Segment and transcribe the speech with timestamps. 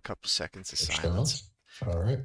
[0.00, 1.50] couple seconds of Extra silence.
[1.86, 2.18] All right.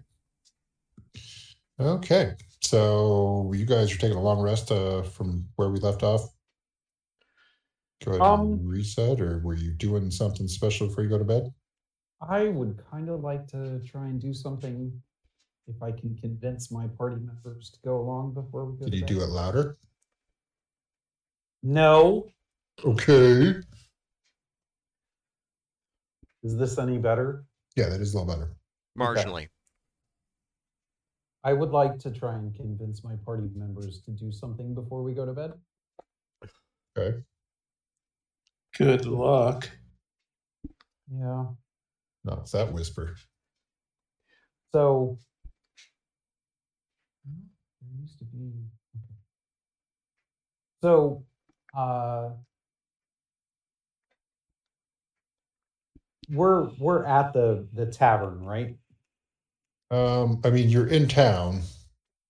[1.80, 6.22] Okay, so you guys are taking a long rest uh, from where we left off.
[8.04, 11.26] Go ahead Um, and reset, or were you doing something special before you go to
[11.26, 11.54] bed?
[12.22, 15.02] I would kind of like to try and do something
[15.68, 18.98] if I can convince my party members to go along before we go Did to
[18.98, 19.10] you bed.
[19.10, 19.78] do it louder?
[21.62, 22.28] No.
[22.86, 23.56] Okay.
[26.44, 27.44] Is this any better?
[27.76, 28.56] Yeah, that is a little better.
[28.98, 29.50] Marginally.
[31.44, 35.14] I would like to try and convince my party members to do something before we
[35.14, 35.54] go to bed.
[36.98, 37.18] Okay.
[38.78, 39.70] Good luck.
[41.12, 41.46] Yeah.
[42.24, 43.16] No, it's that whisper.
[44.74, 45.20] So
[47.26, 48.52] there used to be
[48.96, 49.16] okay.
[50.82, 51.24] So
[51.78, 52.30] uh
[56.30, 58.76] we're we're at the the tavern, right?
[59.92, 61.62] Um, I mean, you're in town.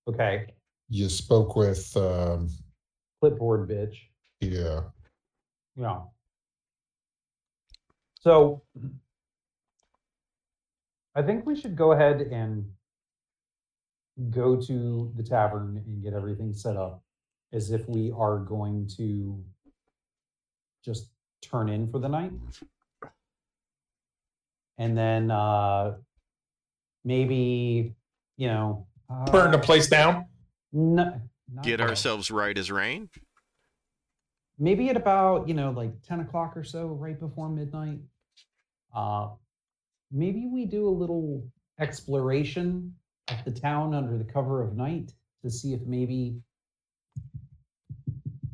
[0.07, 0.47] Okay.
[0.89, 2.49] You spoke with, um,
[3.21, 3.95] Clipboard bitch.
[4.41, 4.81] yeah,
[5.75, 6.01] Yeah.
[8.19, 8.61] So
[11.15, 12.69] I think we should go ahead and
[14.29, 17.03] go to the tavern and get everything set up
[17.53, 19.43] as if we are going to
[20.83, 21.09] just
[21.41, 22.31] turn in for the night.
[24.77, 25.95] And then uh
[27.03, 27.93] maybe,
[28.37, 28.87] you know,
[29.31, 30.25] Burn the uh, place down.
[30.73, 31.21] no,
[31.61, 33.09] Get yet ourselves right as rain.
[34.57, 37.99] maybe at about you know like 10 o'clock or so right before midnight
[38.95, 39.27] uh
[40.11, 41.45] maybe we do a little
[41.79, 42.93] exploration
[43.29, 45.11] of the town under the cover of night
[45.43, 46.37] to see if maybe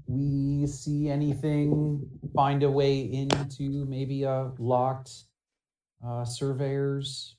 [0.08, 2.02] we see anything
[2.36, 5.12] find a way into maybe a locked
[6.06, 7.36] uh, surveyor's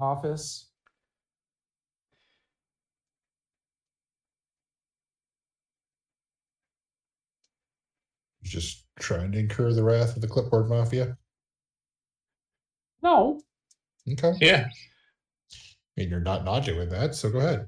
[0.00, 0.70] office
[8.42, 11.16] just trying to incur the wrath of the clipboard mafia.
[13.02, 13.40] no
[14.12, 14.32] Okay.
[14.40, 14.68] Yeah.
[14.68, 17.66] I mean, you're not not doing that, so go ahead.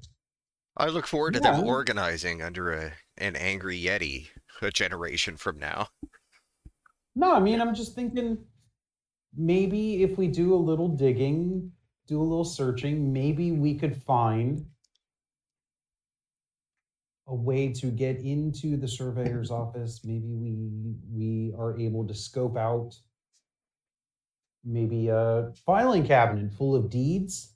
[0.77, 4.29] I look forward to them organizing under a an angry Yeti
[4.63, 5.89] a generation from now.
[7.17, 8.39] No, I mean, I'm just thinking
[9.37, 11.73] maybe if we do a little digging,
[12.07, 14.67] do a little searching, maybe we could find
[17.27, 20.01] a way to get into the surveyor's office.
[20.05, 20.57] Maybe we
[21.13, 22.95] we are able to scope out
[24.65, 27.55] maybe a filing cabinet full of deeds.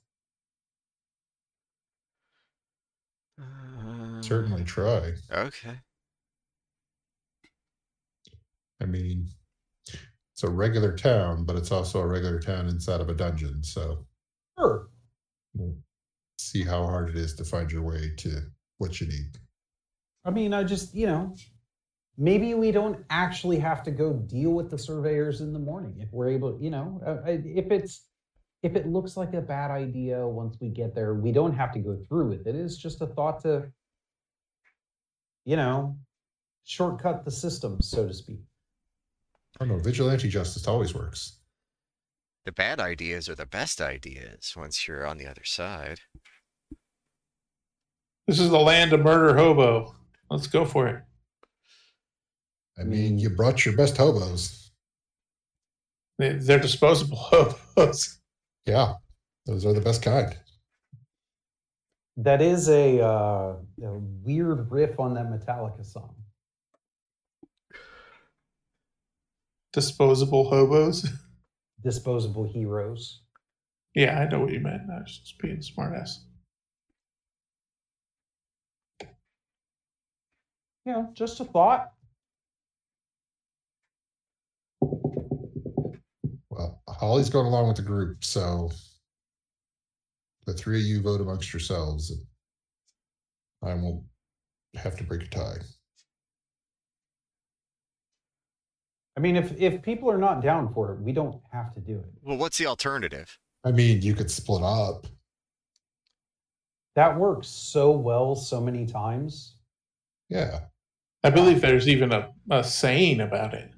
[3.39, 5.13] Uh, Certainly try.
[5.31, 5.79] Okay.
[8.79, 9.29] I mean,
[10.33, 13.63] it's a regular town, but it's also a regular town inside of a dungeon.
[13.63, 14.05] So
[14.57, 14.89] Sure.
[15.53, 15.77] we'll
[16.39, 18.41] see how hard it is to find your way to
[18.79, 19.37] what you need.
[20.25, 21.35] I mean, I just, you know,
[22.17, 26.11] maybe we don't actually have to go deal with the surveyors in the morning if
[26.11, 28.07] we're able, you know, uh, if it's
[28.63, 31.79] if it looks like a bad idea once we get there, we don't have to
[31.79, 32.55] go through with it.
[32.55, 33.69] It's just a thought to,
[35.43, 35.97] you know,
[36.63, 38.39] shortcut the system, so to speak.
[39.59, 39.83] I don't know.
[39.83, 41.39] Vigilante justice always works.
[42.45, 45.99] The bad ideas are the best ideas once you're on the other side.
[48.27, 49.95] This is the land of murder hobo.
[50.29, 51.01] Let's go for it.
[52.77, 54.71] I mean, you brought your best hobos.
[56.17, 58.19] They- They're disposable hobos.
[58.65, 58.93] Yeah,
[59.45, 60.35] those are the best kind.
[62.17, 63.91] That is a, uh, a
[64.23, 66.15] weird riff on that Metallica song.
[69.73, 71.09] Disposable hobos.
[71.83, 73.21] Disposable Heroes.
[73.95, 74.83] Yeah, I know what you meant.
[74.89, 76.19] I was just being a smartass.
[80.85, 81.91] You know, just a thought.
[86.49, 88.69] Well, Holly's going along with the group, so
[90.45, 92.11] the three of you vote amongst yourselves.
[93.61, 94.03] and I won't
[94.75, 95.57] have to break a tie.
[99.15, 101.99] I mean, if if people are not down for it, we don't have to do
[101.99, 102.05] it.
[102.23, 103.37] Well, what's the alternative?
[103.63, 105.05] I mean, you could split up.
[106.95, 109.55] That works so well so many times.
[110.29, 110.61] Yeah.
[111.23, 113.71] I believe there's even a, a saying about it.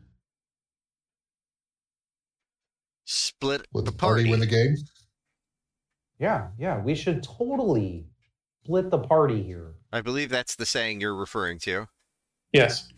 [3.06, 4.32] Split Would the the party party.
[4.32, 4.76] win the game?
[6.18, 8.06] Yeah, yeah, we should totally
[8.64, 9.76] split the party here.
[9.92, 11.88] I believe that's the saying you're referring to.
[12.52, 12.90] Yes.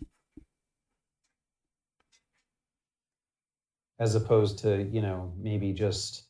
[3.99, 6.23] As opposed to, you know, maybe just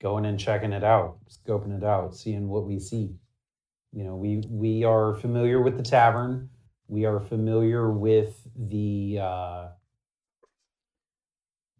[0.00, 3.10] going and checking it out, scoping it out, seeing what we see.
[3.92, 6.50] You know, we we are familiar with the tavern.
[6.88, 9.68] We are familiar with the uh,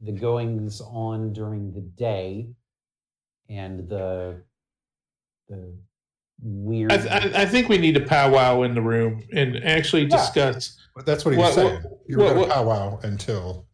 [0.00, 2.48] the goings on during the day
[3.50, 4.42] and the
[5.48, 5.74] the
[6.40, 6.92] weird.
[6.92, 10.16] I, th- I, I think we need to powwow in the room and actually Yeah.
[10.16, 10.78] discuss.
[10.94, 11.82] But that's what he was What- saying.
[12.08, 13.67] you were what- going what- to powwow until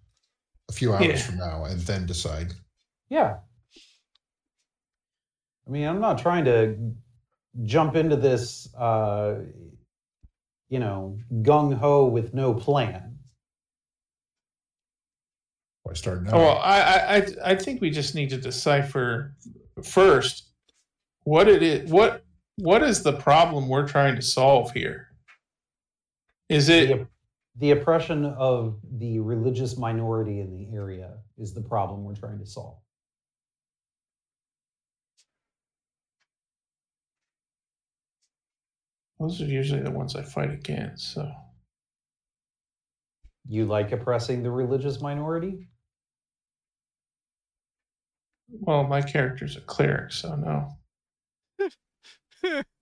[0.68, 1.16] a few hours Yeah.
[1.16, 2.54] from now, and then decide.
[3.08, 3.38] Yeah.
[5.66, 6.76] I mean, I'm not trying to
[7.64, 9.36] jump into this, uh,
[10.68, 13.18] you know, gung ho with no plan.
[15.84, 16.36] Why start now?
[16.36, 19.36] Well, I, I, I, I think we just need to decipher
[19.82, 20.50] first
[21.24, 21.90] what it is.
[21.90, 22.24] What,
[22.56, 25.08] what is the problem we're trying to solve here?
[26.48, 27.06] Is it?
[27.56, 32.38] The, the oppression of the religious minority in the area is the problem we're trying
[32.38, 32.78] to solve.
[39.18, 41.14] Those are usually the ones I fight against.
[41.14, 41.32] So
[43.46, 45.68] You like oppressing the religious minority?
[48.48, 50.78] Well, my character's a cleric, so no.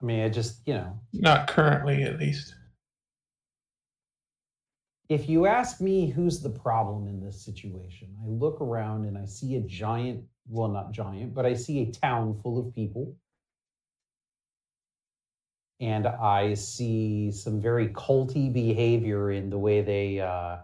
[0.00, 2.54] I mean, I just, you know, Not currently, at least.
[5.08, 9.24] if you ask me who's the problem in this situation, I look around and I
[9.24, 13.16] see a giant, well, not giant, but I see a town full of people.
[15.80, 20.56] And I see some very culty behavior in the way they uh,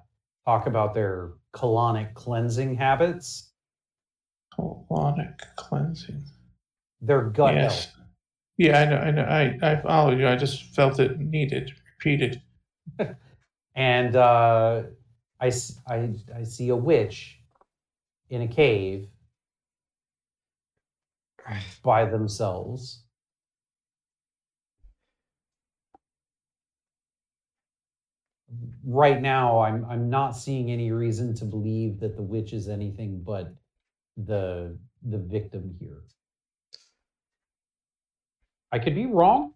[0.45, 3.51] talk about their colonic cleansing habits,
[4.59, 6.23] Colonic cleansing.
[7.01, 7.85] their gut yes.
[7.87, 8.04] health.
[8.57, 8.97] Yeah, I know.
[8.99, 9.23] I know.
[9.63, 10.29] I, I follow you.
[10.29, 12.43] I just felt it needed repeated.
[13.77, 14.83] and uh,
[15.41, 15.53] I,
[15.89, 17.41] I, I see a witch
[18.31, 19.09] in a cave
[21.83, 23.05] by themselves.
[28.85, 33.23] Right now, I'm I'm not seeing any reason to believe that the witch is anything
[33.23, 33.55] but
[34.17, 36.03] the the victim here.
[38.75, 39.55] I could be wrong.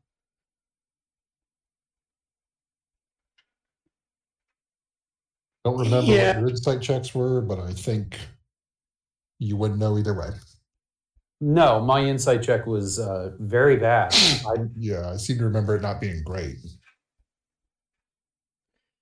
[5.65, 6.35] Don't remember Yeah.
[6.35, 8.17] what your insight checks were, but I think
[9.41, 10.31] you wouldn't know either way.
[11.41, 14.13] No, my insight check was uh, very bad.
[14.47, 16.59] I, Yeah, I seem to remember it not being great.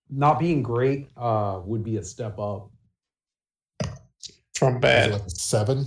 [0.08, 2.70] not being great uh, would be a step up.
[4.54, 5.10] From bad.
[5.10, 5.84] like seven?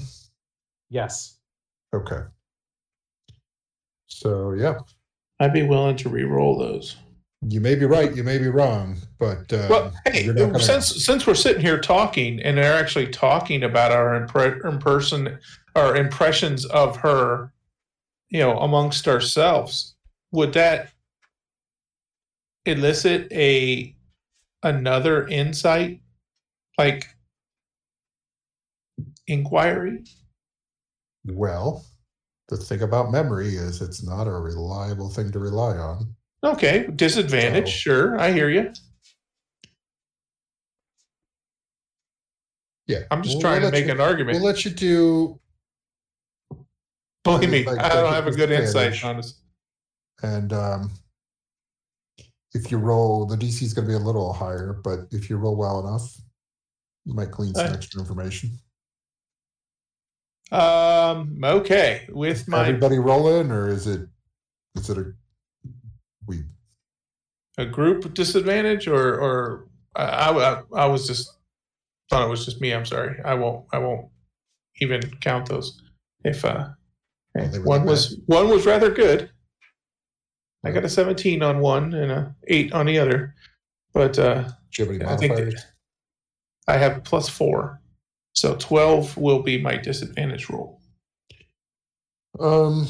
[0.89, 1.39] Yes.
[1.95, 2.19] Okay.
[4.09, 4.79] So yeah,
[5.39, 6.97] I'd be willing to re-roll those.
[7.47, 11.05] you may be right, you may be wrong, but uh, Well, hey, you're gonna- since
[11.05, 15.39] since we're sitting here talking and they're actually talking about our impre- imperson
[15.75, 17.53] our impressions of her,
[18.29, 19.95] you know, amongst ourselves,
[20.31, 20.89] would that
[22.65, 23.95] elicit a
[24.63, 26.01] another insight,
[26.77, 27.05] like
[29.27, 30.03] inquiry?
[31.25, 31.85] well,
[32.49, 36.13] the thing about memory is it's not a reliable thing to rely on.
[36.43, 37.65] Okay, disadvantage.
[37.67, 38.73] So- Sure, I hear you.
[42.87, 44.35] Yeah, I'm just we'll- trying to make you- an argument.
[44.37, 45.39] We'll let you do,
[47.23, 49.41] Believe me, like, I don't have a good insight on this.
[50.23, 50.91] and um,
[52.53, 55.37] if you roll, the DC is going to be a little higher, but if you
[55.37, 56.15] roll well enough,
[57.05, 58.57] you might glean some Uh, extra information.
[60.51, 61.39] Um.
[61.43, 62.07] Okay.
[62.09, 64.07] With my Everybody rolling, or is it
[64.75, 65.13] is it a
[66.27, 66.43] we?
[67.57, 71.37] a group disadvantage, or or I, I I was just
[72.09, 72.73] thought it was just me.
[72.73, 73.17] I'm sorry.
[73.23, 74.07] I won't I won't
[74.81, 75.81] even count those.
[76.23, 76.69] If uh,
[77.35, 79.29] were one was one was rather good.
[80.65, 83.33] I got a 17 on one and a eight on the other,
[83.93, 85.55] but uh, Do you have any I think
[86.67, 87.78] I have plus four,
[88.39, 90.79] so 12 will be my disadvantage roll.
[92.39, 92.87] Um,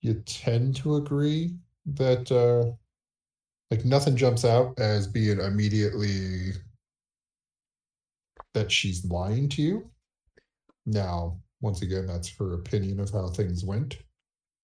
[0.00, 1.56] you tend to agree
[1.86, 2.70] that uh,
[3.72, 6.52] like nothing jumps out as being immediately
[8.54, 9.90] that she's lying to you.
[10.86, 13.98] Now, once again, that's her opinion of how things went.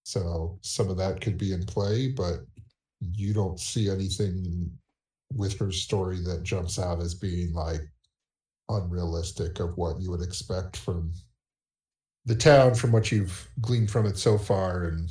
[0.04, 2.46] So some of that could be in play, but
[3.00, 4.70] you don't see anything
[5.32, 7.80] with her story that jumps out as being like
[8.68, 11.12] unrealistic of what you would expect from
[12.24, 15.10] the town from what you've gleaned from it so far and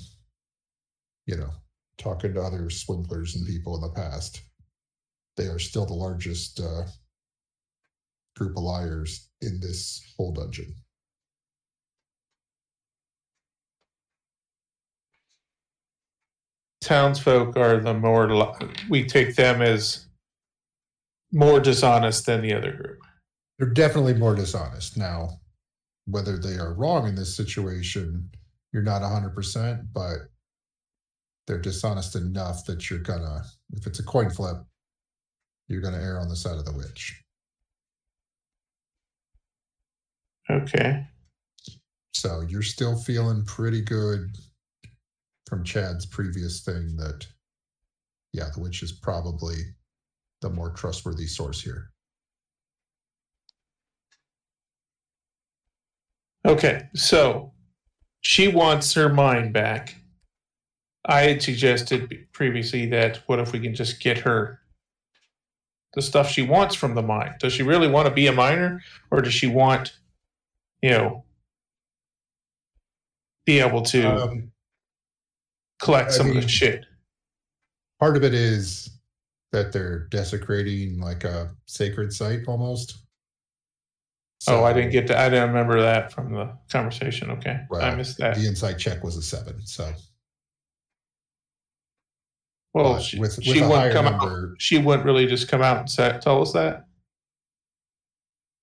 [1.28, 1.52] you know
[1.98, 4.42] talking to other swindlers and people in the past
[5.38, 6.84] they are still the largest uh,
[8.36, 10.76] group of liars in this whole dungeon.
[16.82, 18.58] Townsfolk are the more
[18.90, 20.06] we take them as
[21.32, 23.00] more dishonest than the other group.
[23.58, 24.98] They're definitely more dishonest.
[24.98, 25.40] Now,
[26.06, 28.30] whether they are wrong in this situation,
[28.72, 30.18] you're not 100%, but
[31.48, 33.44] they're dishonest enough that you're gonna,
[33.74, 34.58] if it's a coin flip,
[35.68, 37.22] you're gonna err on the side of the witch.
[40.50, 41.08] Okay.
[42.14, 44.36] So you're still feeling pretty good
[45.48, 47.28] from Chad's previous thing that,
[48.34, 49.56] yeah, the witch is probably
[50.42, 51.93] the more trustworthy source here.
[56.46, 56.88] Okay.
[56.94, 57.54] So
[58.22, 59.96] she wants her mind back.
[61.06, 64.60] I had suggested previously that what if we can just get her
[65.94, 67.36] the stuff she wants from the mine?
[67.40, 68.82] Does she really want to be a miner
[69.12, 69.98] or does she want,
[70.82, 71.24] you know,
[73.46, 74.52] be able to Um,
[75.80, 76.86] collect I some of the shit?
[78.00, 78.90] part of it is
[79.52, 82.98] that they're desecrating like a sacred site almost.
[84.48, 87.32] Oh, I didn't get to, I didn't remember that from the conversation.
[87.32, 87.60] Okay.
[87.80, 88.36] I missed that.
[88.36, 89.66] The insight check was a seven.
[89.66, 89.92] So
[92.74, 94.20] Well, but she, with- with she wouldn't come out.
[94.22, 96.88] number- She wouldn't really just come out and say, tell us that.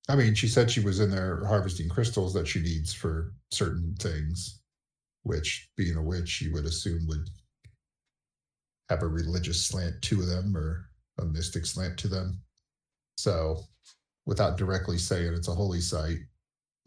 [0.09, 3.95] I mean, she said she was in there harvesting crystals that she needs for certain
[4.01, 4.61] things,
[5.23, 7.29] which being a witch, you would assume would
[8.89, 12.43] have a religious slant to them or a mystic slant to them.
[13.19, 13.63] So,
[14.27, 16.19] without directly saying it's a holy site.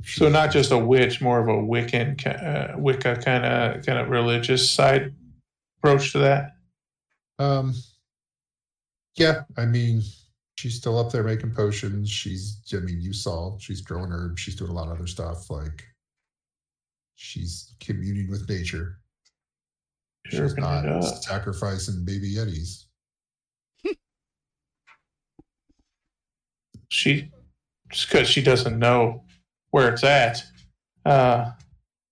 [0.04, 4.10] So not just a witch, more of a Wiccan, uh, Wicca kind of kind of
[4.10, 5.14] religious side
[5.78, 6.52] approach to that.
[7.40, 7.74] Um,
[9.16, 10.02] yeah, I mean,
[10.56, 12.10] she's still up there making potions.
[12.10, 14.42] She's, I mean, you saw she's growing herbs.
[14.42, 15.50] She's doing a lot of other stuff.
[15.50, 15.84] Like,
[17.16, 19.00] she's communing with nature.
[20.28, 22.83] She's Chirping not sacrificing baby yetis.
[26.94, 27.32] She
[27.92, 29.26] just because she doesn't know
[29.72, 30.44] where it's at.
[31.06, 31.52] Uh,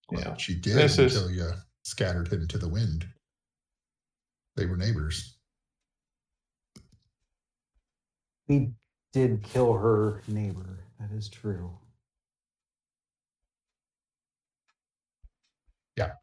[0.10, 0.36] Well, Yeah.
[0.38, 3.08] she did This is- until you scattered him to the wind.
[4.58, 5.38] They were neighbors.
[8.48, 8.74] We
[9.14, 10.84] did kill her neighbor.
[11.00, 11.80] That is true.
[15.96, 16.18] Yeah.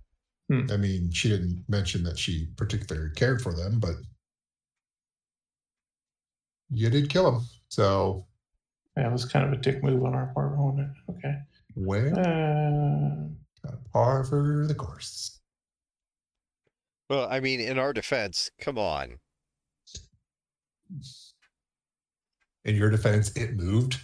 [0.50, 3.96] I mean, she didn't mention that she particularly cared for them, but
[6.68, 7.46] you did kill him.
[7.70, 8.27] So,
[8.98, 11.12] that was kind of a dick move on our part, wasn't it?
[11.12, 11.34] Okay.
[11.74, 13.28] where Uh,
[13.64, 15.40] got par for the course.
[17.08, 19.18] Well, I mean, in our defense, come on.
[22.64, 24.00] In your defense, it moved.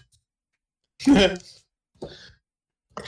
[1.06, 1.42] it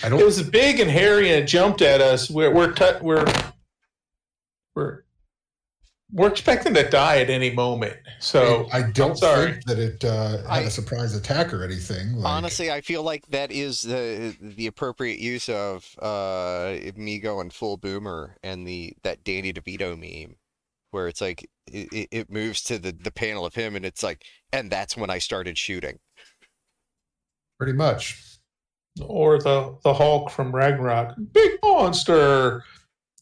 [0.02, 0.20] I don't.
[0.20, 2.28] It was big and hairy and it jumped at us.
[2.28, 3.24] We're we're tu- we're
[4.74, 5.04] we're
[6.12, 7.96] we're expecting to die at any moment.
[8.20, 12.14] So I don't think that it uh, had I- a surprise attack or anything.
[12.14, 17.50] Like, Honestly, I feel like that is the the appropriate use of uh me going
[17.50, 20.36] full boomer and the that Danny DeVito meme,
[20.92, 24.02] where it's like it, it- it moves to the the panel of him and it's
[24.02, 25.98] like, and that's when I started shooting.
[27.58, 28.38] pretty much.
[29.00, 32.62] or the the Hulk from Ragnarok, big monster.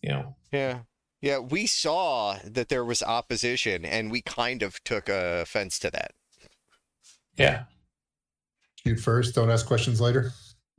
[0.02, 0.80] You know, Yeah.
[1.24, 5.90] Yeah, we saw that there was opposition and we kind of took uh, offense to
[5.90, 6.10] that.
[7.38, 7.62] yeah.
[8.84, 9.34] Shoot first.
[9.34, 10.32] Don't ask questions later.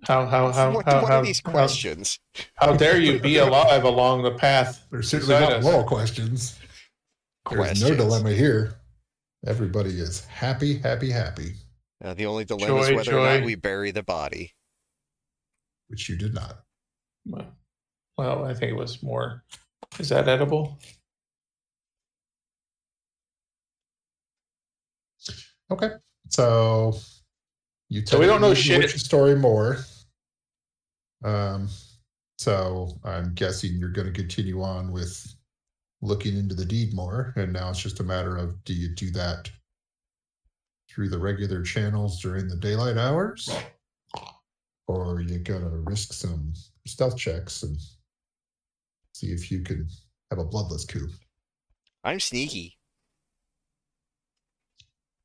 [0.04, 2.20] How how how what how, what how, are these questions?
[2.58, 4.86] How, dare you be alive along the path?
[4.92, 5.64] There's certainly beside not us?
[5.64, 6.60] moral questions.
[7.50, 8.76] There's no dilemma here.
[9.48, 11.54] Everybody is happy, happy, happy,
[12.04, 14.54] Uh, the only dilemma is Joy, whether or not we bury the body.
[15.88, 16.60] which you did not.
[17.26, 17.48] Well,
[18.16, 19.44] Well, I think it was more.
[20.00, 20.78] Is that edible?
[25.72, 25.92] Okay.
[26.30, 26.98] So
[27.90, 28.90] you tell So we don't know shit.
[28.92, 29.78] story more.
[31.24, 31.70] Um
[32.38, 35.34] so I'm guessing you're gonna continue on with
[36.02, 39.10] looking into the deed more, and now it's just a matter of do you do
[39.12, 39.50] that
[40.90, 43.50] through the regular channels during the daylight hours?
[44.88, 46.54] Or are you gonna risk some
[46.86, 47.78] stealth checks and
[49.16, 49.88] see if you can
[50.30, 51.08] have a bloodless coup?
[52.04, 52.78] I'm sneaky.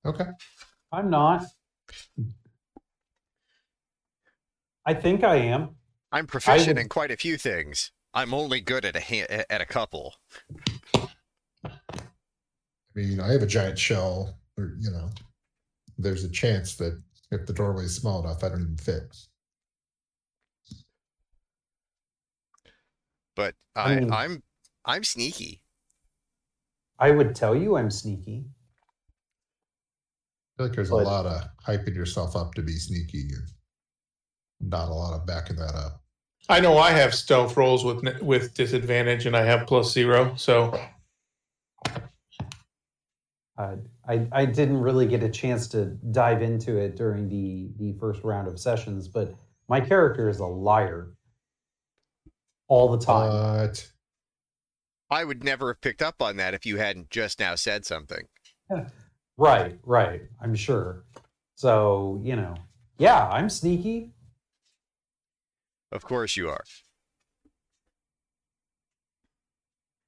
[0.07, 0.27] Okay.
[0.93, 1.45] I'm not.
[4.87, 5.71] I think I am.
[6.13, 7.91] I'm proficient would- in quite a few things.
[8.15, 10.15] I'm only good at a ha- at a couple.
[11.65, 11.71] I
[12.95, 15.11] mean, I have a giant shell or you know,
[15.99, 19.17] there's a chance that if the doorway is small enough, I don't even fit.
[23.37, 24.43] But I I, mean- I'm
[24.85, 25.63] I'm sneaky.
[26.99, 28.45] I would tell you I'm sneaky.
[28.45, 28.47] I
[30.59, 34.89] feel like there's But- a lot of hyping yourself up to be sneaky and not
[34.89, 36.03] a lot of backing that up.
[36.49, 40.35] I know I have stealth rolls with with disadvantage, and I have plus zero.
[40.37, 40.79] So
[43.57, 43.77] Uh,
[44.09, 48.25] I I didn't really get a chance to dive into it during the the first
[48.25, 49.35] round of sessions, but
[49.69, 51.13] my character is a liar
[52.71, 53.31] all the time.
[53.31, 53.93] But
[55.11, 58.25] I would never have picked up on that if you hadn't just now said something.
[59.37, 60.23] right, right.
[60.41, 61.05] I'm sure.
[61.57, 62.55] So you know,
[62.97, 64.13] yeah, I'm sneaky.
[65.93, 66.63] Of course you are.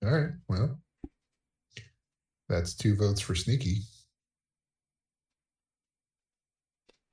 [0.04, 0.78] all right, well,
[2.48, 3.78] that's two votes for sneaky.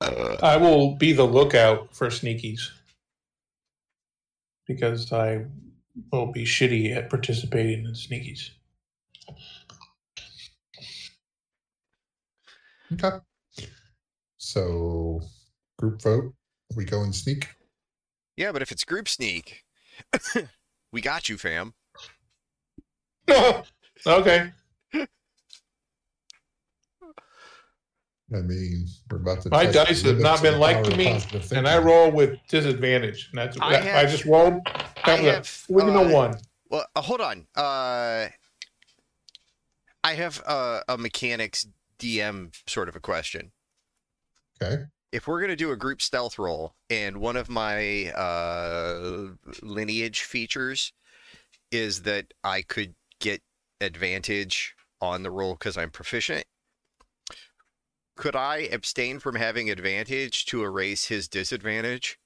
[0.01, 2.69] I will be the lookout for sneakies
[4.69, 5.45] because I
[6.11, 8.51] will be shitty at participating in sneakies.
[12.93, 13.17] Okay.
[14.37, 15.21] So,
[15.79, 16.35] group vote.
[16.75, 17.47] We go and sneak.
[18.37, 19.65] Yeah, but if it's group sneak,
[20.93, 21.73] we got you, fam.
[24.05, 24.51] okay.
[28.31, 29.49] I mean, we're about to.
[29.49, 31.05] My test the dice have limits not of been the like power to of me,
[31.13, 31.87] positive And I thinking.
[31.87, 33.29] roll with disadvantage.
[33.31, 34.61] And that's I I, have- just rolled.
[34.67, 36.35] I That was a- have, we know uh, one.
[36.69, 37.47] Well, uh, hold on.
[37.55, 38.27] Uh,
[40.03, 41.67] I have uh, a mechanics
[41.97, 43.51] DM sort of a question.
[44.61, 44.83] Okay.
[45.11, 49.29] If we're gonna do a group stealth roll, and one of my uh,
[49.63, 50.93] lineage features
[51.71, 53.41] is that I could get
[53.81, 56.45] advantage on the roll because I'm proficient,
[58.19, 62.19] could I abstain from having advantage to erase his disadvantage?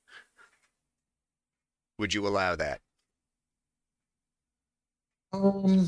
[2.00, 2.82] Would you allow that?
[5.32, 5.88] Um,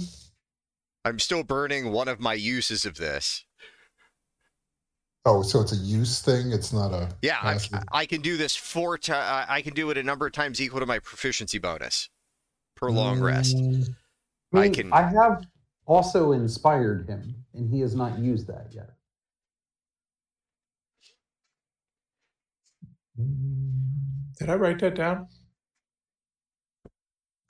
[1.03, 3.45] I'm still burning one of my uses of this.
[5.25, 6.51] oh, so it's a use thing.
[6.51, 7.09] It's not a.
[7.23, 7.83] Yeah, I, passive?
[7.91, 9.47] I can do this four times.
[9.49, 12.09] I can do it a number of times equal to my proficiency bonus
[12.75, 13.57] per long rest.
[13.57, 13.89] Mm,
[14.53, 15.47] I, I mean, can- I have
[15.87, 18.94] also inspired him, and he has not used that yet.
[23.19, 25.27] Mm, did I write that down?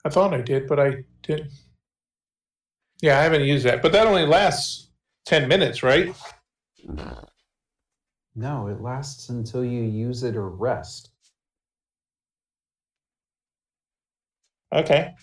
[0.04, 1.50] I thought I did, but I didn't.
[3.02, 3.82] Yeah, I haven't used that.
[3.82, 4.90] But that only lasts
[5.26, 6.14] 10 minutes, right?
[8.34, 11.10] No, it lasts until you use it or rest.
[14.72, 15.14] Okay.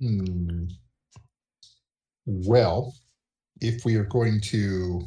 [0.00, 0.64] Hmm.
[2.26, 2.94] Well,
[3.60, 5.06] if we are going to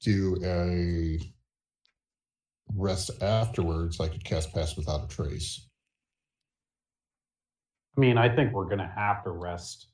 [0.00, 1.18] do a
[2.74, 5.68] rest afterwards, I could cast Pass Without a Trace.
[7.96, 9.88] I mean, I think we're going to have to rest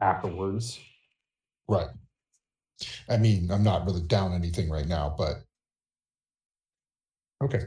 [0.00, 0.80] afterwards.
[1.68, 1.88] Right.
[3.08, 5.42] I mean, I'm not really down anything right now, but
[7.42, 7.66] okay.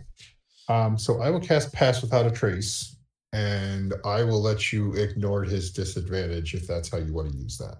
[0.67, 2.96] Um, so I will cast Pass Without a Trace,
[3.33, 7.57] and I will let you ignore his disadvantage if that's how you want to use
[7.57, 7.77] that.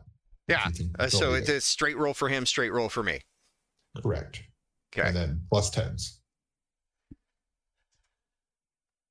[0.48, 0.68] Yeah.
[1.00, 3.22] Uh, so only it's a straight roll for him, straight roll for me.
[4.02, 4.44] correct.
[4.94, 5.08] Okay.
[5.08, 6.22] And then plus tens.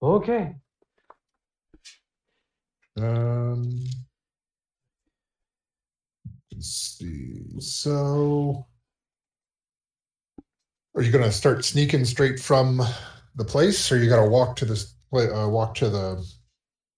[0.03, 0.55] Okay.
[2.99, 3.85] Um,
[6.53, 7.61] let's see.
[7.61, 8.67] So,
[10.95, 12.83] are you gonna start sneaking straight from
[13.35, 16.25] the place, or you gotta walk to this pla- uh, walk to the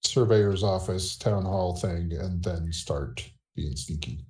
[0.02, 4.24] surveyor's office, town hall thing, and then start being sneaky?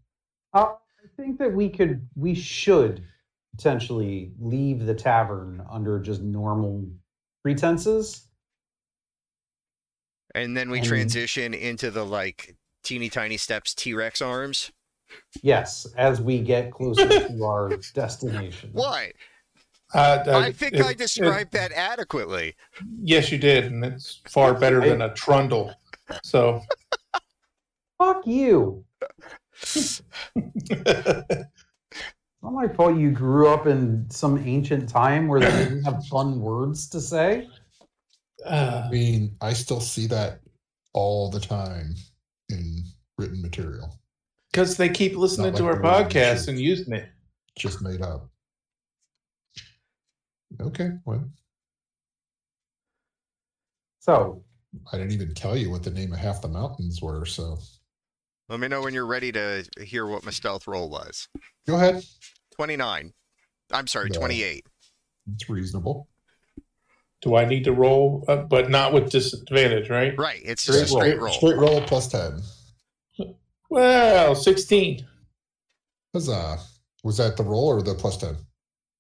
[0.53, 3.05] Uh, I think that we could, we should
[3.57, 6.85] potentially leave the tavern under just normal
[7.43, 8.29] pretenses.
[10.35, 14.71] And then we And- transition into the like teeny tiny steps T Rex arms.
[15.43, 18.71] Yes, as we get closer to our destination.
[18.73, 19.13] What?
[19.95, 22.55] Uh, I think it- I it- described that adequately.
[23.03, 23.65] yes, you did.
[23.65, 25.75] And it's far better than a trundle.
[26.23, 26.63] So.
[27.99, 28.85] Fuck you.
[29.61, 30.03] It's
[32.43, 36.41] not my fault you grew up in some ancient time where they didn't have fun
[36.41, 37.49] words to say.
[38.47, 40.41] uh, I mean, I still see that
[40.93, 41.95] all the time
[42.51, 42.85] in
[43.19, 43.99] written material,
[44.53, 47.09] Because they keep listening Not to like our podcast and using it.
[47.57, 48.31] just made up.
[50.61, 51.25] Okay, well,
[54.01, 54.43] So
[54.93, 57.59] I didn't even tell you what the name of half the mountains were, so
[58.49, 61.29] Let me know when you're ready to hear what my stealth roll was.
[61.67, 62.03] go ahead.
[62.57, 63.13] 29.
[63.73, 64.19] I'm sorry, No.
[64.21, 64.67] 28.
[65.35, 66.09] It's reasonable.
[67.21, 70.17] Do I need to roll, uh, but not with disadvantage, right?
[70.17, 70.41] Right.
[70.45, 71.33] It's just a Straight straight roll.
[71.35, 72.41] Straight roll plus ten.
[73.69, 75.05] Well, sixteen.
[76.15, 76.59] Huzzah!
[77.05, 78.37] Was that the roll or the plus ten?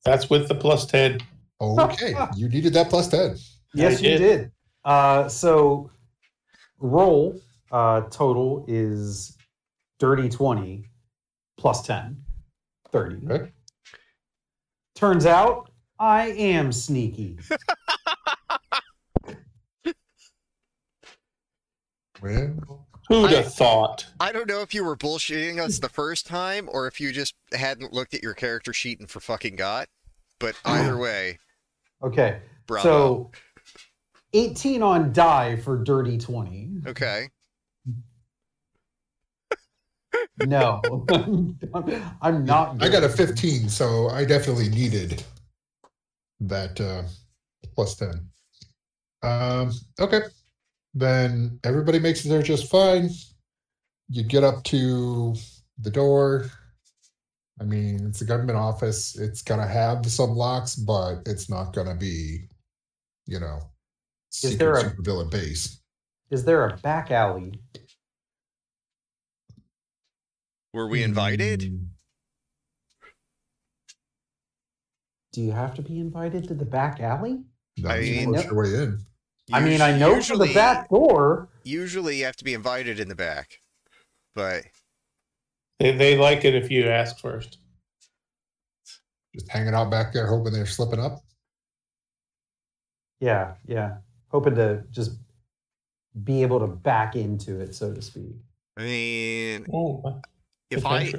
[0.04, 1.20] That's with the plus ten.
[1.60, 3.36] Okay, you needed that plus ten.
[3.74, 4.18] yes, I you did.
[4.18, 4.50] did.
[4.84, 5.90] Uh, so
[6.78, 7.40] roll
[7.72, 9.36] uh, total is
[9.98, 10.84] dirty twenty
[11.58, 12.16] plus 10,
[12.92, 13.26] 30.
[13.28, 13.50] Okay.
[14.94, 17.36] Turns out I am sneaky.
[22.20, 24.06] Well, Who'd I- have thought?
[24.20, 27.34] I don't know if you were bullshitting us the first time or if you just
[27.52, 29.88] hadn't looked at your character sheet and for fucking got.
[30.38, 31.38] But either way,
[32.02, 32.40] Okay.
[32.66, 32.82] bravo.
[32.82, 33.30] So
[34.32, 36.82] 18 on die for dirty 20.
[36.87, 37.28] okay.
[40.46, 40.80] No.
[42.22, 42.80] I'm not.
[42.80, 45.24] I got a 15, so I definitely needed
[46.40, 47.02] that uh,
[47.74, 48.28] plus 10.
[49.22, 50.20] Um, okay.
[50.94, 53.11] Then everybody makes it there just fine.
[54.08, 55.34] You get up to
[55.78, 56.50] the door.
[57.60, 59.16] I mean, it's a government office.
[59.18, 62.48] It's going to have some locks, but it's not going to be,
[63.26, 63.58] you know,
[64.42, 65.80] Is there secret a- supervillain base.
[66.30, 67.58] Is there a back alley?
[70.74, 71.60] Were we invited?
[71.60, 71.86] Mm,
[75.32, 77.40] Do you have to be invited to the back alley?
[77.78, 78.98] No, I mean- push your way in.
[79.50, 81.48] I mean, I know for the back door.
[81.64, 83.60] Usually you have to be invited in the back.
[84.34, 84.64] But
[85.78, 87.58] They, they like it if you ask first.
[89.34, 91.20] Just hanging out back there, hoping they're slipping up.
[93.20, 93.98] Yeah, yeah.
[94.30, 95.12] Hoping to just
[96.24, 98.34] be able to back into it, so to speak.
[98.76, 100.20] I mean, Oh,
[100.70, 101.12] if I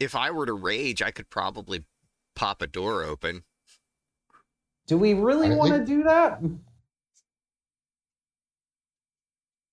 [0.00, 1.84] if I were to rage, I could probably
[2.34, 3.42] pop a door open.
[4.86, 6.40] Do we really want to think- do that?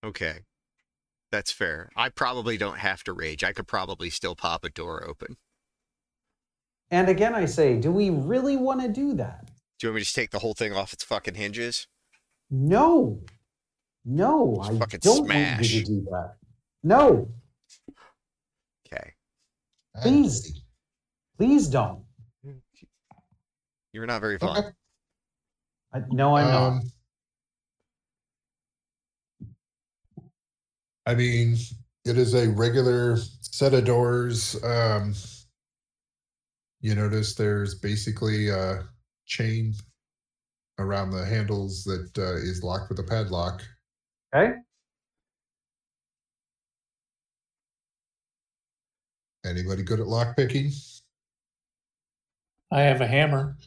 [0.04, 0.40] Okay.
[1.34, 1.90] That's fair.
[1.96, 3.44] I probably don't have to rage.
[3.44, 5.38] I could probably still pop a door open.
[6.92, 9.48] And again, I say, do we really want to do that?
[9.80, 11.88] Do you want me to just take the whole thing off its fucking hinges?
[12.52, 13.20] No,
[14.06, 16.36] no, Just I fucking don't want you to do that.
[16.84, 17.28] No,
[18.86, 19.14] Okay.
[20.04, 20.62] Please.
[21.36, 22.04] please don't.
[23.92, 24.56] You're not very fun.
[24.56, 24.68] Okay.
[25.94, 26.68] I, no, I'm not.
[26.74, 26.92] Um,
[31.06, 31.58] I mean,
[32.06, 34.62] it is a regular set of doors.
[34.64, 35.14] Um,
[36.80, 38.88] you notice there's basically a
[39.26, 39.74] chain
[40.80, 43.62] around the handles that uh, is locked with a padlock.
[44.34, 44.54] Okay.
[49.46, 50.72] Anybody good at lock picking?
[52.72, 53.58] I have a hammer.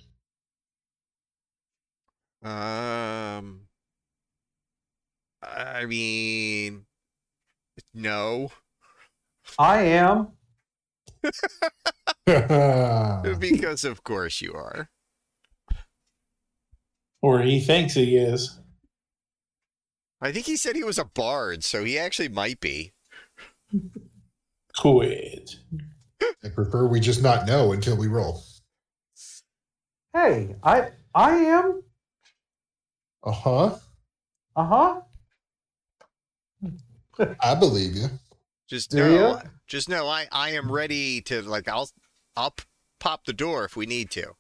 [2.42, 3.61] Um,
[5.42, 6.86] I mean,
[7.95, 8.51] no,
[9.59, 10.29] I am.
[13.39, 14.91] because of course you are.
[17.23, 18.61] Or he thinks he is.
[20.21, 22.93] I think he said he was a bard, so he actually might be.
[24.79, 25.57] Quit.
[26.45, 28.43] I prefer we just not know until we roll.
[30.12, 31.83] Hey, I I am.
[33.23, 33.75] Uh huh.
[34.55, 35.01] Uh huh.
[37.40, 38.09] I believe you.
[38.68, 39.42] Just Do know, ya?
[39.66, 41.88] just know, I I am ready to like I'll
[42.37, 42.55] I'll
[43.00, 44.33] pop the door if we need to.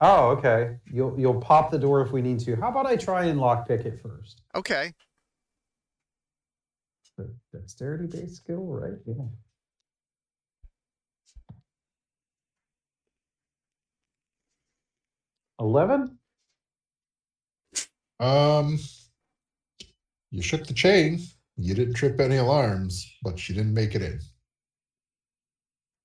[0.00, 0.78] Oh, okay.
[0.90, 2.56] You'll you'll pop the door if we need to.
[2.56, 4.42] How about I try and lockpick it first?
[4.54, 4.92] Okay.
[7.16, 8.98] The dexterity based skill, right?
[9.06, 9.24] Yeah.
[15.58, 16.18] Eleven.
[18.20, 18.78] Um,
[20.30, 21.20] you shook the chain.
[21.56, 24.20] You didn't trip any alarms, but you didn't make it in.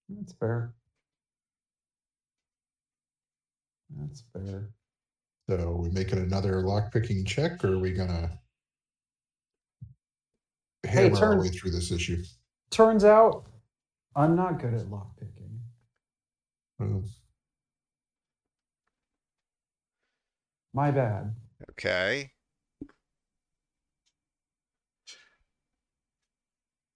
[0.10, 0.74] That's fair.
[3.90, 4.70] That's fair.
[5.50, 8.40] So we making another lock picking check, or are we gonna
[10.84, 12.24] Hey, hammer our way through this issue?
[12.70, 13.46] Turns out
[14.16, 15.60] I'm not good at lockpicking.
[16.80, 17.00] Oh, hmm.
[20.74, 21.36] My bad.
[21.72, 22.32] Okay.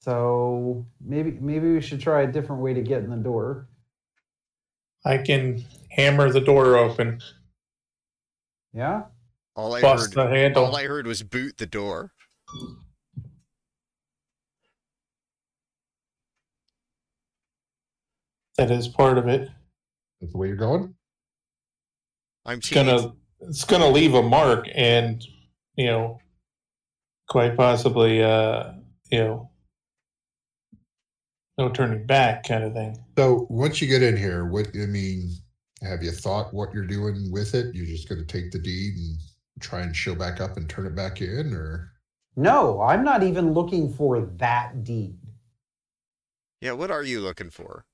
[0.06, 3.68] So maybe maybe we should try a different way to get in the door.
[5.04, 7.22] I can hammer the door open.
[8.72, 9.06] Yeah?
[9.56, 10.66] All I Bust heard, the handle.
[10.66, 12.12] all I heard was boot the door.
[18.58, 19.50] that is part of it.
[20.22, 20.94] That's the way you're going.
[22.46, 25.26] I'm It's gonna it's gonna leave a mark, and
[25.76, 26.20] you know,
[27.28, 28.74] quite possibly, uh,
[29.10, 29.50] you know,
[31.58, 32.98] no turning back, kind of thing.
[33.18, 35.32] So once you get in here, what I mean,
[35.82, 37.74] have you thought what you're doing with it?
[37.74, 39.18] You're just going to take the deed and
[39.62, 41.92] try and show back up and turn it back in, or
[42.36, 45.18] No, I'm not even looking for that deed.
[46.62, 47.86] Yeah, what are you looking for?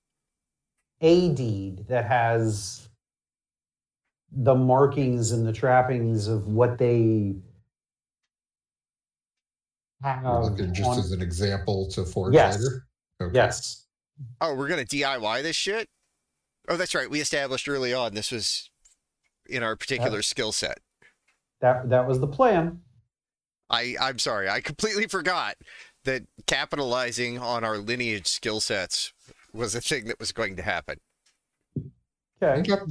[1.02, 2.88] A deed that has
[4.32, 7.36] the markings and the trappings of what they
[10.02, 10.24] have.
[10.24, 12.58] you're looking just on- as an example to forge Yes.
[12.60, 12.88] later?
[13.22, 13.36] Okay.
[13.36, 13.86] yes.
[14.40, 15.88] Oh, we're gonna DIY this shit.
[16.68, 17.10] Oh, that's right.
[17.10, 18.70] We established early on this was
[19.48, 20.80] in our particular skill set.
[21.62, 22.82] That that was the plan.
[23.70, 24.50] I I'm sorry.
[24.50, 25.56] I completely forgot
[26.04, 29.14] that capitalizing on our lineage skill sets
[29.54, 30.98] was a thing that was going to happen.
[32.42, 32.72] Okay.
[32.74, 32.82] Okay.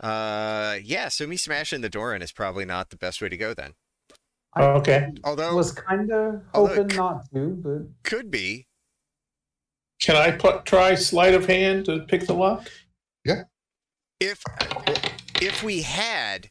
[0.00, 1.08] Uh, yeah.
[1.08, 3.72] So me smashing the door in is probably not the best way to go then.
[4.58, 5.12] I- Okay.
[5.24, 8.66] I Although was kind of Although hoping c- not to, but could be.
[10.00, 12.68] Can I put try sleight of hand to pick the lock?
[13.24, 13.44] Yeah.
[14.20, 14.42] If
[15.40, 16.50] if we had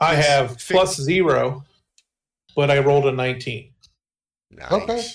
[0.00, 1.64] I have Fi- plus zero,
[2.56, 3.72] but I rolled a nineteen.
[4.50, 4.72] nice.
[4.72, 5.06] Okay.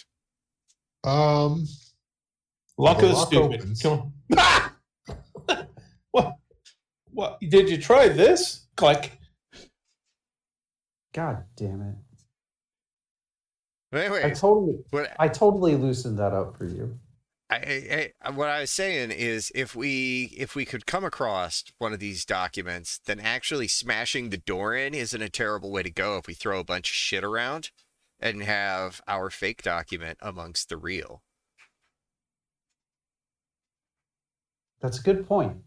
[1.04, 1.66] Um,
[2.78, 3.62] Luck of The is stupid.
[3.62, 3.82] opens.
[3.82, 5.68] Come on.
[6.12, 6.36] what?
[7.12, 7.40] What?
[7.42, 8.68] Did you try this?
[8.76, 9.12] Click.
[11.18, 11.96] God damn it.
[13.92, 17.00] I Anyway, totally what I totally loosened that up for you.
[17.50, 21.64] I, I, uh, what I was saying is, if we if we could come across
[21.80, 25.90] one of these documents, then actually smashing the door in isn't a terrible way to
[25.90, 26.18] go.
[26.18, 27.72] If we throw a bunch of shit around
[28.20, 31.24] and have our fake document amongst the real.
[34.82, 35.58] That's a good point.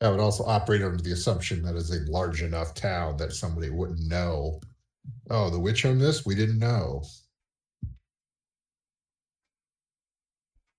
[0.00, 3.70] I would also operate under the assumption that is a large enough town that somebody
[3.70, 4.60] wouldn't know.
[5.30, 6.24] Oh, the witch on this?
[6.26, 7.02] We didn't know.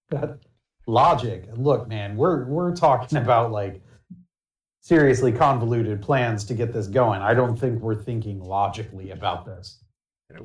[0.10, 0.40] That
[0.88, 1.46] logic.
[1.56, 3.82] Look, man, we're we're talking about like
[4.82, 7.22] seriously convoluted plans to get this going.
[7.22, 9.80] I don't think we're thinking logically about this.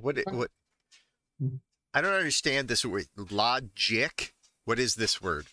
[0.01, 0.51] What what?
[1.93, 3.07] I don't understand this word.
[3.31, 4.35] Logic.
[4.65, 5.47] What is this word?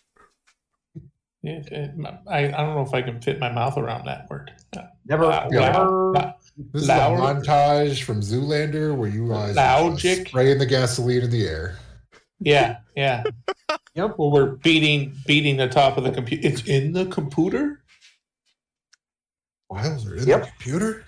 [1.44, 4.52] I, I don't know if I can fit my mouth around that word.
[5.06, 6.12] Never, Uh, never.
[6.12, 6.32] la-
[6.72, 10.28] This Loud- is a montage from Zoolander where you guys are just Logic.
[10.28, 11.78] spraying the gasoline in the air.
[12.40, 13.22] yeah, yeah.
[13.94, 14.14] Yep.
[14.16, 16.46] Well, we're beating beating the top of the computer.
[16.46, 17.82] It's in the computer.
[19.68, 20.40] Files are in Yep.
[20.44, 21.04] the computer.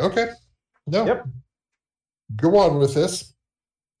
[0.00, 0.28] Okay.
[0.88, 1.06] No.
[1.06, 1.26] Yep.
[2.36, 3.32] Go on with this.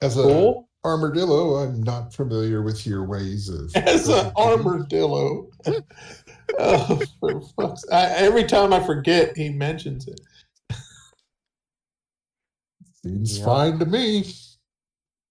[0.00, 0.68] As a Cool.
[0.84, 3.70] armadillo, I'm not familiar with your ways of.
[3.76, 5.48] As an armadillo.
[6.58, 7.42] oh, for
[7.90, 10.20] I, every time I forget, he mentions it.
[13.04, 13.44] Seems Yeah.
[13.44, 14.24] fine to me.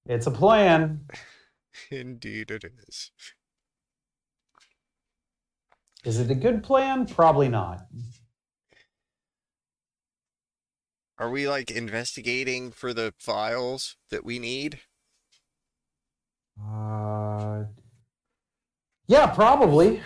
[0.05, 1.07] It's a plan.
[1.91, 3.11] Indeed, it is.
[6.03, 7.05] Is it a good plan?
[7.05, 7.85] Probably not.
[11.17, 14.79] Are we like investigating for the files that we need?
[16.59, 17.65] Uh,
[19.07, 20.01] yeah, probably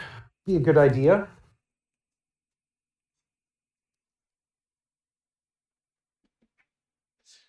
[0.45, 1.27] be a good idea.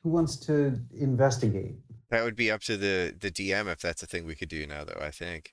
[0.02, 1.76] Who wants to investigate?
[2.10, 4.66] That would be up to the the DM if that's a thing we could do
[4.66, 5.00] now, though.
[5.00, 5.52] I think.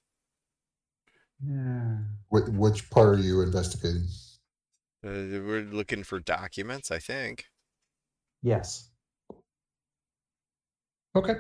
[1.46, 1.98] Yeah.
[2.30, 4.08] Wh- which part are you investigating?
[5.06, 7.46] Uh, we're looking for documents, I think.
[8.42, 8.90] Yes.
[11.16, 11.36] Okay.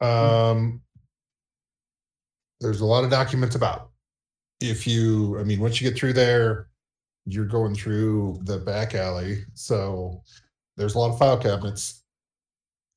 [0.00, 0.82] Um,
[2.60, 3.89] there's a lot of documents about.
[4.60, 6.68] If you, I mean, once you get through there,
[7.24, 9.44] you're going through the back alley.
[9.54, 10.22] So
[10.76, 12.02] there's a lot of file cabinets.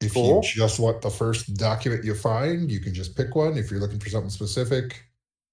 [0.02, 0.42] If Cool.
[0.44, 3.58] you just want the first document you find, you can just pick one.
[3.58, 5.02] If you're looking for something specific,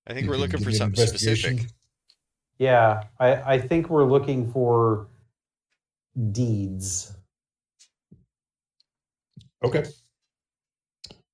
[0.06, 1.66] I think we're looking for something specific.
[2.58, 5.06] Yeah, I, I think we're looking for
[6.32, 7.14] deeds.
[9.62, 9.84] Okay.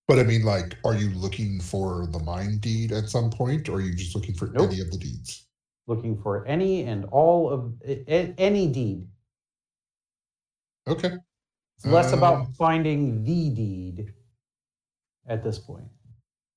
[0.09, 3.77] But I mean, like, are you looking for the mine deed at some point, or
[3.77, 4.71] are you just looking for Nope.
[4.71, 5.47] any of the deeds?
[5.89, 7.75] Looking for any and all of
[8.39, 9.09] any deed.
[10.87, 11.13] Okay.
[11.77, 14.15] It's less Um, about finding the deed
[15.27, 15.89] at this point.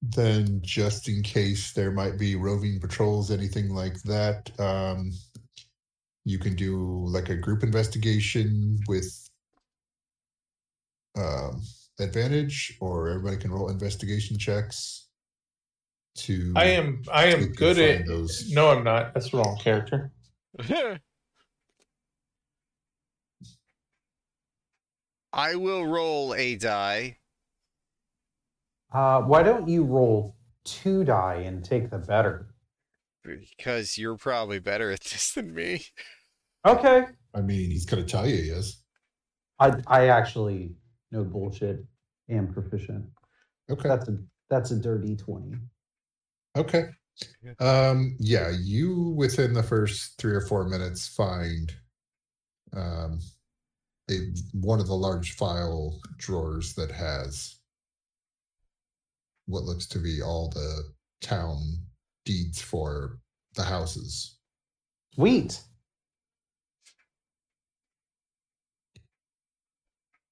[0.01, 5.11] then just in case there might be roving patrols, anything like that, um,
[6.23, 9.29] you can do like a group investigation with
[11.17, 11.61] um,
[11.99, 15.07] advantage, or everybody can roll investigation checks.
[16.15, 18.49] To I am I am good at those.
[18.51, 19.13] No, I'm not.
[19.13, 20.11] That's the wrong character.
[25.31, 27.17] I will roll a die.
[28.91, 32.47] Uh, why don't you roll two die and take the better?
[33.23, 35.85] Because you're probably better at this than me.
[36.65, 37.05] Okay.
[37.33, 38.81] I mean, he's gonna tell you yes.
[39.59, 40.73] I I actually
[41.11, 41.85] no bullshit
[42.29, 43.05] am proficient.
[43.69, 43.89] Okay.
[43.89, 44.17] That's a
[44.49, 45.57] that's a dirty twenty.
[46.57, 46.89] Okay.
[47.59, 51.73] Um, yeah, you within the first three or four minutes find
[52.73, 53.19] um
[54.09, 54.19] a
[54.53, 57.59] one of the large file drawers that has
[59.45, 60.83] what looks to be all the
[61.21, 61.59] town
[62.25, 63.19] deeds for
[63.55, 64.37] the houses.
[65.15, 65.61] Sweet.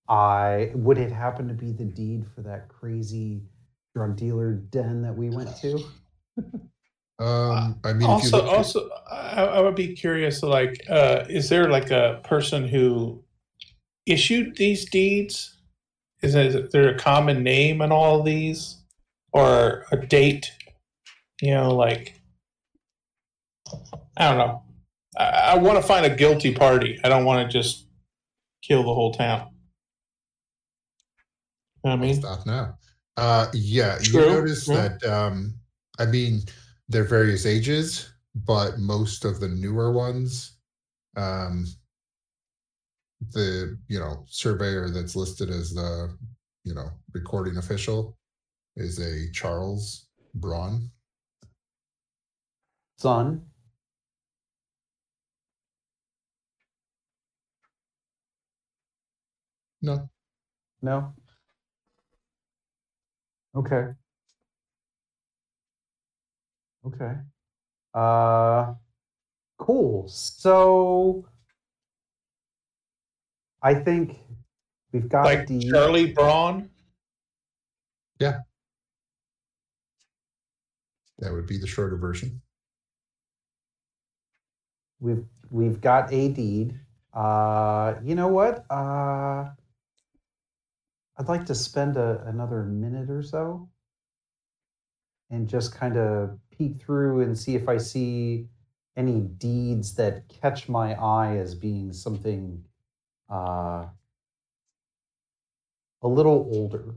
[0.09, 3.41] I would it happen to be the deed for that crazy
[3.95, 5.83] drug dealer den that we went to?
[7.19, 10.43] Um, I mean, if you also, at- also, I, I would be curious.
[10.43, 13.23] Like, uh, is there like a person who
[14.05, 15.57] issued these deeds?
[16.21, 18.83] Is, there- is there a common name in all of these,
[19.33, 20.51] or a date?
[21.41, 22.21] You know, like
[24.15, 24.63] I don't know.
[25.17, 26.99] I, I want to find a guilty party.
[27.03, 27.87] I don't want to just
[28.61, 29.49] kill the whole town.
[31.83, 32.77] You know what I mean, stop now.
[33.17, 34.75] Uh, yeah, True, you notice true.
[34.75, 35.03] that.
[35.05, 35.55] Um,
[35.99, 36.41] I mean,
[36.89, 40.57] they're various ages, but most of the newer ones,
[41.15, 41.65] um,
[43.31, 46.15] the you know surveyor that's listed as the
[46.63, 48.17] you know recording official
[48.75, 50.91] is a Charles Braun.
[52.97, 53.45] Son.
[59.81, 60.09] No,
[60.81, 61.13] No.
[63.57, 63.87] Okay.
[66.85, 67.13] Okay.
[67.93, 68.75] Uh
[69.57, 70.07] cool.
[70.07, 71.27] So
[73.61, 74.19] I think
[74.93, 76.69] we've got like the Charlie Braun.
[78.19, 78.41] Yeah.
[81.19, 82.41] That would be the shorter version.
[84.99, 86.79] we've we've got a deed.
[87.13, 88.65] Uh you know what?
[88.69, 89.49] Uh
[91.17, 93.69] I'd like to spend a, another minute or so
[95.29, 98.47] and just kind of peek through and see if I see
[98.95, 102.63] any deeds that catch my eye as being something
[103.31, 103.85] uh,
[106.01, 106.95] a little older.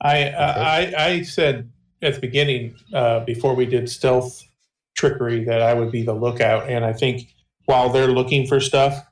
[0.00, 1.70] I, I I said
[2.02, 4.42] at the beginning uh, before we did stealth
[4.94, 7.32] trickery that I would be the lookout, and I think
[7.64, 9.06] while they're looking for stuff,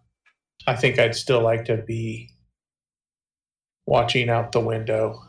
[0.66, 2.31] I think I'd still like to be
[3.86, 5.20] watching out the window,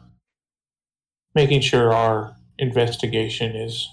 [1.35, 3.87] making sure our investigation is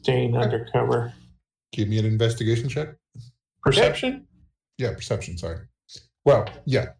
[0.00, 1.12] staying undercover.
[1.72, 2.88] Give me an investigation check.
[3.62, 4.26] Perception?
[4.78, 5.36] Yeah, perception.
[5.38, 5.58] Sorry.
[6.24, 6.90] Well, yeah.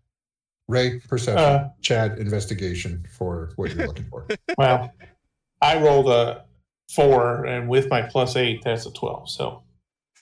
[0.68, 1.38] Ray, perception.
[1.38, 4.26] Uh, Chad, investigation for what you're looking for.
[4.58, 4.92] well,
[5.62, 6.44] I rolled a
[6.92, 9.30] four, and with my plus eight, that's a twelve.
[9.30, 9.62] So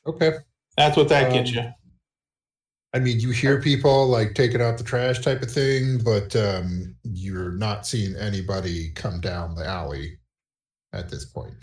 [0.07, 0.33] Okay.
[0.77, 1.71] that's what that gets Um, you.
[2.95, 6.95] I mean, you hear people like taking out the trash type of thing, but um,
[7.03, 10.19] you're not seeing anybody come down the alley
[10.93, 11.57] at this point.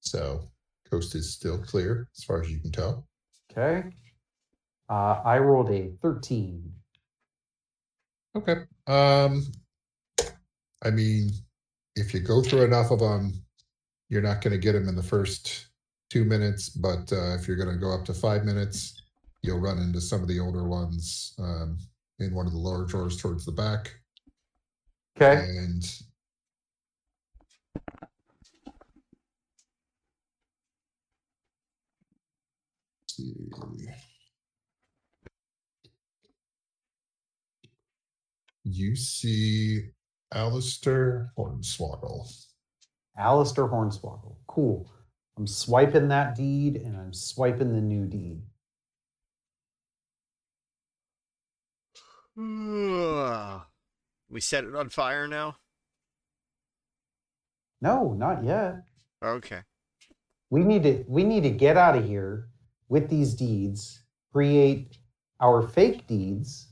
[0.00, 0.50] So,
[0.90, 3.08] coast is still clear as far as you can tell.
[3.50, 3.84] Okay.
[4.90, 6.70] Uh, I rolled a 13.
[8.36, 8.56] Okay.
[8.86, 9.46] Um,
[10.84, 11.30] I mean,
[11.96, 13.32] if you go through enough of them,
[14.10, 15.68] you're not going to get them in the first
[16.10, 16.68] two minutes.
[16.68, 19.00] But uh, if you're going to go up to five minutes,
[19.44, 21.76] you'll run into some of the older ones um,
[22.18, 23.92] in one of the lower drawers towards the back.
[25.20, 25.44] Okay.
[25.44, 25.84] And.
[38.64, 39.90] You see
[40.32, 42.32] Alistair Hornswoggle.
[43.18, 44.36] Alistair Hornswoggle.
[44.46, 44.90] Cool.
[45.36, 48.42] I'm swiping that deed and I'm swiping the new deed.
[52.36, 55.56] We set it on fire now?
[57.80, 58.82] No, not yet.
[59.22, 59.60] Okay.
[60.50, 62.48] We need to we need to get out of here
[62.88, 64.98] with these deeds, create
[65.40, 66.68] our fake deeds,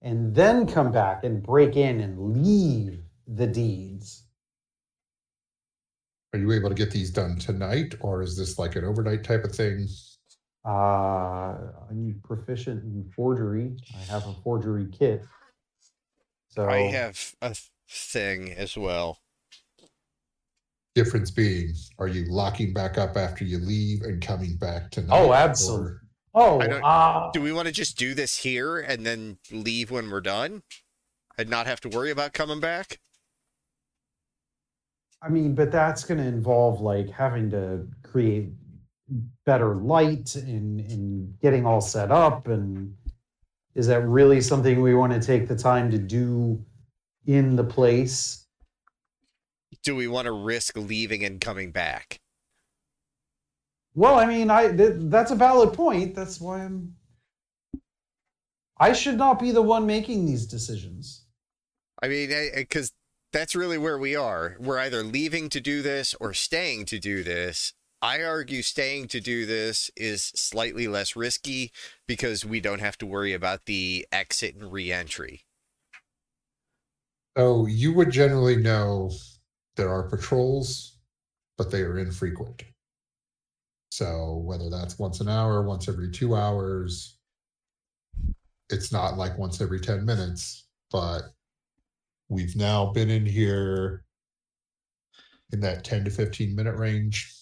[0.00, 4.24] and then come back and break in and leave the deeds.
[6.32, 9.44] Are you able to get these done tonight, or is this like an overnight type
[9.44, 9.86] of thing?
[10.64, 11.56] Uh,
[11.90, 13.76] I'm proficient in forgery.
[13.96, 15.24] I have a forgery kit.
[16.50, 17.56] So I have a
[17.88, 19.18] thing as well.
[20.94, 25.16] Difference being, are you locking back up after you leave and coming back tonight?
[25.18, 25.92] Oh, or- absolutely.
[26.34, 30.10] Oh, don't- uh, Do we want to just do this here and then leave when
[30.10, 30.62] we're done,
[31.36, 33.00] and not have to worry about coming back?
[35.22, 38.50] I mean, but that's going to involve like having to create
[39.44, 42.48] better light and and getting all set up.
[42.48, 42.94] And
[43.74, 46.64] is that really something we want to take the time to do
[47.26, 48.46] in the place?
[49.82, 52.20] Do we want to risk leaving and coming back?
[53.94, 56.14] Well, I mean, I th- that's a valid point.
[56.14, 56.94] That's why I'm.
[58.78, 61.24] I should not be the one making these decisions.
[62.02, 62.92] I mean, because
[63.32, 64.56] that's really where we are.
[64.58, 67.74] We're either leaving to do this or staying to do this.
[68.02, 71.70] I argue staying to do this is slightly less risky
[72.08, 75.44] because we don't have to worry about the exit and re-entry.
[77.38, 79.12] So you would generally know
[79.76, 80.98] there are patrols,
[81.56, 82.64] but they are infrequent.
[83.92, 87.18] So whether that's once an hour, once every two hours,
[88.68, 91.22] it's not like once every 10 minutes, but
[92.28, 94.04] we've now been in here
[95.52, 97.41] in that 10 to 15 minute range,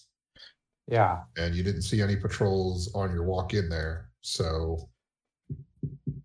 [0.87, 1.19] Yeah.
[1.37, 4.09] and you didn't see any patrols on your walk in there.
[4.21, 4.89] So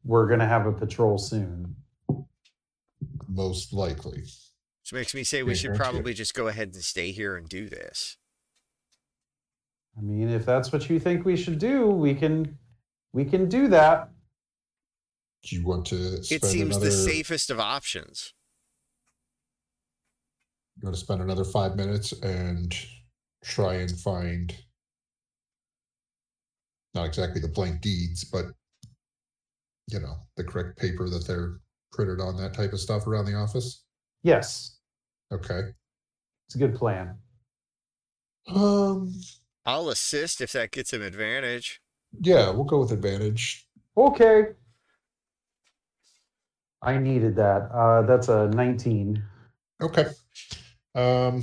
[0.05, 1.75] We're going to have a patrol soon.
[3.29, 4.23] most likely.
[4.23, 5.85] Which makes me say we Yeah, should thank you.
[5.91, 8.17] probably just go ahead and stay here and do this.
[9.99, 12.59] I mean, if that's what you think we should do, we can
[13.13, 14.11] we can do that.
[15.43, 18.33] Do you want to spend It seems another the safest of options.
[20.77, 22.77] you want to spend another five minutes and
[23.45, 24.55] try and find
[26.95, 28.47] not exactly the blank deeds, but
[29.89, 31.59] you know, the correct paper that they're
[31.93, 33.85] printed on, that type of stuff around the office.
[34.23, 34.79] Yes,
[35.33, 35.61] Okay.
[36.47, 37.17] it's a good plan.
[38.49, 39.13] Um
[39.65, 41.81] I'll assist if that gets him advantage.
[42.21, 43.67] yeah, we'll go with advantage.
[43.97, 44.53] Okay.
[46.83, 47.71] I needed that.
[47.73, 49.23] Uh, that's a 19.
[49.83, 50.07] Okay.
[50.95, 51.43] Um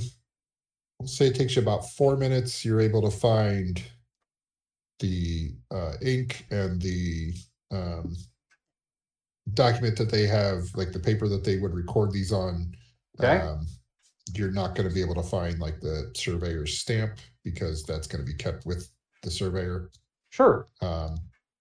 [1.06, 2.64] say it takes you about four minutes.
[2.64, 3.82] You're able to find
[5.00, 7.34] the uh, ink and the
[7.70, 8.16] um,
[9.52, 12.74] document that they have, like the paper that they would record these on.
[13.18, 13.38] Okay.
[13.38, 13.66] Um,
[14.34, 18.24] you're not going to be able to find like the surveyor's stamp because that's going
[18.24, 18.90] to be kept with
[19.22, 19.90] the surveyor.
[20.30, 20.68] Sure.
[20.80, 21.16] Um,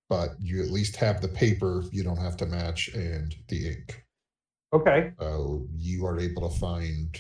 [0.10, 4.04] but you at least have the paper you don't have to match and the ink.
[4.74, 5.12] Okay.
[5.20, 7.20] So you are able to find,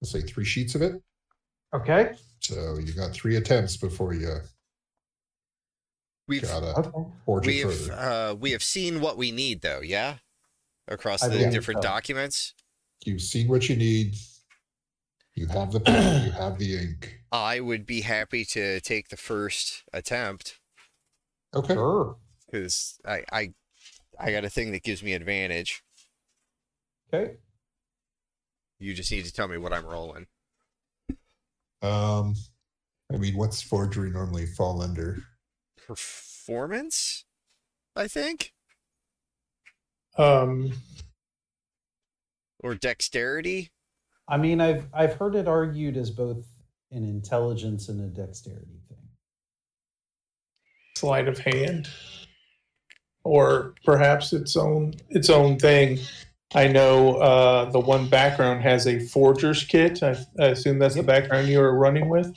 [0.00, 1.00] let's say, three sheets of it.
[1.74, 2.14] Okay.
[2.40, 4.40] So you got three attempts before you
[6.26, 7.08] We've gotta Okay.
[7.26, 7.92] forge we it have further.
[8.30, 10.18] uh, we have seen what we need though, yeah,
[10.88, 11.88] across I the believe different so.
[11.88, 12.54] documents.
[13.04, 14.14] You've seen what you need.
[15.34, 16.24] You have the pen.
[16.24, 17.20] you have the ink.
[17.32, 20.60] I would be happy to take the first attempt
[21.54, 21.74] Okay.
[21.74, 22.16] Sure.
[22.46, 23.52] because I, I
[24.18, 25.82] I got a thing that gives me advantage.
[27.12, 27.34] Okay.
[28.78, 30.26] You just need to tell me what I'm rolling.
[31.84, 32.34] Um,
[33.12, 35.18] I mean, what's forgery normally fall under?
[35.86, 37.24] Performance,
[37.94, 38.52] I think,
[40.16, 40.72] Um,
[42.60, 43.70] or dexterity.
[44.28, 46.42] I mean, I've I've heard it argued as both
[46.90, 49.08] an intelligence and a dexterity thing.
[50.96, 51.90] sleight of hand,
[53.24, 55.98] or perhaps its own its own thing.
[56.54, 60.02] I know uh, the one background has a forger's kit.
[60.02, 62.34] I, I assume that's the background you were running with.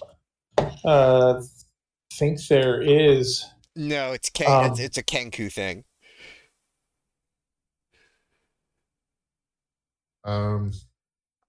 [0.83, 1.41] Uh,
[2.13, 3.45] think there is.
[3.75, 5.83] No, it's Ken, Um, it's, it's a Kenku thing.
[10.23, 10.71] Um,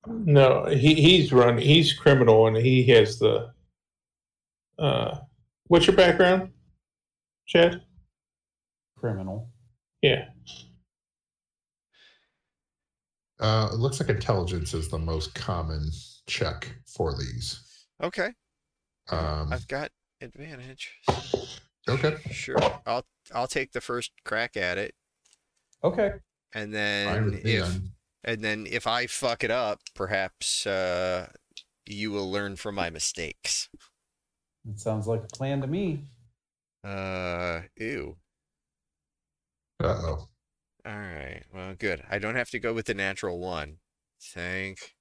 [0.07, 1.59] No, he he's run.
[1.59, 3.51] He's criminal, and he has the.
[4.79, 5.19] Uh,
[5.67, 6.51] what's your background,
[7.47, 7.83] Chad?
[8.97, 9.51] Criminal.
[10.03, 10.27] Yeah.
[13.41, 15.91] Uh, it looks like intelligence is the most common
[16.27, 17.87] check for these.
[18.03, 18.31] Okay,
[19.11, 20.93] Um, I've got advantage.
[21.89, 22.17] okay.
[22.31, 24.95] Sure, I'll I'll take the first crack at it,
[25.85, 26.13] Okay.
[26.53, 27.91] and then if then.
[28.25, 31.29] and then if I fuck it up, perhaps uh,
[31.87, 33.69] you will learn from my mistakes.
[34.69, 36.05] It sounds like a plan to me.
[36.85, 38.17] Uh, ew.
[39.81, 40.29] Uh-oh.
[40.89, 41.43] All right.
[41.53, 42.03] Well, good.
[42.11, 43.77] I don't have to go with the natural one.
[44.23, 44.95] Thank,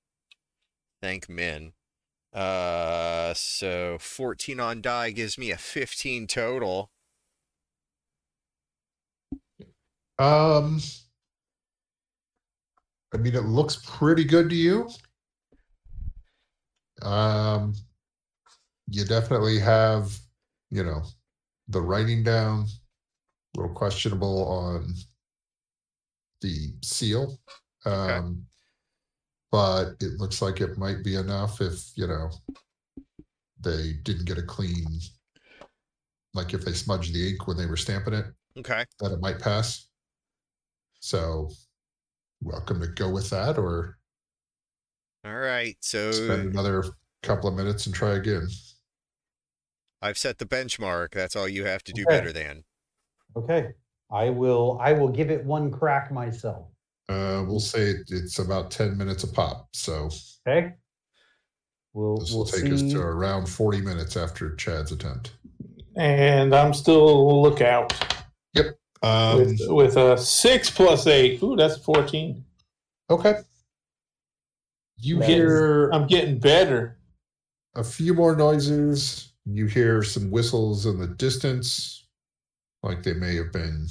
[1.01, 1.71] thank Min.
[2.33, 6.91] Uh, so 14 on die gives me a 15 total.
[10.19, 10.81] Um,
[13.13, 14.89] I mean, it looks pretty good to you.
[17.01, 17.73] Um,
[18.89, 20.19] you definitely have,
[20.69, 21.03] you know,
[21.69, 22.65] the writing down,
[23.55, 24.93] a little questionable on
[26.41, 27.37] the seal.
[27.85, 28.45] Um,
[29.51, 32.29] but it looks like it might be enough if, you know,
[33.59, 34.99] they didn't get a clean,
[36.33, 38.25] like if they smudged the ink when they were stamping it,
[38.57, 38.85] Okay.
[38.99, 39.87] that it might pass.
[40.99, 41.49] So
[42.41, 43.97] welcome to go with that or
[45.23, 45.77] All right.
[45.81, 46.83] So spend another
[47.23, 48.47] couple of minutes and try again.
[50.01, 51.11] I've set the benchmark.
[51.11, 52.17] That's all you have to do Okay.
[52.17, 52.65] better than.
[53.35, 53.73] Okay.
[54.11, 56.67] I will I will give it one crack myself.
[57.09, 59.69] Uh, we'll say it- it's about 10 minutes a pop.
[59.73, 60.09] So
[60.47, 60.73] Okay.
[61.93, 62.73] We'll this we'll will take see.
[62.73, 65.33] us to around 40 minutes after Chad's attempt.
[65.95, 67.93] And I'm still lookout
[69.03, 71.41] Um, with with a six plus eight.
[71.43, 72.43] Ooh, that's fourteen.
[73.11, 73.35] okay.
[74.97, 76.97] You That is- hear I'm getting better.
[77.75, 79.33] a few more noises.
[79.45, 82.06] You hear some whistles in the distance,
[82.87, 83.85] like they may have been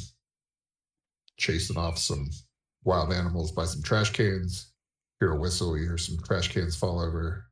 [1.36, 2.30] chasing off some
[2.84, 4.72] wild animals by some trash cans.
[5.20, 7.44] Hear a whistle, you hear some trash cans fall over.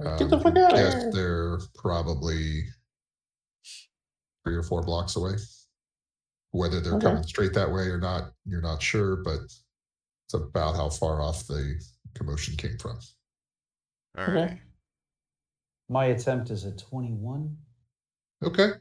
[0.00, 1.12] Get the Um, fuck out of yes, here.
[1.12, 2.64] they're probably
[4.44, 5.34] three or four blocks away.
[6.52, 7.06] Whether they're Okay.
[7.06, 11.46] coming straight that way or not, you're not sure, but it's about how far off
[11.46, 11.80] the
[12.14, 12.98] commotion came from.
[14.16, 14.62] All Okay.
[15.90, 17.56] My attempt is a 21.
[18.42, 18.72] Okay.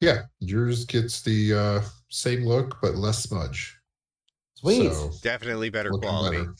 [0.00, 1.80] Yeah, yours gets the uh,
[2.10, 3.78] same look but less smudge.
[4.54, 4.92] Sweet.
[4.92, 6.38] So, Definitely better quality.
[6.38, 6.54] better.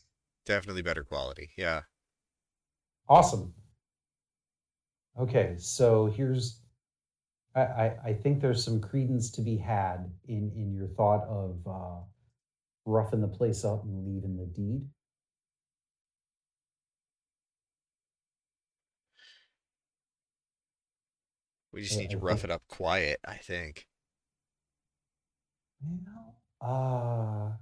[0.47, 1.51] Definitely better quality.
[1.57, 1.83] Yeah.
[3.09, 3.53] Awesome.
[5.19, 6.61] Okay, so here's
[7.55, 11.59] I, I, I think there's some credence to be had in in your thought of
[11.67, 12.01] uh,
[12.85, 14.87] roughing the place up and leaving the deed.
[21.77, 23.87] We just Yeah, need to rough think- it up quiet, I think.
[25.83, 27.53] You know, uh,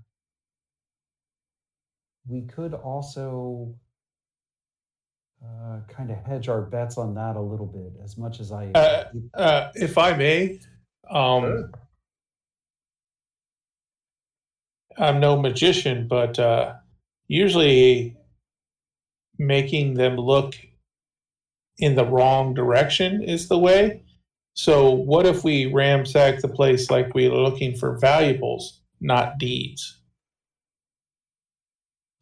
[2.29, 3.75] we could also
[5.45, 8.71] uh, kind of hedge our bets on that a little bit, as much as I.
[8.71, 10.61] Uh, Uh, if I may,
[11.11, 11.71] um, Sure.
[14.97, 16.77] I'm no magician, but uh,
[17.27, 18.17] usually
[19.39, 20.55] making them look
[21.79, 24.04] in the wrong direction is the way.
[24.55, 29.99] So, what if we ramsack the place like we are looking for valuables, not deeds?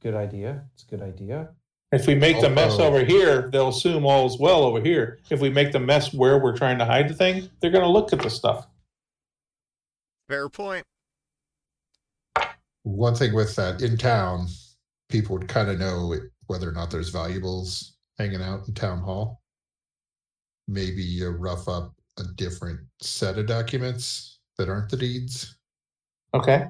[0.03, 0.65] good idea.
[0.75, 1.51] It's a good idea.
[1.93, 2.85] If we make the oh, mess oh.
[2.85, 5.21] over here, they'll assume all is well over here.
[5.31, 7.91] If we make the mess where we're trying to hide the thing, they're going to
[7.91, 8.67] look at the stuff.
[10.29, 10.85] Fair point.
[12.83, 14.49] One thing with that in town,
[15.09, 16.15] people would kind of know
[16.47, 19.41] whether or not there's valuables hanging out in town hall.
[20.67, 25.57] Maybe you rough up a different set of documents that aren't the deeds.
[26.35, 26.67] Okay.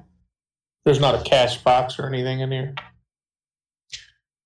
[0.85, 2.75] There's not a cash box or anything in here.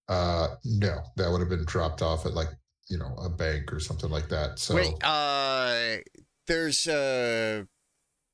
[0.07, 2.49] Uh, no, that would have been dropped off at like
[2.89, 4.57] you know a bank or something like that.
[4.59, 5.97] So Wait, uh
[6.47, 7.63] there's uh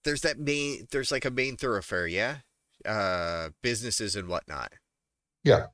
[0.04, 2.38] there's that main there's like a main thoroughfare, yeah?
[2.86, 4.74] Uh businesses and whatnot.
[5.44, 5.68] Yeah.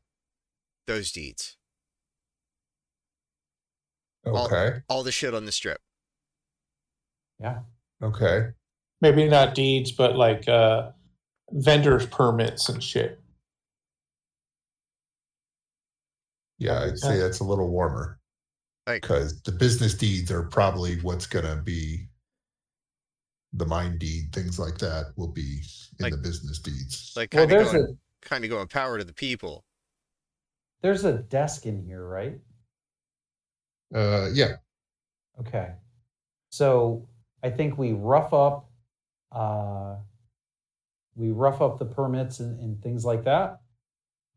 [0.88, 1.58] Those deeds.
[4.26, 5.82] all- okay, All the shit on the strip.
[7.40, 7.60] Yeah.
[8.02, 8.50] okay,
[9.02, 10.92] Maybe not deeds, but like uh,
[11.52, 13.22] vendors permits and shit.
[16.58, 18.20] yeah, I'd say that's a little warmer.
[18.86, 22.08] Because the business deeds are probably what's going to be
[23.54, 25.62] the mine deed things like that will be
[26.00, 28.98] in Like- the business deeds like Well, of there's going a kind of going power
[28.98, 29.64] to the people.
[30.82, 32.40] there's a desk in here, right?
[33.96, 34.58] uh yeah
[35.40, 35.74] Okay.
[36.52, 37.08] So
[37.44, 38.70] I think we rough up
[39.32, 39.96] uh
[41.16, 43.60] we rough up the permits and, and things like that.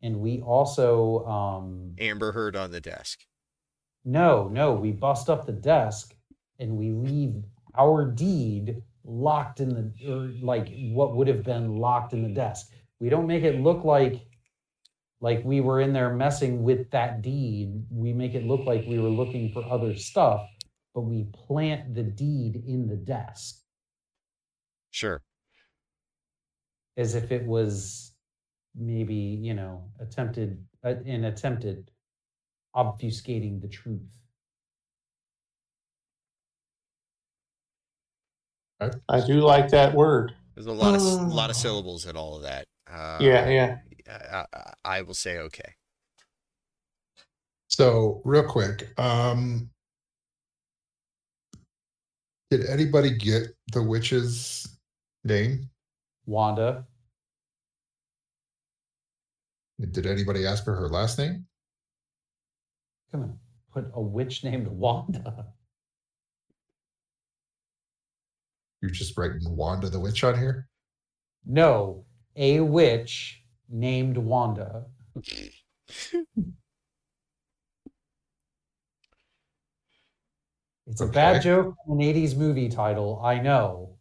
[0.03, 3.21] And we also um Amber Heard on the desk.
[4.05, 6.15] no, no, we bust up the desk
[6.59, 7.35] and we leave
[7.77, 12.71] our deed locked in the or like what would have been locked in the desk.
[13.01, 14.27] We don't make it look like
[15.21, 17.85] like we were in there messing with that deed.
[17.91, 20.49] We make it look like we were looking for other stuff,
[20.95, 23.61] but we plant the deed in the desk.
[24.91, 25.23] Sure.
[26.99, 28.13] as if it was
[28.75, 31.91] maybe you know attempted uh, an attempted
[32.77, 34.21] obfuscating the truth.
[39.09, 40.35] I do like that word.
[40.55, 42.67] There's a lot of s- lot of syllables in all of that.
[42.91, 43.79] Uh, yeah, yeah.
[44.11, 45.75] I, I, I will say okay.
[47.69, 49.71] So, real quick, um,
[52.53, 54.77] did anybody get the witch's
[55.25, 55.71] name?
[56.27, 56.85] Wanda,
[59.81, 61.47] Did anybody ask for her last name?
[63.11, 63.39] come on,
[63.73, 65.47] put a witch named Wanda.
[68.83, 70.69] You're just writing Wanda the witch on here?
[71.47, 72.05] No,
[72.37, 74.85] a witch named Wanda.
[80.93, 83.97] It's a bad joke from an 80s movie title, I know.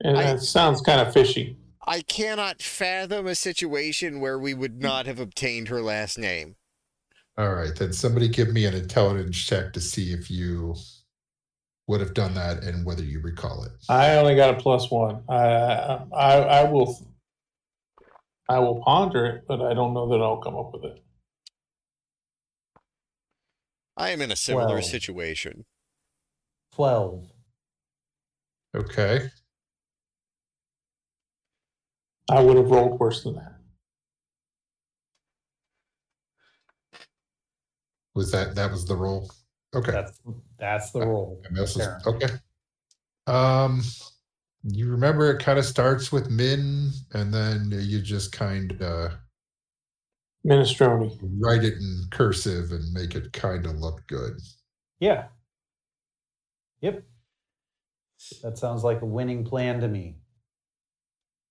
[0.00, 1.56] And I- that sounds kind of fishy.
[1.86, 6.56] I cannot fathom a situation where we would not have obtained her last name.
[7.38, 10.74] All right, then somebody give me an intelligence check to see if you
[11.86, 13.70] would have done that and whether you recall it.
[13.88, 15.22] I only got a plus one.
[15.28, 16.98] I, I, I will,
[18.48, 21.00] I will ponder it, but I don't know that I'll come up with it.
[23.98, 24.82] I am in a similar Well.
[24.82, 25.66] situation.
[26.72, 27.28] 12.
[28.74, 29.30] Okay.
[32.30, 33.58] I would have rolled worse than that.
[38.14, 39.30] Was that that was the roll?
[39.74, 39.90] Okay.
[39.90, 40.20] That's
[40.58, 41.42] that's the role.
[41.44, 42.28] And this is- okay.
[43.26, 43.82] Um,
[44.62, 49.12] you remember it kind of starts with Min, and then you just kind of
[50.48, 51.18] Minestrone.
[51.40, 54.32] write it in cursive and make it kind of look good.
[54.98, 55.26] Yeah.
[56.80, 57.04] Yep.
[58.42, 60.16] That sounds like a winning plan to me.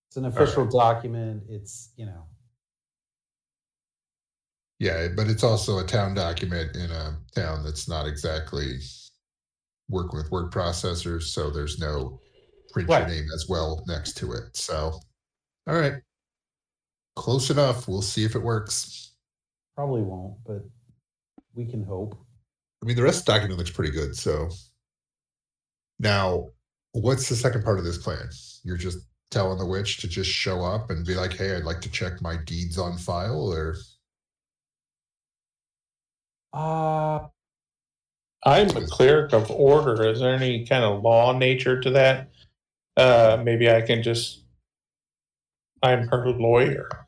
[0.09, 1.43] It's an official document.
[1.49, 2.25] It's, you know,
[4.79, 8.79] Yeah, but it's also a town document in a town that's not exactly
[9.89, 12.19] working with word processors, so there's no
[12.71, 14.55] print your name as well next to it.
[14.55, 14.99] So,
[15.67, 16.01] all right,
[17.17, 17.87] close enough.
[17.87, 19.11] We'll see if it works.
[19.75, 20.63] probably won't, but
[21.55, 22.17] we can hope.
[22.81, 24.15] I mean, the rest of the document looks pretty good.
[24.15, 24.49] So,
[25.99, 26.49] now,
[26.93, 28.29] what's the second part of this plan?
[28.63, 28.99] You're just
[29.31, 32.21] telling the witch to just show up and be like, "Hey, I'd like to check
[32.21, 33.75] my deeds on file," or
[36.53, 37.27] Uh,
[38.45, 40.09] I'm a cleric of order.
[40.09, 42.29] Is there any kind of law nature to that?
[42.95, 44.43] Uh, maybe I can just.
[45.83, 47.06] I'm her lawyer.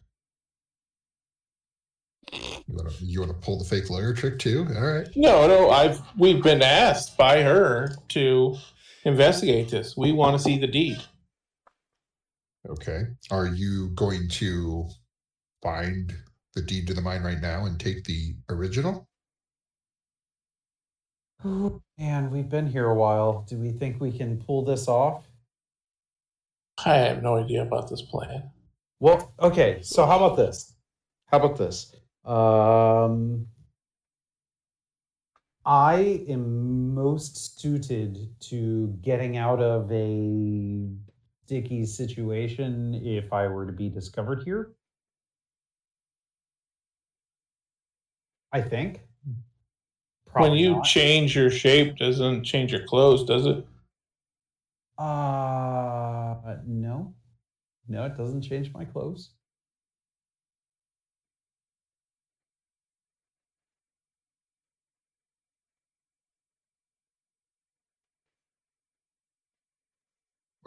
[2.69, 4.67] You want to you want to pull the fake lawyer trick too?
[4.75, 5.07] All right.
[5.15, 5.71] No, no.
[5.71, 8.55] I've we've been asked by her to
[9.05, 9.97] investigate this.
[9.97, 11.01] We want to see the deed.
[12.67, 13.03] Okay.
[13.31, 14.87] Are you going to
[15.63, 16.13] find
[16.55, 19.07] the deed to the mine right now and take the original?
[21.43, 23.45] Oh, man, we've been here a while.
[23.47, 25.23] Do we think we can pull this off?
[26.85, 28.51] I have no idea about this plan.
[28.99, 29.79] Well, okay.
[29.81, 30.75] So how about this?
[31.27, 31.95] How about this?
[32.29, 33.47] Um,
[35.65, 40.87] I am most suited to getting out of a
[41.45, 44.73] sticky situation if I were to be discovered here.
[48.51, 49.01] I think.
[50.33, 50.83] when you not.
[50.83, 53.65] change your shape, doesn't change your clothes, does it?
[54.99, 57.15] Uh, no.
[57.87, 59.31] No, it doesn't change my clothes.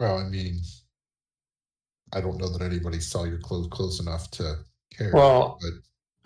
[0.03, 0.59] Well, I mean,
[2.11, 4.57] I don't know that anybody saw your clothes close enough to
[4.91, 5.11] care.
[5.13, 5.57] Well,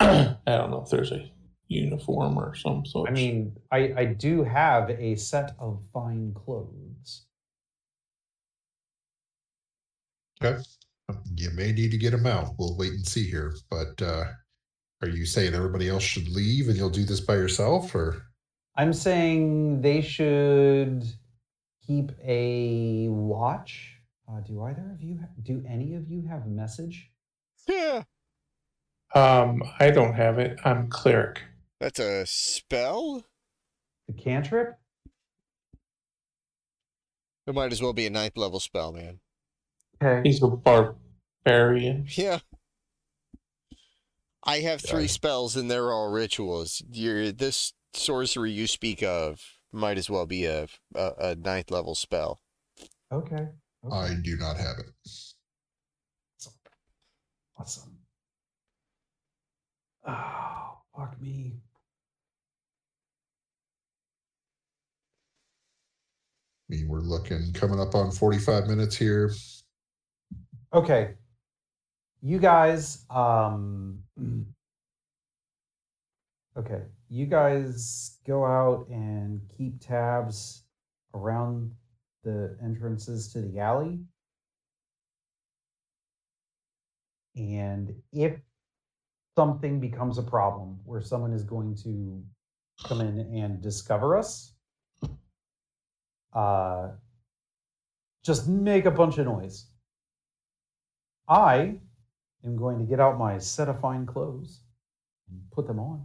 [0.48, 1.30] I don't know if there's a
[1.68, 3.08] uniform or some sort.
[3.08, 7.26] I mean, I, I do have a set of fine clothes.
[10.42, 10.60] Okay.
[11.36, 12.54] You may need to get them out.
[12.58, 13.54] We'll wait and see here.
[13.70, 14.24] But uh,
[15.02, 18.24] are you saying everybody else should leave and you'll do this by yourself, or
[18.74, 21.04] I'm saying they should
[21.88, 23.96] keep a watch.
[24.30, 27.10] Uh, do either of you, ha- do any of you have message?
[27.66, 28.02] Yeah.
[29.14, 30.58] um, I don't have it.
[30.64, 31.40] I'm cleric.
[31.80, 33.24] That's a spell?
[34.06, 34.74] The cantrip?
[37.46, 39.20] It might as well be a ninth level spell, man.
[40.02, 40.28] Okay.
[40.28, 42.06] He's a barbarian.
[42.10, 42.40] Yeah.
[44.44, 45.08] I have three Yeah.
[45.08, 46.82] spells and they're all rituals.
[46.92, 49.40] Your this sorcery you speak of
[49.72, 52.40] might as well be a a, a ninth level spell.
[53.12, 53.48] Okay.
[53.84, 53.96] okay.
[53.96, 54.86] I do not have it.
[57.58, 57.98] Awesome.
[60.06, 61.54] Oh, fuck me.
[66.70, 69.32] I mean, we're looking coming up on 45 minutes here.
[70.72, 71.14] Okay.
[72.20, 74.00] You guys, um,
[76.56, 76.82] okay.
[77.08, 80.64] You guys go out and keep tabs
[81.14, 81.72] around
[82.24, 83.98] the entrances to the alley.
[87.34, 88.34] And if
[89.34, 92.22] something becomes a problem where someone is going to
[92.84, 94.52] come in and discover us,
[96.34, 96.88] uh,
[98.22, 99.66] just make a bunch of noise.
[101.28, 101.78] I
[102.44, 104.60] am going to get out my set of fine clothes
[105.30, 106.04] and put them on.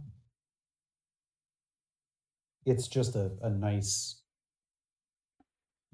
[2.66, 4.20] It's just a, a nice,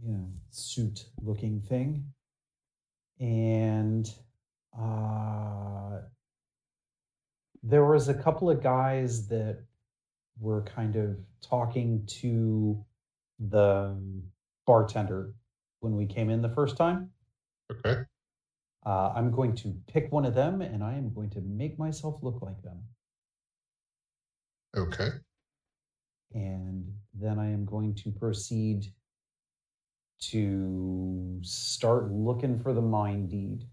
[0.04, 2.04] you know, suit looking thing.
[3.18, 4.10] And
[4.78, 5.98] uh,
[7.62, 9.64] there was a couple of guys that
[10.38, 12.82] were kind of talking to
[13.38, 13.96] the
[14.66, 15.34] bartender
[15.80, 17.10] when we came in the first time.
[17.70, 18.02] Okay.
[18.84, 22.16] Uh, I'm going to pick one of them and I am going to make myself
[22.22, 22.78] look like them.
[24.76, 25.08] Okay.
[26.32, 28.86] And then I am going to proceed
[30.20, 33.64] to start looking for the mine deed.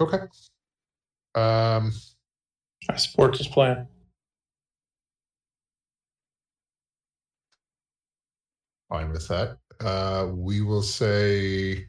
[0.00, 0.18] Okay.
[1.34, 1.92] Um,
[2.88, 3.88] I support this plan.
[8.88, 9.58] fine with that.
[9.80, 11.86] Uh, we will say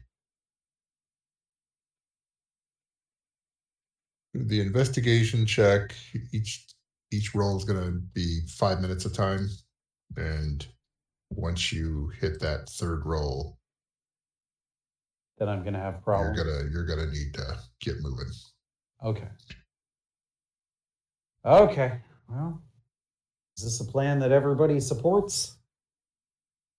[4.46, 5.94] the investigation check.
[6.32, 6.64] Each
[7.10, 9.48] each roll is going to be five minutes of time,
[10.16, 10.66] and
[11.30, 13.58] once you hit that third roll,
[15.38, 16.36] Then I'm going to have problems.
[16.36, 16.62] you're problems.
[16.62, 18.26] gonna you're gonna need to get moving.
[19.04, 19.28] Okay.
[21.44, 22.00] Okay.
[22.28, 22.60] Well,
[23.56, 25.56] is this a plan that everybody supports?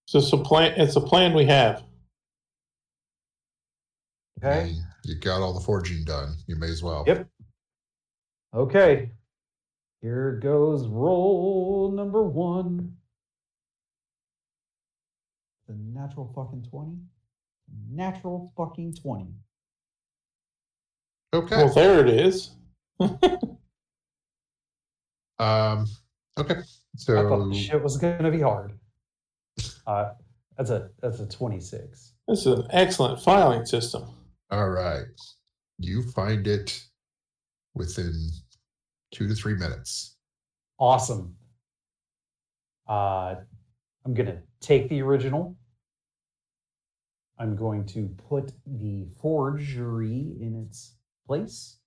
[0.07, 0.73] So it's a plan.
[0.79, 1.83] It's a plan we have.
[4.43, 4.69] Okay.
[4.69, 6.35] You- You got all the forging done.
[6.47, 7.03] You may as well.
[7.07, 7.27] Yep.
[8.53, 9.11] Okay.
[10.01, 12.95] Here goes roll number one.
[15.67, 16.97] The natural fucking 20.
[17.91, 19.27] Natural fucking 20.
[21.33, 21.55] Okay.
[21.57, 22.51] Well, there it is.
[25.39, 25.87] Um.
[26.37, 26.55] Okay.
[26.97, 28.73] So I thought So this shit was gonna be hard.
[29.87, 30.11] Uh
[30.57, 32.13] that's a that's a 26.
[32.27, 34.03] This is an excellent filing system.
[34.51, 35.05] all right,
[35.77, 36.83] you find it
[37.73, 38.29] within
[39.11, 40.17] two to three minutes.
[40.79, 41.35] Awesome.
[42.87, 43.35] Uh
[44.05, 45.55] I'm gonna take the original.
[47.39, 50.95] I'm going to put the forgery in its
[51.25, 51.77] place.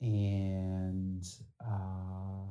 [0.00, 1.24] And
[1.64, 2.50] uh,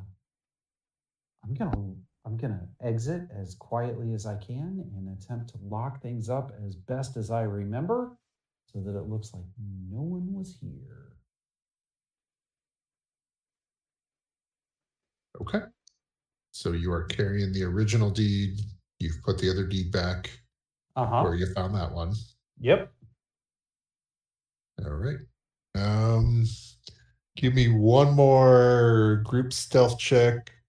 [1.44, 6.30] I'm gonna I'm gonna exit as quietly as I can and attempt to lock things
[6.30, 8.16] up as best as I remember
[8.72, 9.44] so that it looks like
[9.92, 11.14] no one was here.
[15.42, 15.62] Okay.
[16.52, 18.60] So you are carrying the original deed.
[19.00, 20.30] You've put the other deed back
[20.96, 21.24] Uh-huh.
[21.24, 22.14] where you found that one.
[22.60, 22.92] Yep.
[24.86, 25.18] All right.
[25.76, 26.46] Um,
[27.38, 30.52] give me one more group stealth check.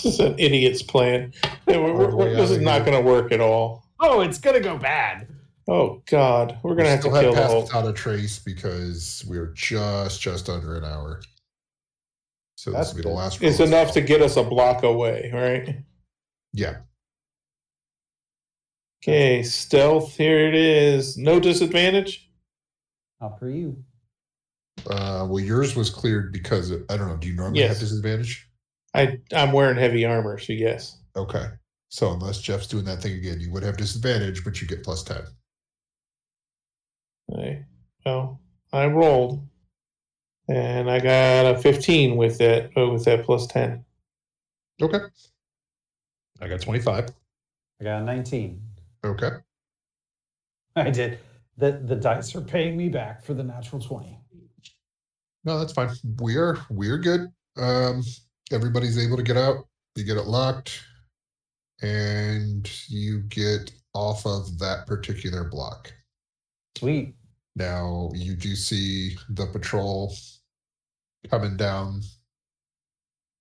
[0.00, 1.32] This is an idiot's plan.
[1.66, 3.84] Yeah, we're- we're- this is not going to work at all.
[3.98, 5.26] Oh, it's gonna go bad.
[5.70, 7.62] Oh God, we're going to We have to still kill the passed whole.
[7.62, 11.20] without a trace because we're just just under an hour.
[12.56, 13.42] So That's this will be the last.
[13.42, 13.68] It's roll.
[13.68, 15.76] enough to get us a block away, right?
[16.52, 16.78] Yeah.
[19.04, 20.16] Okay, stealth.
[20.16, 21.16] Here it is.
[21.16, 22.30] No disadvantage.
[23.20, 23.84] Not for you.
[24.88, 27.16] Uh, well, yours was cleared because of, I don't know.
[27.16, 27.70] Do you normally Yes.
[27.70, 28.48] have disadvantage?
[28.94, 30.98] I I'm wearing heavy armor, so yes.
[31.14, 31.46] Okay.
[31.90, 35.02] So unless Jeff's doing that thing again, you would have disadvantage, but you get plus
[35.04, 35.22] ten.
[37.36, 37.64] I,
[38.04, 38.40] well,
[38.72, 39.46] I rolled,
[40.48, 42.70] and I got a 15 with that.
[42.76, 43.84] Oh, with that plus 10.
[44.80, 45.00] Okay.
[46.40, 47.08] I got twenty-five.
[47.80, 48.62] I got a 19.
[49.04, 49.30] Okay.
[50.76, 51.18] I did.
[51.56, 54.18] The the dice are paying me back for the natural 20.
[55.44, 55.90] No, that's fine.
[56.20, 57.28] We're we're good.
[57.56, 58.02] Um,
[58.52, 59.66] everybody's able to get out.
[59.96, 60.80] You get it locked,
[61.82, 65.92] and you get off of that particular block.
[66.76, 67.14] Sweet.
[67.58, 70.14] Now you do see the patrol
[71.28, 72.02] coming down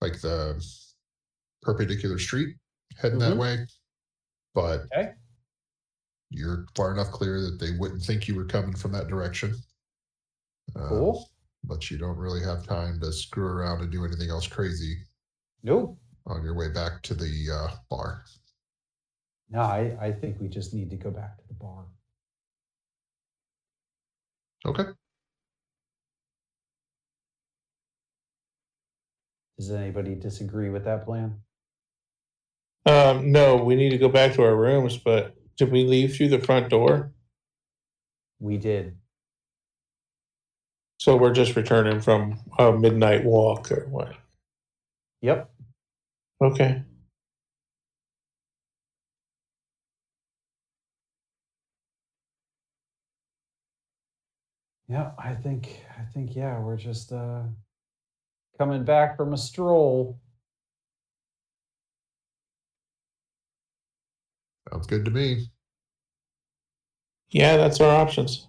[0.02, 0.60] like the
[1.62, 2.58] perpendicular street,
[2.98, 3.38] heading that Mhm.
[3.40, 3.68] way.
[4.56, 5.14] But Okay.
[6.32, 9.56] you're far enough clear that they wouldn't think you were coming from that direction.
[10.76, 11.30] Uh, Cool.
[11.64, 15.06] But you don't really have time to screw around and do anything else crazy
[15.62, 16.00] Nope.
[16.26, 18.26] on your way back to the uh, bar.
[19.50, 21.88] No, I, I think we just need to go back to the bar.
[24.66, 24.84] Okay.
[29.58, 31.42] Does anybody disagree with that plan?
[32.86, 36.30] Um, no, we need to go back to our rooms, but did we leave through
[36.30, 37.12] the front door?
[38.40, 38.98] We did.
[41.00, 44.14] So we're just returning from a midnight walk or what?
[45.22, 45.50] Yep.
[46.42, 46.84] Okay.
[54.90, 57.44] Yeah, I think I think yeah, we're just uh
[58.58, 60.20] coming back from a stroll.
[64.72, 65.48] Sounds good to me.
[67.30, 68.48] Yeah, that's our options.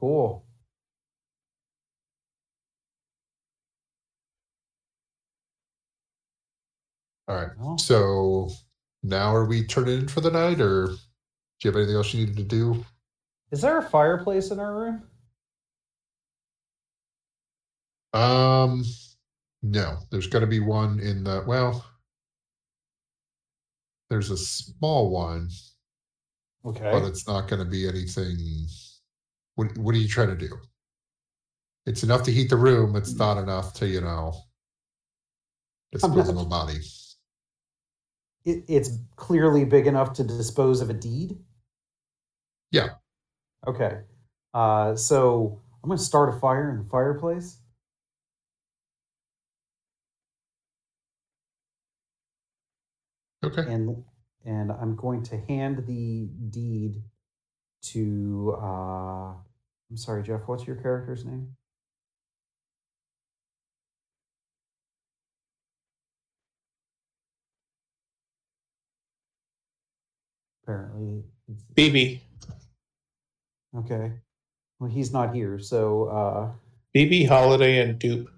[0.00, 0.44] Cool.
[7.28, 7.80] All right.
[7.80, 8.50] So
[9.02, 10.90] now are we turning in for the night or
[11.60, 12.84] do you have anything else you needed to do?
[13.50, 15.02] is there a fireplace in our room?
[18.12, 18.84] Um,
[19.62, 21.84] no, there's going to be one in the, well,
[24.10, 25.48] there's a small one,
[26.64, 26.90] Okay.
[26.90, 28.36] but it's not going to be anything.
[29.54, 30.54] What, what are you trying to do?
[31.86, 32.96] It's enough to heat the room.
[32.96, 34.34] It's not enough to, you know,
[35.92, 36.80] dispose of a body.
[38.44, 41.38] It, it's clearly big enough to dispose of a deed.
[42.70, 42.90] Yeah.
[43.66, 43.98] Okay.
[44.54, 47.58] Uh, so I'm going to start a fire in the fireplace.
[53.44, 53.62] Okay.
[53.72, 54.02] and
[54.44, 57.02] and I'm going to hand the deed
[57.82, 59.32] to uh
[59.90, 61.56] I'm sorry, Jeff, what's your character's name?
[70.64, 72.20] Apparently it's, BB.
[73.76, 74.12] Okay.
[74.78, 76.52] Well he's not here, so uh
[76.96, 78.28] BB, Holiday, and Dupe.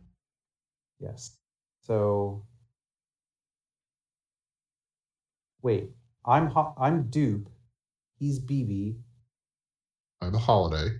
[0.98, 1.36] yes.
[1.82, 2.44] So
[5.62, 5.90] wait,
[6.24, 7.48] I'm Ho- I'm Dupe,
[8.18, 8.96] he's BB,
[10.20, 10.90] I'm a holiday.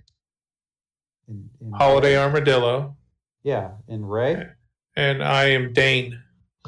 [1.27, 2.95] and, and Holiday Armadillo.
[3.43, 4.47] Yeah, and Ray.
[4.95, 6.21] And I am Dane.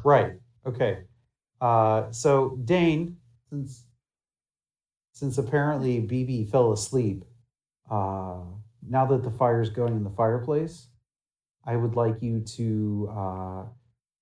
[0.03, 0.33] Right.
[0.65, 0.99] Okay.
[1.61, 3.17] Uh, so Dane,
[3.49, 3.85] since
[5.13, 7.23] since apparently BB fell asleep,
[7.89, 8.43] uh,
[8.81, 10.89] now that the fire is going in the fireplace,
[11.65, 13.65] I would like you to uh,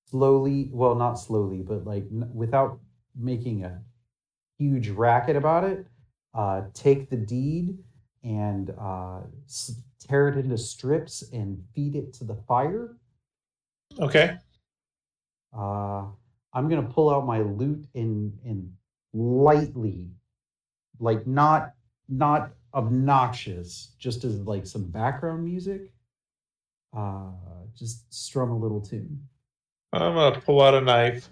[0.05, 2.79] slowly, well, not slowly, but like n- without
[3.15, 3.83] making a
[4.57, 5.87] huge racket about it,
[6.33, 7.83] uh, take the deed
[8.23, 12.97] and uh, s- tear it into strips and feed it to the fire.
[13.99, 14.37] Okay.
[15.53, 16.07] Uh,
[16.53, 18.75] I'm gonna pull out my lute and and
[19.13, 20.11] lightly,
[20.99, 21.75] like not
[22.09, 25.91] not obnoxious, just as like some background music.
[26.95, 27.31] Uh,
[27.75, 29.21] just strum a little tune.
[29.93, 31.29] I'm to pull out a knife.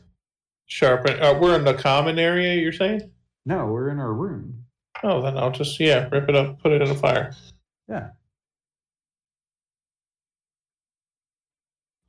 [0.68, 1.20] Sharpen.
[1.22, 3.10] Uh, we're in the common area, you're saying?
[3.46, 4.66] No, we're in our room.
[5.04, 7.34] Oh, then I'll just, yeah, rip it up, put it in the fire.
[7.88, 8.10] Yeah.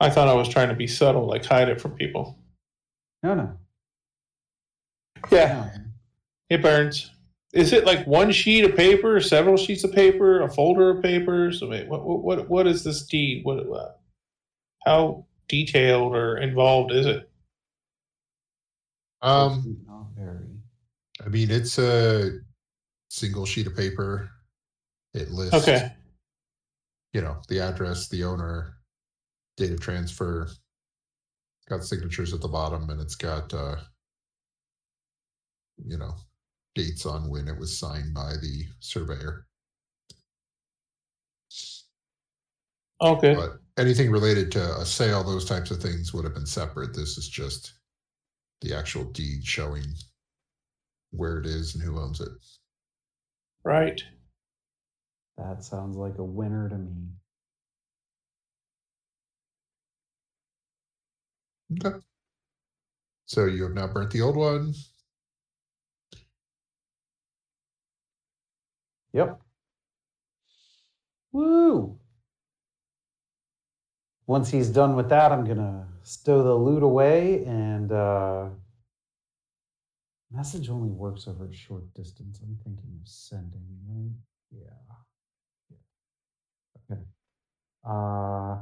[0.00, 2.38] I thought I was trying to be subtle, like hide it from people.
[3.22, 3.56] No, no,
[5.30, 5.82] Yeah, no.
[6.48, 7.10] it burns.
[7.52, 11.62] Is it like one sheet of paper, several sheets of paper, a folder of papers?
[11.62, 13.44] I mean, what what what, what is this deed?
[13.44, 14.00] What, what
[14.86, 17.28] how detailed or involved is it?
[19.22, 20.46] Um, not very.
[21.24, 22.38] I mean, it's a
[23.08, 24.30] single sheet of paper.
[25.12, 25.92] It lists, Okay,
[27.12, 28.76] you know, the address, the owner,
[29.56, 30.42] date of transfer.
[30.44, 30.58] It's
[31.68, 33.76] got signatures at the bottom and it's got, uh,
[35.84, 36.14] you know,
[36.74, 39.46] dates on when it was signed by the surveyor.
[43.00, 43.34] Oh, okay.
[43.34, 46.94] But anything related to a sale, those types of things would have been separate.
[46.94, 47.74] This is just
[48.60, 49.86] the actual deed showing
[51.10, 52.28] where it is and who owns it.
[53.64, 54.02] Right.
[55.38, 57.08] That sounds like a winner to me.
[61.84, 61.98] Okay.
[63.26, 64.74] So you have now burnt the old one.
[69.12, 69.40] Yep.
[71.32, 71.98] Woo!
[74.26, 78.48] Once he's done with that, I'm gonna stow the lute away and uh,
[80.32, 82.38] Message only works over a short distance.
[82.40, 84.12] I'm thinking of sending, right?
[84.52, 84.94] Yeah.
[85.70, 86.94] yeah.
[86.94, 87.02] Okay.
[87.84, 88.58] Uh,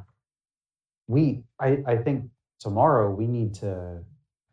[1.09, 4.03] we, I, I think tomorrow we need to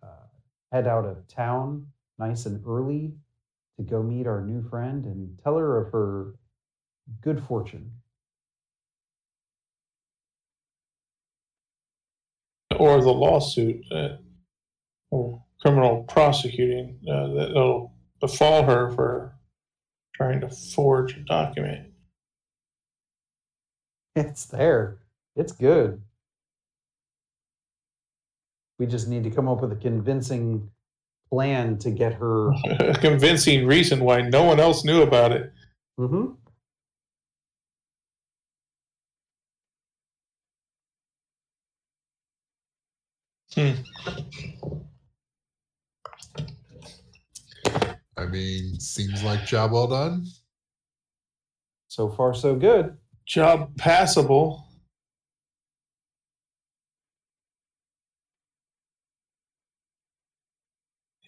[0.04, 0.28] uh,
[0.74, 1.88] head out of town
[2.20, 3.14] nice and early
[3.78, 6.36] to go meet our new friend and tell her of her
[7.22, 7.92] good fortune.
[12.80, 14.18] or the lawsuit uh,
[15.12, 19.36] or criminal prosecuting uh, that'll befall her for
[20.16, 21.88] trying to forge a document.
[24.18, 25.00] It's there.
[25.36, 26.02] It's good.
[28.80, 30.72] We just need to come up with a convincing
[31.36, 32.52] plan to get her.
[32.80, 35.52] a convincing reason why no one else knew about it.
[36.00, 36.32] Mm-hmm.
[48.18, 50.26] I mean, seems like job well done.
[51.90, 52.96] So far, so good.
[53.26, 54.65] Job passable.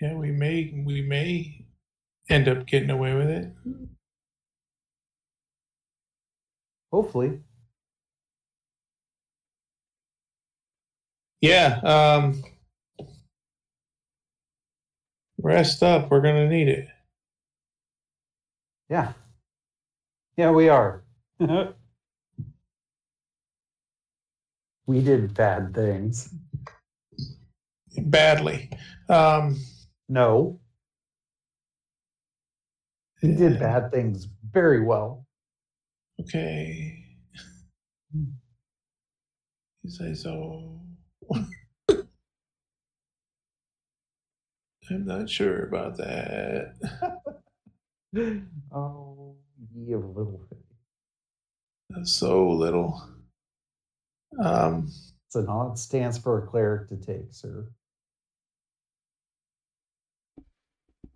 [0.02, 1.66] Yeah, we may we may
[2.30, 3.52] end up getting away with it.
[6.92, 7.42] Hopefully.
[11.42, 11.80] Yeah.
[11.84, 12.44] Um,
[15.42, 16.10] rest up.
[16.12, 16.88] We're gonna need it.
[18.90, 19.14] Yeah.
[20.38, 21.04] Yeah, we are.
[24.88, 26.30] we did bad things.
[27.98, 28.70] badly.
[29.10, 29.60] Um,
[30.10, 30.60] No,
[33.22, 35.26] we did bad things very well.
[36.22, 37.04] Okay.
[38.14, 38.30] You
[39.90, 40.80] say so.
[44.90, 46.76] I'm not sure about that.
[48.72, 49.36] oh,
[49.76, 52.08] ye of little faith.
[52.08, 53.02] So little.
[54.44, 54.90] Um,
[55.28, 57.70] It's an odd stance for a cleric to take, sir.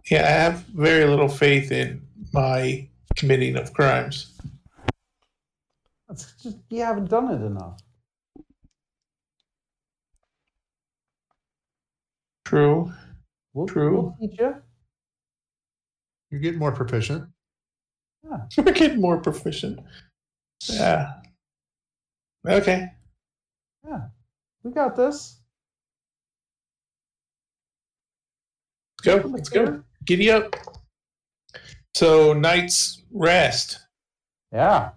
[0.10, 2.02] Yeah, I have very little faith in
[2.34, 4.32] my committing of crimes.
[6.08, 7.80] That's just you haven't done it enough.
[12.46, 12.92] True.
[13.54, 14.16] We'll, True.
[14.20, 14.56] We'll teach you.
[16.30, 17.30] You're getting more proficient.
[18.24, 18.40] Yeah.
[18.58, 19.80] We're getting more proficient.
[20.68, 21.14] Yeah.
[22.46, 22.88] Okay.
[23.88, 24.02] Yeah.
[24.64, 25.40] We got this.
[29.06, 29.28] Let's go.
[29.30, 29.84] Let's go.
[30.06, 30.56] Giddy up.
[31.94, 33.80] So night's rest.
[34.52, 34.92] Yeah.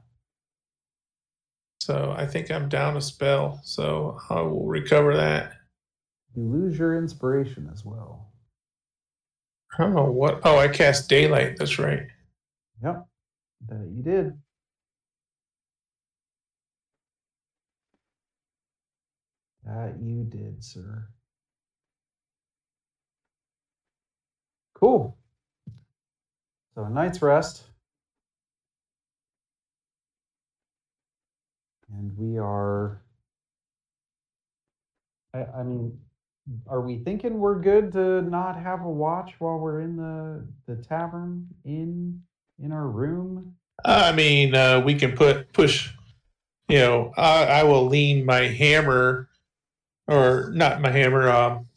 [1.81, 3.61] So I think I'm down a spell.
[3.63, 5.53] So I will recover that.
[6.35, 8.33] You lose your inspiration as well.
[9.79, 10.41] I don't know what.
[10.45, 11.57] Oh, I cast daylight.
[11.59, 12.07] That's right.
[12.83, 13.07] Yep.
[13.69, 14.39] That you did.
[19.65, 21.09] That you did, sir.
[24.85, 25.17] Cool.
[26.75, 27.63] So a night's rest.
[31.91, 33.01] And we are
[35.33, 35.99] I, I mean,
[36.67, 40.77] are we thinking we're good to not have a watch while we're in the the
[40.83, 42.21] tavern in
[42.63, 43.55] in our room?
[43.87, 45.95] I mean, uh, we can put push.
[46.69, 49.31] You know, I, I will lean my hammer,
[50.07, 51.31] or not my hammer.
[51.31, 51.69] Um,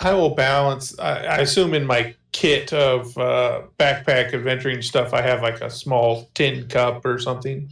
[0.00, 0.98] I will balance.
[0.98, 5.70] I, I assume in my kit of uh, backpack adventuring stuff, I have like a
[5.70, 7.68] small tin cup or something.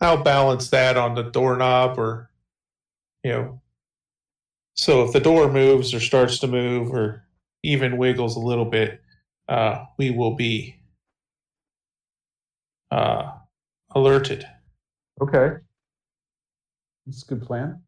[0.00, 2.30] I'll balance that on the doorknob, or
[3.22, 3.60] you know.
[4.74, 7.24] So if the door moves or starts to move or
[7.62, 9.00] even wiggles a little bit,
[9.48, 10.76] uh, we will be
[12.90, 13.30] uh,
[13.94, 14.46] alerted.
[15.20, 15.56] Okay.
[17.06, 17.83] That's a good plan.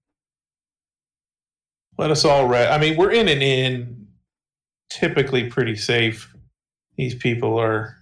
[1.99, 2.73] Let us all rest.
[2.73, 4.09] I mean, we're in an inn,
[4.91, 6.35] typically pretty safe.
[6.97, 7.97] These people are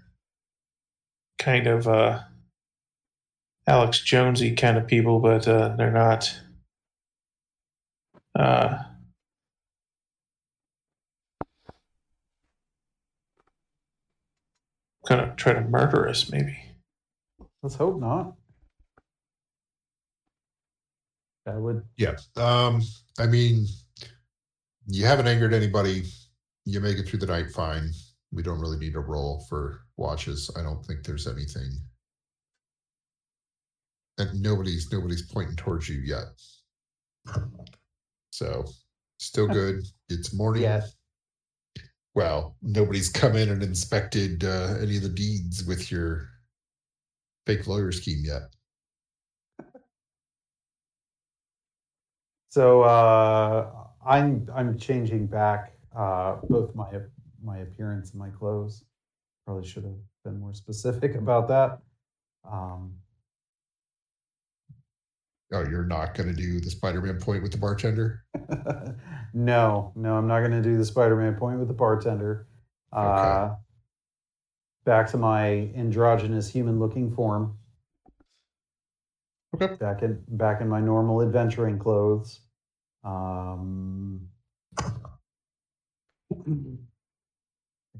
[1.38, 2.20] kind of uh,
[3.66, 6.40] Alex Jonesy kind of people, but uh, they're not.
[8.36, 8.82] Uh,
[15.07, 16.57] kind of try to murder us, maybe.
[17.62, 18.34] Let's hope not.
[21.47, 22.16] That would Yeah.
[22.36, 22.82] Um,
[23.18, 23.66] I mean,
[24.87, 26.05] you haven't angered anybody.
[26.64, 27.91] You make it through the night fine.
[28.32, 30.51] We don't really need a roll for watches.
[30.57, 31.70] I don't think there's anything.
[34.18, 36.24] And nobody's nobody's pointing towards you yet.
[38.30, 38.64] So
[39.18, 39.82] Still good.
[40.09, 40.62] It's morning.
[40.62, 40.97] Yes.
[42.14, 46.28] Well, nobody's come in and inspected uh, any of the deeds with your
[47.47, 48.43] fake lawyer scheme yet.
[52.51, 53.70] So uh,
[54.07, 56.88] I'm I'm changing back uh, both my
[57.42, 58.84] my appearance and my clothes.
[59.46, 61.78] Probably should have been more specific about that.
[62.50, 62.94] Um,
[65.52, 68.24] Oh, you're not going to do the Spider-Man point with the bartender?
[69.34, 72.48] no, no, I'm not going to do the Spider-Man point with the bartender.
[72.92, 73.55] Uh,
[74.84, 77.57] Back to my androgynous human-looking form.
[79.55, 79.74] Okay.
[79.76, 82.40] Back in back in my normal adventuring clothes.
[83.05, 84.28] Um,
[86.46, 86.78] anything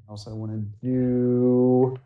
[0.09, 1.97] else I want to do?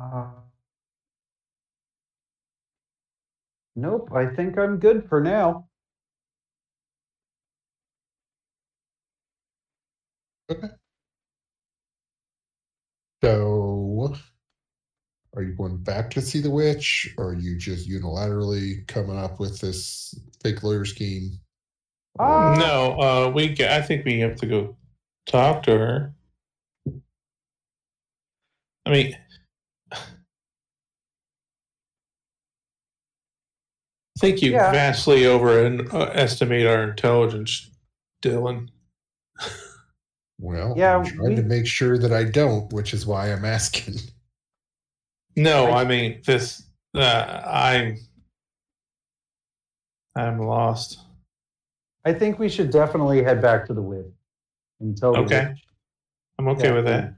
[0.00, 0.30] Uh,
[3.76, 5.68] nope, I think I'm good for now.
[10.50, 10.68] Okay.
[13.22, 14.14] So,
[15.34, 19.38] are you going back to see the witch, or are you just unilaterally coming up
[19.38, 21.38] with this fake lawyer scheme?
[22.18, 23.54] Ah, No, uh, we.
[23.54, 24.76] ga- I think we have to go
[25.26, 26.14] talk to her.
[28.86, 29.16] I mean,
[29.92, 29.98] I
[34.18, 34.72] think you Yeah.
[34.72, 37.70] vastly overestimate our intelligence,
[38.22, 38.68] Dylan.
[40.40, 43.96] Well, Yeah, I'm trying to make sure that I don't, which is why I'm asking.
[45.42, 46.62] No, I- I mean this.
[46.94, 47.96] Uh, I'm.
[50.16, 50.98] I'm lost.
[52.04, 54.06] I think we should definitely head back to the wig
[54.80, 55.48] and tell the Okay.
[55.48, 55.64] witch
[56.38, 57.14] I'm okay with we- that.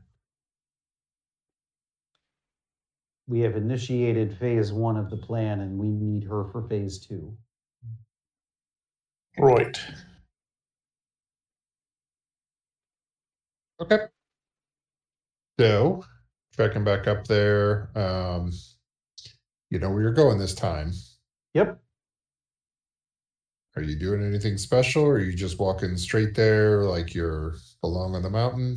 [3.29, 7.37] We have initiated phase one of the plan, and we need her for phase two.
[9.39, 9.81] Right.
[13.81, 14.07] Okay.
[15.59, 16.05] So,
[16.57, 18.53] checking back up there, um,
[19.71, 20.93] you know where you're going this time.
[21.55, 21.79] Yep.
[23.75, 28.15] Are you doing anything special, or are you just walking straight there like you're along
[28.15, 28.77] on the mountain?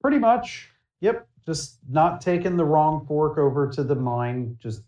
[0.00, 0.70] Pretty much.
[1.00, 1.26] Yep.
[1.44, 4.82] Just not taking the wrong fork over to the mine, just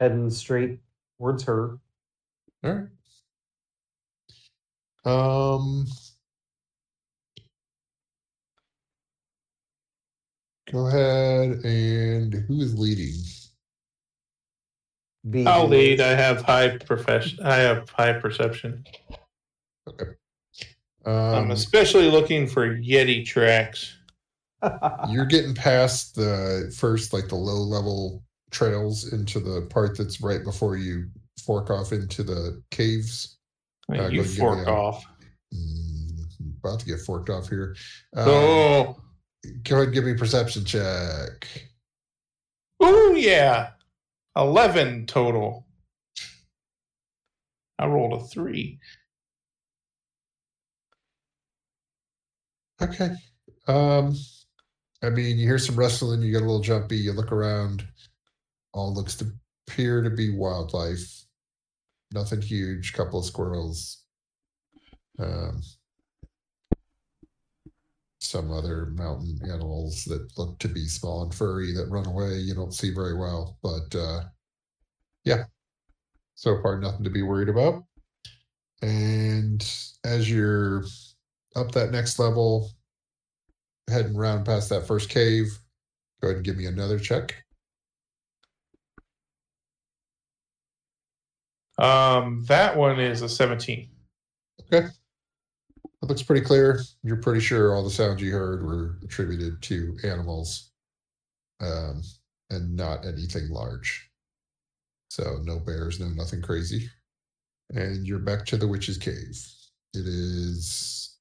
[0.00, 0.78] heading straight
[1.18, 1.78] towards her.
[2.64, 2.88] All right.
[5.04, 5.86] Um.
[10.72, 13.14] Go ahead and who is leading?
[15.30, 16.00] Be I'll lead.
[16.00, 17.44] I have high profession.
[17.44, 18.84] I have high perception.
[19.88, 20.12] Okay.
[21.06, 23.96] I'm Um, especially looking for Yeti tracks.
[25.08, 30.44] you're getting past the first, like the low level trails into the part that's right
[30.44, 31.08] before you
[31.44, 33.38] fork off into the caves.
[33.88, 35.04] Like, Uh, you go give me fork off.
[35.54, 36.26] Mm,
[36.62, 37.74] about to get forked off here.
[38.16, 38.96] Um, oh,
[39.64, 41.46] Go ahead and give me a perception check.
[42.80, 43.70] oh yeah,
[44.36, 45.66] eleven total.
[47.78, 48.80] I rolled a three.
[52.80, 53.10] Okay.
[53.66, 54.16] Um,
[55.02, 57.86] I mean, you hear some rustling, you get a little jumpy, you look around.
[58.72, 59.32] All looks to
[59.66, 61.24] appear to be wildlife.
[62.12, 64.04] Nothing huge, couple of squirrels.
[65.18, 65.60] Um,
[68.28, 72.34] some other mountain animals that look to be small and furry that run away.
[72.34, 74.20] You don't see very well, but uh,
[75.24, 75.44] yeah,
[76.34, 77.84] so far nothing to be worried about.
[78.82, 79.66] And
[80.04, 80.84] as you're
[81.56, 82.70] up that next level,
[83.88, 85.46] heading round past that first cave,
[86.20, 87.34] go ahead and give me another check.
[91.78, 93.88] Um, that one is a seventeen.
[96.02, 96.80] It looks pretty clear.
[97.02, 100.70] You're pretty sure all the sounds you heard were attributed to animals
[101.60, 102.02] um,
[102.50, 104.08] and not anything large.
[105.10, 106.88] So, no bears, no nothing crazy.
[107.70, 109.36] And you're back to the witch's cave.
[109.94, 111.16] It is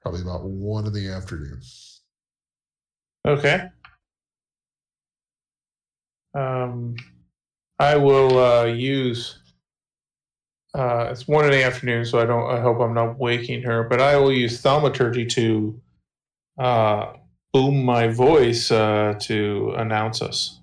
[0.00, 1.60] probably about one in the afternoon.
[3.26, 3.68] Okay.
[6.34, 6.96] Um,
[7.78, 9.41] I will uh, use.
[10.74, 12.50] Uh, it's one in the afternoon, so I don't.
[12.50, 13.84] I hope I'm not waking her.
[13.84, 15.80] But I will use thaumaturgy to
[16.58, 17.12] uh,
[17.52, 20.60] boom my voice uh, to announce us.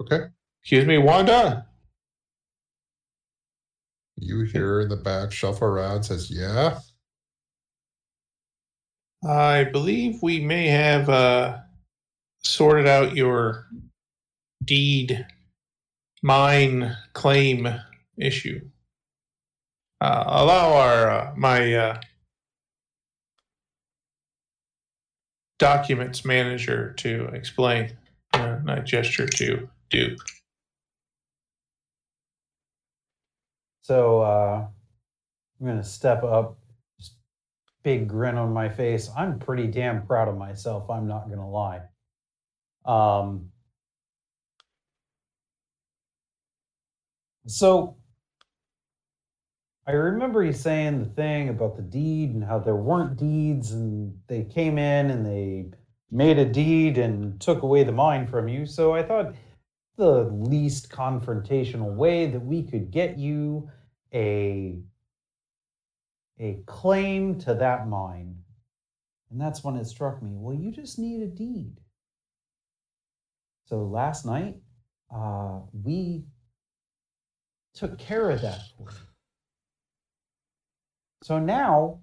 [0.00, 0.26] Okay.
[0.62, 1.66] Excuse me, Wanda.
[4.16, 6.78] You hear in the back shuffle around, says, Yeah.
[9.24, 11.58] I believe we may have uh,
[12.42, 13.66] sorted out your
[14.64, 15.26] deed
[16.22, 17.68] mine claim
[18.16, 18.60] issue.
[20.00, 22.00] Uh, allow our uh, my uh,
[25.58, 27.96] documents manager to explain.
[28.32, 30.18] Uh, and I gesture to Duke.
[33.82, 34.66] So uh,
[35.60, 36.58] I'm gonna step up,
[37.82, 39.10] big grin on my face.
[39.16, 40.90] I'm pretty damn proud of myself.
[40.90, 41.80] I'm not gonna lie.
[42.84, 43.50] Um,
[47.48, 47.96] so
[49.86, 54.18] I remember you saying the thing about the deed and how there weren't deeds, and
[54.26, 55.70] they came in and they
[56.10, 58.66] made a deed and took away the mine from you.
[58.66, 59.34] So I thought
[59.96, 63.70] the least confrontational way that we could get you
[64.14, 64.78] a
[66.38, 68.36] a claim to that mine.
[69.30, 70.32] And that's when it struck me.
[70.34, 71.80] Well, you just need a deed.
[73.66, 74.56] So last night,
[75.14, 76.24] uh, we
[77.78, 78.88] took care of that for.
[81.22, 82.00] So now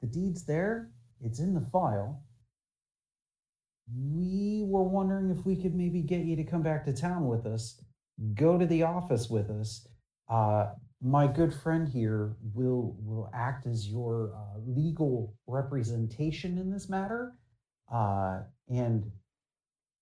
[0.00, 0.90] the deed's there,
[1.20, 2.22] it's in the file.
[3.92, 7.44] We were wondering if we could maybe get you to come back to town with
[7.44, 7.82] us,
[8.34, 9.88] go to the office with us.
[10.28, 10.68] Uh,
[11.02, 17.32] my good friend here will will act as your uh, legal representation in this matter,
[17.92, 19.10] uh, and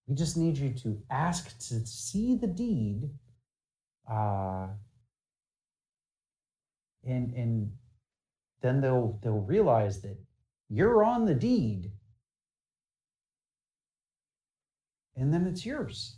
[0.07, 3.09] we just need you to ask to see the deed
[4.10, 4.68] uh,
[7.05, 7.72] and and
[8.60, 10.16] then they'll they'll realize that
[10.68, 11.93] you're on the deed
[15.16, 16.16] and then it's yours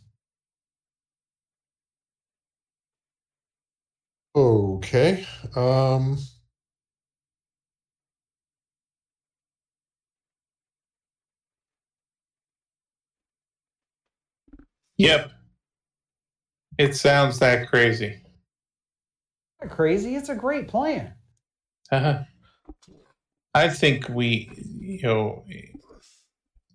[4.34, 5.26] Okay.
[5.56, 6.18] Um
[14.98, 15.32] Yep.
[16.78, 18.22] It sounds that crazy.
[19.62, 21.12] Not crazy it's a great plan
[21.92, 22.22] Uh-huh.
[23.54, 24.48] I think we,
[24.80, 25.44] you know,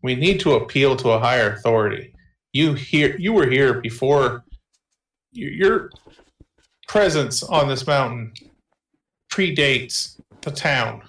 [0.03, 2.13] we need to appeal to a higher authority.
[2.53, 4.43] You here, you were here before.
[5.31, 5.89] Your, your
[6.87, 8.33] presence on this mountain
[9.31, 11.01] predates the town.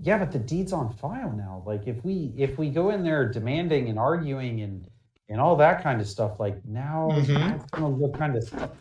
[0.00, 3.28] yeah but the deed's on file now like if we if we go in there
[3.30, 4.88] demanding and arguing and
[5.28, 7.54] and all that kind of stuff like now Mhm.
[7.56, 8.72] it's gonna look kind of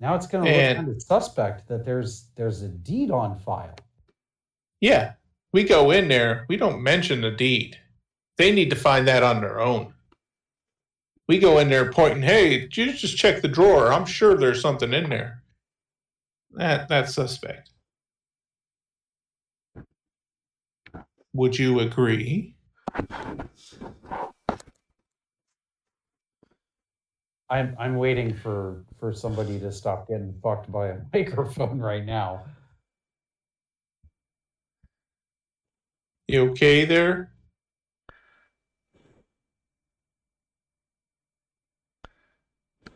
[0.00, 3.76] now it's gonna And- look kind of suspect that there's there's a deed on file
[4.80, 5.14] Yeah,
[5.52, 6.44] we go in there.
[6.48, 7.78] We don't mention the deed.
[8.36, 9.94] They need to find that on their own.
[11.28, 13.92] We go in there pointing, "Hey, you just check the drawer?
[13.92, 15.44] I'm sure there's something in there."
[16.50, 17.70] That that's suspect.
[21.32, 22.56] Would you agree?
[27.50, 32.44] I'm I'm waiting for for somebody to stop getting fucked by a microphone right now.
[36.28, 37.30] You okay there?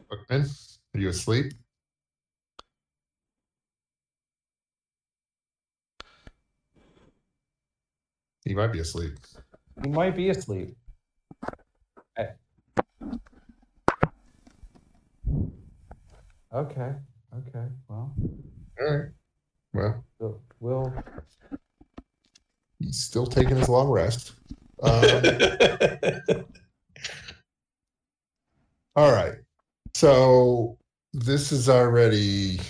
[0.08, 0.46] Bookman,
[0.94, 1.52] are you asleep?
[8.46, 9.18] He might be asleep.
[9.84, 10.76] You might be asleep.
[12.16, 12.26] Eh.
[16.54, 16.92] Okay.
[17.34, 17.66] Okay.
[17.88, 18.14] Well,
[18.80, 19.08] All right.
[19.74, 20.94] Well, we'll, we'll
[22.78, 24.32] he's still taking his long rest.
[24.82, 25.02] Um,
[28.96, 29.34] all right.
[29.94, 30.78] So
[31.12, 32.60] this is already.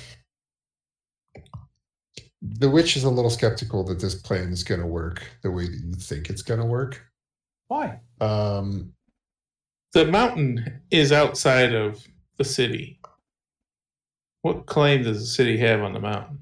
[2.59, 5.67] The witch is a little skeptical that this plan is going to work the way
[5.67, 7.03] that you think it's going to work.
[7.69, 8.01] why?
[8.21, 8.93] Um,
[9.93, 12.07] the mountain is outside of
[12.37, 13.01] the city.
[14.43, 16.39] What claim does the city have on the mountain?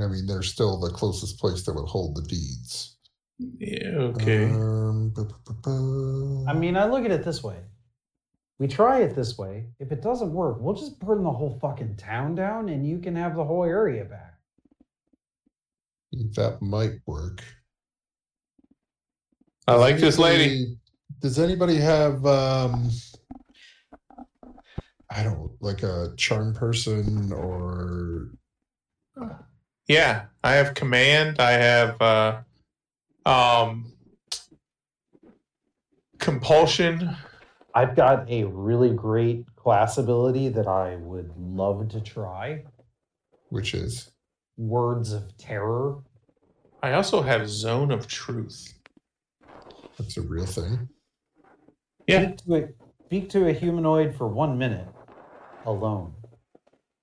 [0.00, 2.96] I mean, they're still the closest place that would hold the deeds.
[3.38, 4.44] Yeah, okay.
[4.46, 5.14] Um,
[6.48, 7.56] I mean, I look at it this way.
[8.58, 9.66] We try it this way.
[9.80, 13.16] If it doesn't work, we'll just burn the whole fucking town down and you can
[13.16, 14.34] have the whole area back.
[16.12, 17.42] that might work.
[19.66, 20.76] I Does like this lady.
[21.20, 22.90] Does anybody have um
[25.14, 28.30] I don't like a charm person or
[29.86, 31.40] Yeah, I have command.
[31.40, 32.40] I have uh,
[33.24, 33.92] um,
[36.18, 37.16] compulsion.
[37.74, 42.64] I've got a really great class ability that I would love to try.
[43.48, 44.10] which is
[44.56, 45.98] Words of Terror.
[46.82, 48.74] I also have Zone of Truth.
[49.98, 50.88] That's a real thing.
[52.06, 52.22] Yeah.
[52.22, 52.68] Speak to, a,
[53.06, 54.88] speak to a humanoid for one minute
[55.66, 56.12] alone.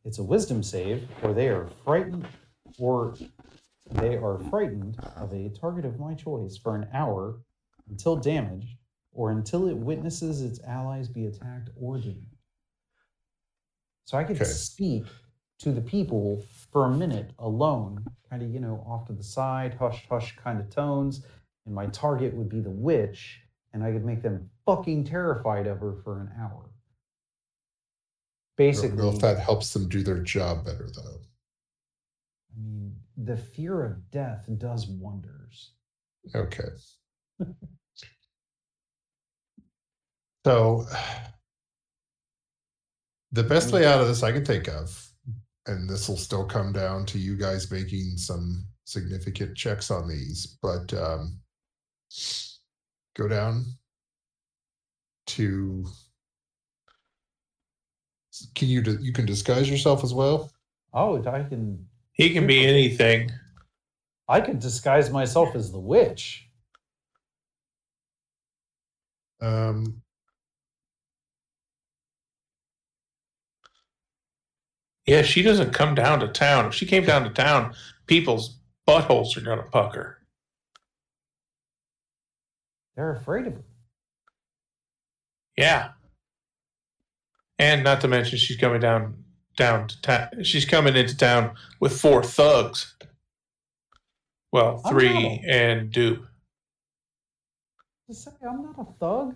[0.06, 2.28] It's a wisdom save, or they are frightened,
[2.80, 3.16] or
[3.92, 7.40] they are frightened of a target of my choice for an hour
[7.90, 8.78] until damaged,
[9.14, 12.38] or until it witnesses its allies be attacked or damaged.
[14.06, 14.46] So I could Okay.
[14.46, 15.08] speak
[15.60, 19.74] to the people for a minute alone, kind of, you know, off to the side,
[19.74, 21.26] hush hush kind of tones,
[21.66, 23.42] and my target would be the witch,
[23.74, 26.70] and I could make them fucking terrified of her for an hour.
[28.72, 31.22] I don't Basically, know if that helps them do their job better, though.
[32.56, 35.74] I mean, the fear of death does wonders.
[36.36, 36.72] Okay.
[40.46, 40.86] so,
[43.32, 45.08] the best way out of this I can think of,
[45.68, 50.58] and this will still come down to you guys making some significant checks on these,
[50.62, 51.40] but um,
[53.16, 53.66] go down
[55.28, 55.86] to.
[58.56, 60.52] Can you you can disguise yourself as well?
[60.94, 63.32] Oh, I can He can be anything.
[64.28, 66.48] I can disguise myself as the witch.
[69.42, 70.01] Um,
[75.06, 76.68] Yeah, she doesn't come down to town.
[76.68, 77.74] If she came down to town,
[78.06, 78.58] people's
[78.88, 80.20] buttholes are gonna pucker.
[82.96, 83.64] They're afraid of her.
[85.58, 85.90] Yeah.
[87.58, 89.24] And not to mention she's coming down
[89.58, 90.44] down to town.
[90.44, 92.96] She's coming into town with four thugs.
[94.52, 95.50] Well, three no.
[95.50, 96.26] and dupe.
[98.08, 99.36] Just say I'm not a thug.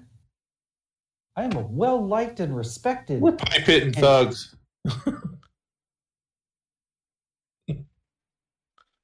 [1.37, 3.21] I am a well liked and respected.
[3.21, 4.55] We're pipe hitting thugs.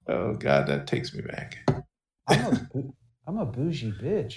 [0.07, 1.57] oh god, that takes me back.
[2.27, 2.95] I'm a bou-
[3.27, 4.35] I'm a bougie bitch.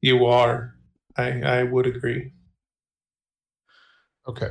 [0.00, 0.74] You are.
[1.16, 2.32] I I would agree.
[4.28, 4.50] Okay.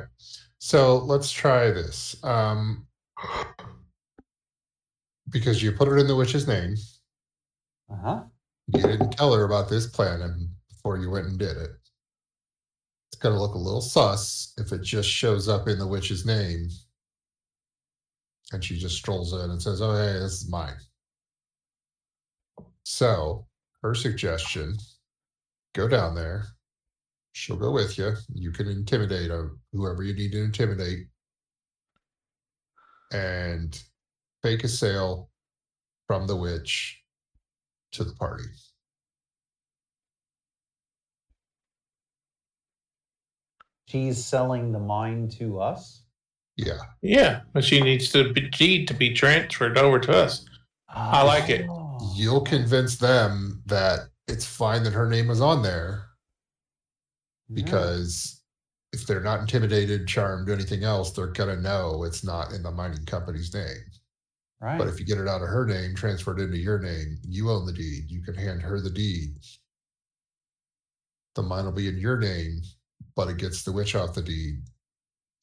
[0.59, 2.15] So let's try this.
[2.23, 2.87] Um,
[5.29, 6.75] because you put it in the witch's name,
[7.89, 8.23] Uh huh.
[8.67, 11.69] you didn't tell her about this plan before you went and did it.
[13.11, 16.25] It's going to look a little sus if it just shows up in the witch's
[16.25, 16.67] name
[18.51, 20.75] and she just strolls in and says, Oh, hey, this is mine.
[22.83, 23.47] So,
[23.81, 24.77] her suggestion
[25.73, 26.45] go down there.
[27.33, 28.13] She'll go with you.
[28.33, 29.31] You can intimidate
[29.71, 31.07] whoever you need to intimidate
[33.11, 33.81] and
[34.43, 35.29] fake a sale
[36.07, 37.01] from the witch
[37.93, 38.43] to the party.
[43.87, 46.03] She's selling the mine to us.
[46.65, 46.77] Yeah.
[47.01, 50.45] Yeah, but she needs to be deed to be transferred over to us.
[50.89, 51.65] I like it.
[51.69, 52.13] Oh.
[52.15, 56.05] You'll convince them that it's fine that her name is on there
[57.49, 57.63] Yeah.
[57.63, 58.41] because
[58.93, 62.61] if they're not intimidated, charmed, or anything else, they're going to know it's not in
[62.63, 63.85] the mining company's name.
[64.59, 64.77] right.
[64.77, 67.65] But if you get it out of her name, transferred into your name, you own
[67.65, 68.03] the deed.
[68.11, 69.35] You can hand her the deed.
[71.35, 72.61] The mine will be in your name,
[73.15, 74.61] but it gets the witch off the deed.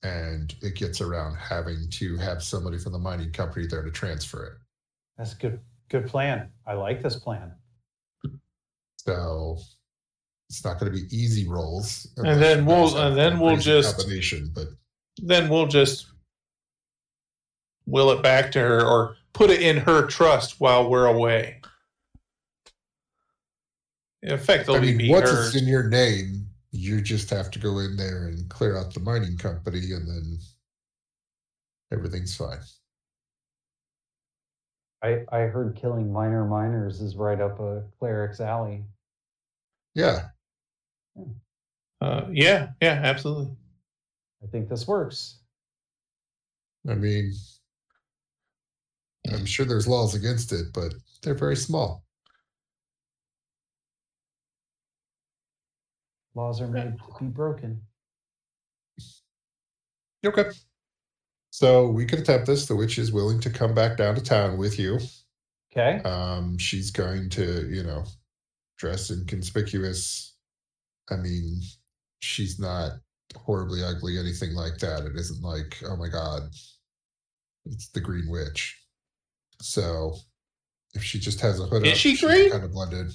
[0.02, 4.44] And it gets around having to have somebody from the mining company there to transfer
[4.46, 4.52] it.
[5.16, 5.60] That's a good.
[5.90, 6.50] Good plan.
[6.66, 7.50] I like this plan.
[8.98, 9.56] So
[10.50, 12.06] it's not going to be easy rolls.
[12.18, 14.50] And then we'll- and then we'll just- combination.
[14.54, 14.68] But
[15.16, 16.06] Then we'll just
[17.86, 21.62] will it back to her or put it in her trust while we're away.
[24.22, 25.54] Effectively, I mean, be once hers.
[25.54, 29.00] it's in your name, you just have to go in there and clear out the
[29.00, 30.38] mining company, and then
[31.92, 32.60] everything's fine.
[35.02, 38.84] I I heard killing minor miners is right up a cleric's alley.
[39.94, 40.30] Yeah,
[42.00, 43.56] Uh, yeah, yeah, absolutely.
[44.42, 45.40] I think this works.
[46.88, 47.32] I mean,
[49.30, 50.92] I'm sure there's laws against it, but
[51.22, 52.04] they're very small.
[56.39, 57.82] Laws are made to be broken.
[60.24, 60.51] Okay.
[61.51, 62.66] So we could attempt this.
[62.66, 65.01] The witch is willing to come back down to town with you.
[65.73, 66.01] Okay.
[66.09, 68.05] Um, she's going to, you know,
[68.77, 70.36] dress in conspicuous.
[71.10, 71.60] I mean,
[72.20, 72.93] she's not
[73.35, 75.06] horribly ugly, anything like that.
[75.06, 76.43] It isn't like, oh my god,
[77.66, 78.81] it's the Green Witch.
[79.60, 80.15] So
[80.94, 82.52] if she just has a hood Is up, she she's green?
[82.52, 83.10] kind of blended.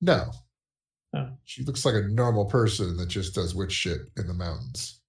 [0.00, 0.30] No.
[1.14, 1.28] Oh.
[1.44, 5.00] She looks like a normal person that just does witch shit in the mountains.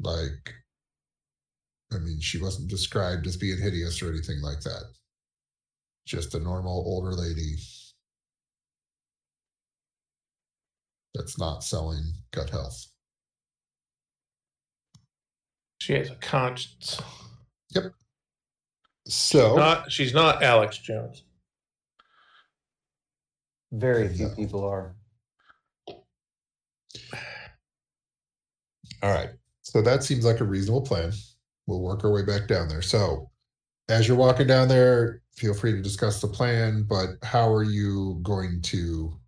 [0.00, 0.54] Like,
[1.92, 4.84] I mean, she wasn't described as being hideous or anything like that.
[6.06, 7.56] Just a normal older lady.
[11.14, 12.86] That's not selling gut health.
[15.80, 17.00] She has a conscience.
[17.70, 17.92] Yep.
[19.06, 21.22] So Not she's not Alex Jones.
[23.72, 24.34] Very few No.
[24.34, 24.94] people are.
[29.02, 29.30] All right.
[29.62, 31.12] So that seems like a reasonable plan.
[31.66, 32.82] We'll work our way back down there.
[32.82, 33.30] So
[33.88, 38.18] as you're walking down there, feel free to discuss the plan, but how are you
[38.22, 39.18] going to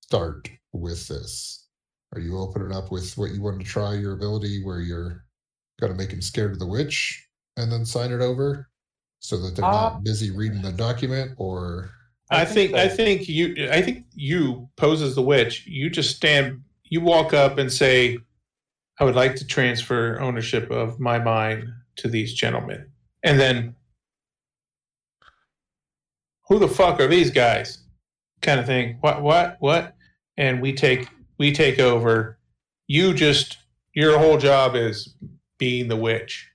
[0.00, 1.66] start with this?
[2.14, 5.24] Are you opening up with what you want to try your ability where you're
[5.80, 7.26] going to make him scared of the witch
[7.56, 8.68] and then sign it over
[9.20, 11.90] so that they're Uh, not busy reading the document or
[12.30, 15.66] I, think, I think you I think you pose as the witch.
[15.66, 18.18] You just stand you walk up and say,
[19.00, 22.86] I would like to transfer ownership of my mind to these gentlemen.
[23.22, 23.74] And then
[26.48, 27.78] who the fuck are these guys?
[28.42, 28.98] Kind of thing.
[29.00, 29.94] What what what?
[30.36, 31.08] And we take
[31.38, 32.38] we take over.
[32.88, 33.58] You just
[33.94, 35.14] your whole job is
[35.58, 36.48] being the witch.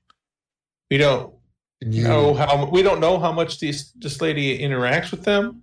[0.91, 1.33] We don't
[1.81, 5.61] you know how we don't know how much this this lady interacts with them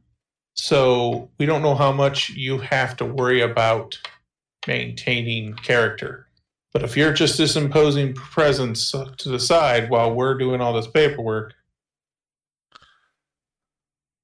[0.55, 3.99] so we don't know how much you have to worry about
[4.69, 6.24] maintaining character
[6.75, 10.89] but if you're just this imposing presence to the side while we're doing all this
[10.89, 11.55] paperwork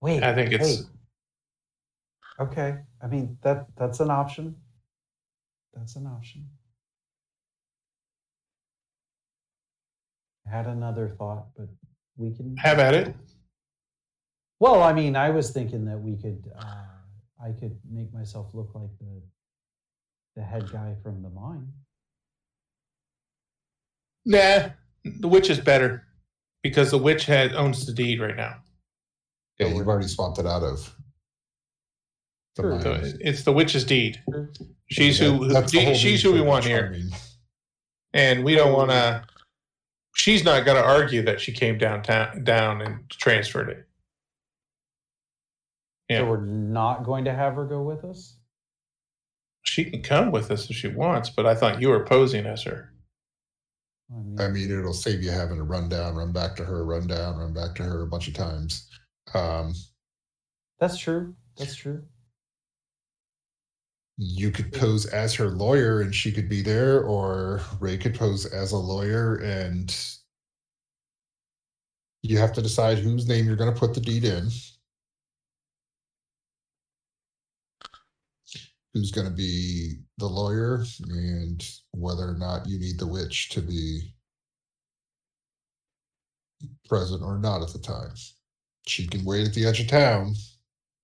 [0.02, 0.86] Wait, i think it's wait.
[2.40, 4.56] Okay, I mean that that's an option.
[5.74, 6.48] That's an option.
[10.47, 11.68] I had another thought, but
[12.16, 13.14] we can have at it
[14.59, 18.74] Well, I mean, I was thinking that we could, uh, I could make myself look
[18.74, 19.22] like the
[20.36, 21.70] the head guy from the mine.
[24.27, 24.69] Nah
[25.05, 26.05] the witch is better
[26.63, 28.57] because the witch had owns the deed right now
[29.59, 30.95] yeah, you've already swapped it out of
[32.57, 32.81] the Sure.
[32.83, 34.21] so it's the witch's deed
[34.91, 36.95] she's That- who that's the she's who we for want here
[38.13, 39.25] and we don't want to
[40.17, 43.87] she's not going to argue that she came downtown down and transferred it
[46.11, 46.19] Yeah.
[46.19, 48.37] So we're not going to have her go with us.
[49.63, 52.65] she can come with us if she wants but i thought you were posing as
[52.65, 52.90] her
[54.12, 56.85] I mean, I mean, it'll save you having to run down, run back to her,
[56.85, 58.89] run down, run back to her a bunch of times.
[59.35, 59.74] Um,
[60.78, 61.35] that's true.
[61.57, 62.03] That's true.
[64.19, 68.45] you could pose as her lawyer and she could be there, or Ray could pose
[68.47, 69.97] as a lawyer and
[72.23, 74.49] you have to decide whose name you're going to put the deed in.
[78.93, 83.61] Who's going to be the lawyer and whether or not you need the witch to
[83.61, 84.13] be
[86.89, 88.13] present or not at the time.
[88.87, 90.35] She can wait at the edge of town.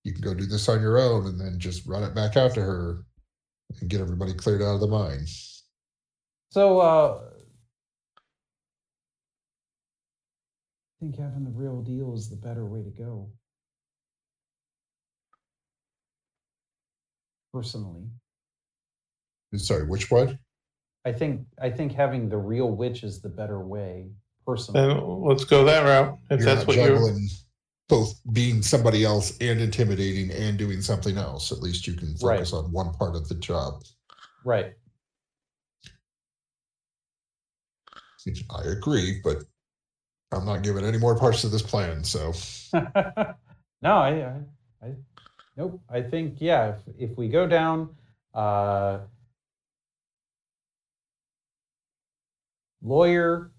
[0.05, 2.55] You can go do this on your own and then just run it back out
[2.55, 3.05] to her
[3.81, 5.27] and get everybody cleared out of the mine.
[6.51, 7.21] So, uh,
[10.97, 13.31] I think having the real deal is the better way to go.
[17.53, 18.05] Personally,
[19.55, 20.39] Sorry, which one?
[21.05, 24.11] I think I think having the real witch is the better way.
[24.45, 27.17] Personally, then let's go that route if You're that's not what you're
[27.89, 31.53] both being somebody else and intimidating and doing something else.
[31.53, 32.39] At least you can Right.
[32.39, 33.83] focus on one part of the job.
[34.45, 34.75] right?
[38.51, 39.45] I agree, but
[40.33, 42.03] I'm not giving any more parts to this plan.
[42.03, 42.33] So
[42.75, 42.83] no,
[43.85, 44.41] I, I,
[44.83, 44.95] I,
[45.57, 45.81] nope.
[45.89, 46.75] I think yeah.
[46.75, 47.95] If if we go down,
[48.35, 48.99] uh,
[52.87, 53.51] lawyer,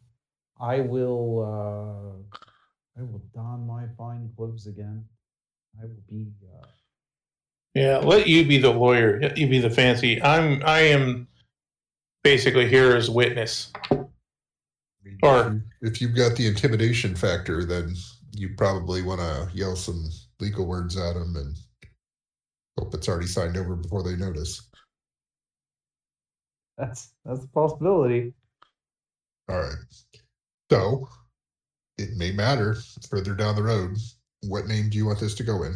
[0.60, 1.44] I will.
[1.44, 5.06] Uh, I will don my fine clothes again.
[5.80, 6.32] I will be.
[6.44, 6.66] Uh,
[7.76, 11.28] yeah let you be the lawyer let you be the fancy i'm i am
[12.24, 13.72] basically here as witness
[15.22, 17.94] Or- if you've got the intimidation factor, then
[18.34, 20.10] you probably want to yell some
[20.40, 21.56] legal words at them and
[22.78, 24.70] hope it's already signed over before they notice.
[26.78, 28.34] that's that's a possibility.
[29.50, 29.76] All right.
[30.72, 31.08] So
[31.98, 32.76] it may matter
[33.10, 33.98] further down the road.
[34.48, 35.76] What name do you want this to go in?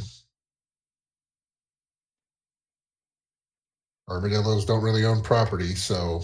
[4.10, 6.22] Armadillos don't really own property, so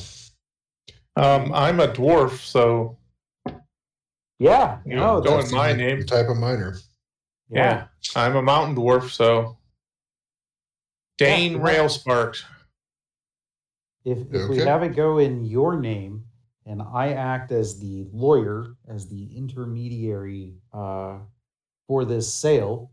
[1.15, 2.95] um i'm a dwarf so
[4.40, 4.80] Yeah.
[4.86, 6.78] You know, go in my name type of miner.
[7.49, 9.57] yeah i'm a mountain dwarf so
[11.18, 11.61] dane Yeah.
[11.61, 12.44] rail sparks
[14.06, 16.16] If, if we have it go in your name
[16.68, 21.19] and I act as the lawyer, as the intermediary uh,
[21.88, 22.91] for this sale.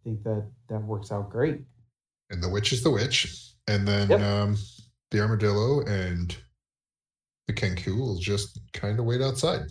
[0.00, 1.62] I think that that works out great.
[2.30, 3.54] And the witch is the witch.
[3.66, 4.20] And then Yep.
[4.20, 4.56] um,
[5.10, 6.36] the armadillo and
[7.48, 9.62] the Kenku will just kind of wait outside.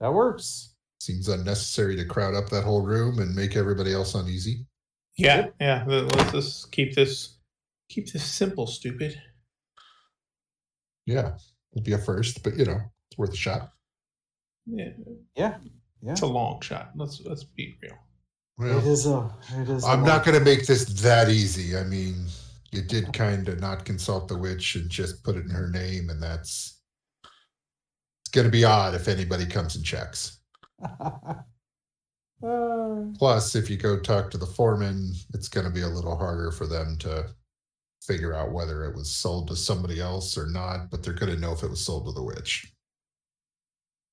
[0.00, 0.74] That works.
[1.00, 4.66] Seems unnecessary to crowd up that whole room and make everybody else uneasy.
[5.16, 5.84] Yeah, yeah.
[5.86, 7.38] Let's just keep this
[7.88, 9.20] keep this simple, stupid.
[11.08, 11.32] Yeah,
[11.72, 12.78] it'll be a first, but you know,
[13.10, 13.72] it's worth a shot.
[14.66, 14.90] Yeah,
[15.34, 15.56] Yeah.
[16.02, 16.12] Yeah.
[16.12, 16.90] it's a long shot.
[16.94, 17.92] Let's let's be real.
[17.92, 20.06] It Well, is a it is a I'm lot.
[20.06, 21.76] not going to make this that easy.
[21.78, 22.26] I mean,
[22.72, 26.10] you did kind of not consult the witch and just put it in her name,
[26.10, 26.78] and that's
[27.24, 30.40] it's going to be odd if anybody comes and checks.
[33.18, 36.52] Plus, if you go talk to the foreman, it's going to be a little harder
[36.52, 37.26] for them to
[38.02, 41.40] figure out whether it was sold to somebody else or not, but they're going to
[41.40, 42.72] know if it was sold to the witch.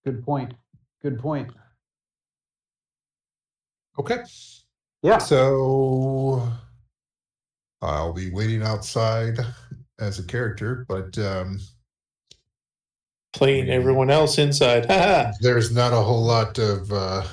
[0.04, 0.54] good point.
[1.02, 1.52] Good point.
[4.00, 4.20] Okay.
[5.02, 5.20] Yeah.
[5.20, 6.52] So
[7.82, 9.38] I'll be waiting outside
[10.00, 11.60] as a character, but um,
[13.34, 14.88] Playing everyone else inside.
[15.42, 17.24] There's not a whole lot of uh,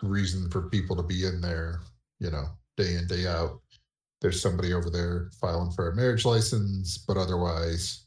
[0.00, 1.80] reason for people to be in there,
[2.20, 3.59] you know, day in, day out.
[4.20, 8.04] There's somebody over there filing for a marriage license, but otherwise,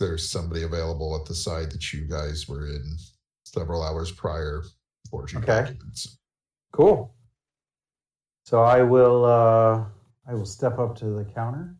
[0.00, 2.96] there's somebody available at the side that you guys were in
[3.44, 4.62] several hours prior
[5.10, 5.62] for your Okay.
[5.70, 6.18] documents.
[6.72, 7.14] Cool.
[8.46, 9.84] So I will uh
[10.26, 11.76] I will step up to the counter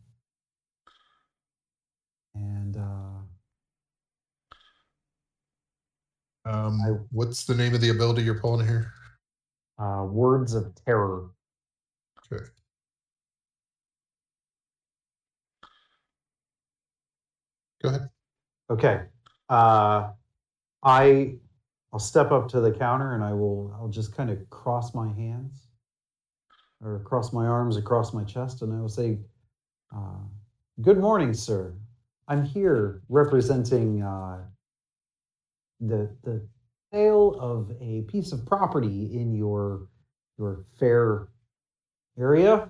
[2.34, 3.08] and uh
[6.44, 8.92] Um, I- what's the name of the ability you're pulling here?
[9.78, 11.30] uh words of terror.
[12.32, 12.44] Okay.
[17.82, 18.08] Go ahead.
[18.70, 19.02] Okay.
[19.48, 20.10] Uh
[20.82, 21.34] I
[21.92, 25.12] I'll step up to the counter and I will I'll just kind of cross my
[25.12, 25.68] hands
[26.82, 29.18] or cross my arms across my chest and I will say
[29.94, 30.22] uh,
[30.80, 31.74] good morning sir
[32.28, 34.38] I'm here representing uh,
[35.80, 36.40] the the
[36.92, 39.88] sale of a piece of property in your
[40.38, 41.28] your fair
[42.18, 42.68] area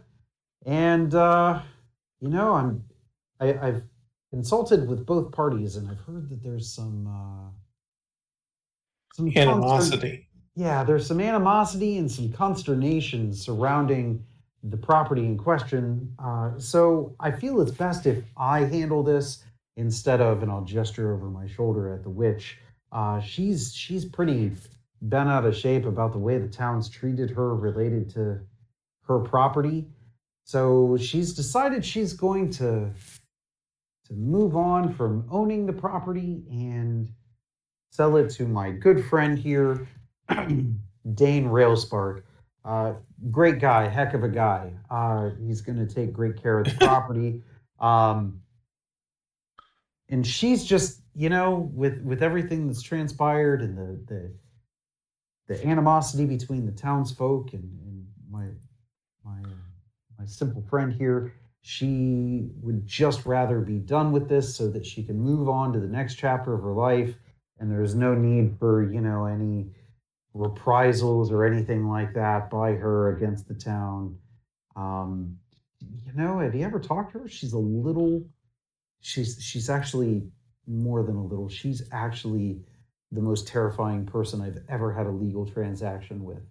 [0.66, 1.60] and uh,
[2.20, 2.84] you know I'm
[3.40, 3.82] I, I've
[4.32, 7.50] consulted with both parties and I've heard that there's some uh,
[9.14, 10.26] some Animosity.
[10.56, 14.24] yeah, there's some animosity and some consternation surrounding
[14.64, 16.14] the property in question.
[16.18, 19.44] Uh, so I feel it's best if I handle this
[19.76, 22.58] instead of, and I'll gesture over my shoulder at the witch.
[22.90, 24.52] Uh, she's she's pretty
[25.02, 28.40] bent out of shape about the way the town's treated her related to
[29.08, 29.86] her property.
[30.44, 32.90] So she's decided she's going to
[34.12, 37.08] to move on from owning the property and
[37.90, 39.88] sell it to my good friend here,
[40.28, 40.76] Dane
[41.46, 42.22] Railspark.
[42.62, 42.94] Uh,
[43.30, 44.72] great guy, heck of a guy.
[44.90, 47.42] Uh, he's going to take great care of the property.
[47.80, 48.42] Um,
[50.10, 54.32] and she's just, you know, with with everything that's transpired and the the
[55.48, 58.44] the animosity between the townsfolk and, and my
[59.24, 59.54] my uh,
[60.18, 61.32] my simple friend here,
[61.62, 65.78] she would just rather be done with this so that she can move on to
[65.78, 67.14] the next chapter of her life
[67.62, 69.70] and there's no need for you know any
[70.34, 74.18] reprisals or anything like that by her against the town.
[74.74, 75.38] Um
[75.80, 77.28] you know have you ever talked to her?
[77.28, 78.24] She's a little
[79.00, 80.24] she's she's actually
[80.66, 81.48] more than a little.
[81.48, 82.60] She's actually
[83.12, 86.42] the most terrifying person i've ever had a legal transaction with.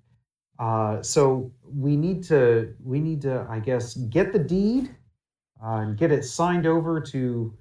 [0.57, 4.95] Uh so we need to we need to i guess get the deed
[5.61, 7.53] and get it signed over to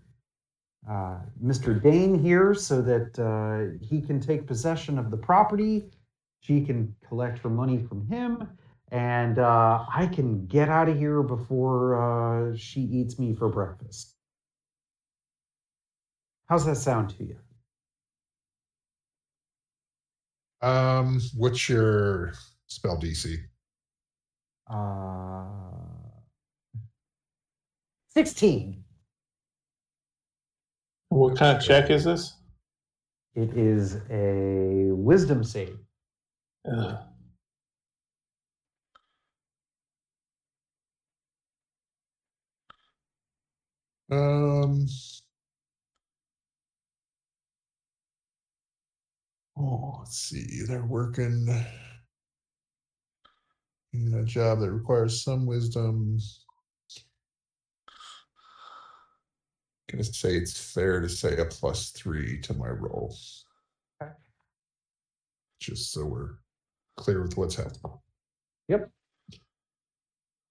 [0.88, 1.80] uh, Mr.
[1.80, 5.90] Dane here so that uh, he can take possession of the property.
[6.40, 8.48] She can collect her money from him,
[8.90, 14.14] and uh, I can get out of here before uh, she eats me for breakfast.
[16.48, 17.36] How's that sound to you?
[20.62, 22.32] Um, what's your
[22.66, 23.36] spell DC?
[24.68, 25.89] Uh,
[28.10, 28.84] 16.
[31.10, 32.36] What kind of check is this?
[33.34, 35.78] It is a wisdom save.
[36.70, 36.98] Ugh.
[44.10, 44.86] Um,
[49.56, 50.62] oh, let's see.
[50.66, 51.46] They're working
[53.92, 56.18] in a job that requires some wisdom.
[59.90, 63.16] Gonna say it's fair to say a plus three to my roll.
[64.00, 64.12] Okay.
[65.58, 66.36] just so we're
[66.96, 67.98] clear with what's happening.
[68.68, 68.90] Yep.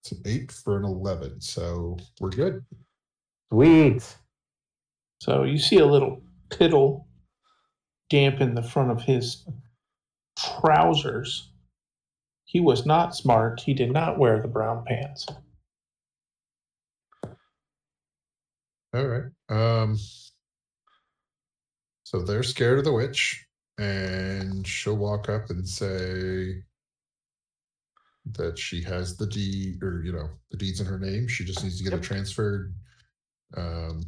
[0.04, 2.66] It's an eight for an 11, so we're good.
[3.52, 4.16] Sweet.
[5.22, 7.06] So you see a little piddle
[8.10, 9.46] dampen the front of his
[10.38, 11.50] trousers.
[12.46, 13.62] He was not smart.
[13.62, 15.28] He did not wear the brown pants.
[18.94, 19.24] All right.
[19.50, 19.98] Um,
[22.04, 23.46] so they're scared of the witch,
[23.78, 26.64] and she'll walk up and say
[28.32, 31.28] that she has the deed, or you know, the deeds in her name.
[31.28, 32.04] She just needs to get it Yep.
[32.04, 32.74] transferred.
[33.56, 34.02] Um,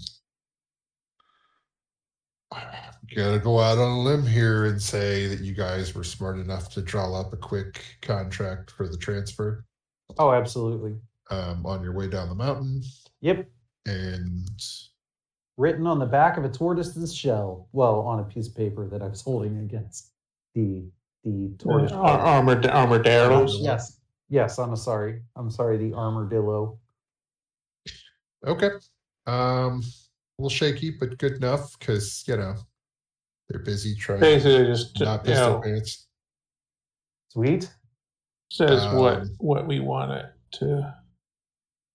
[3.15, 6.69] gotta go out on a limb here and say that you guys were smart enough
[6.73, 9.65] to draw up a quick contract for the transfer
[10.17, 10.97] Oh, absolutely.
[11.29, 12.81] um, on your way down the mountain,
[13.21, 13.49] Yep.
[13.85, 14.47] And
[15.57, 17.67] Written on the back of a tortoise's shell.
[17.71, 20.11] Well, on a piece of paper that I was holding against
[20.55, 20.85] the
[21.23, 21.91] the tortoise.
[21.91, 23.59] Ar- armored armadillos.
[23.59, 23.99] Yes.
[24.29, 25.21] Yes, I'm sorry.
[25.35, 26.79] I'm sorry, the armadillo.
[28.47, 28.69] Okay.
[29.27, 32.55] Um, a little shaky, but good enough because you know
[33.49, 36.07] they're busy trying to Basically, just not you piss their pants.
[37.29, 37.71] Sweet.
[38.51, 40.95] says what Um, what we want it to.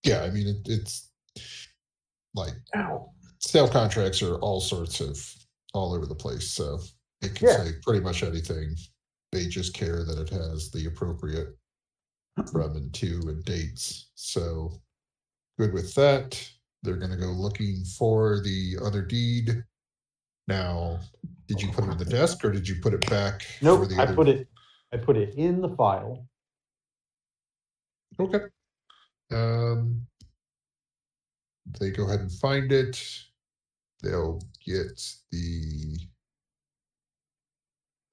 [0.03, 1.06] Yeah, I mean it, it's
[2.37, 3.11] like Ow.
[3.39, 5.19] sale contracts are all sorts of
[5.73, 6.79] all over the place, so
[7.21, 7.57] it can Yeah.
[7.65, 8.75] say pretty much anything.
[9.31, 11.57] They just care that it has the appropriate
[12.51, 14.11] from and to and dates.
[14.15, 14.79] So
[15.59, 16.39] good with that.
[16.83, 19.63] They're gonna go looking for the other deed.
[20.47, 20.99] Now,
[21.47, 23.45] did you put it in the desk or did you put it back?
[23.61, 23.89] Nope.
[23.97, 24.47] I put it
[24.93, 26.25] I put it in the file.
[28.19, 28.45] Okay.
[29.31, 30.07] Um,
[31.79, 33.01] they go ahead and find it.
[34.01, 35.97] They'll get the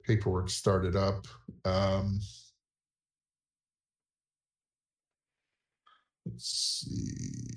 [0.04, 1.26] paperwork started up.
[1.64, 2.20] Um,
[6.26, 7.54] let's see.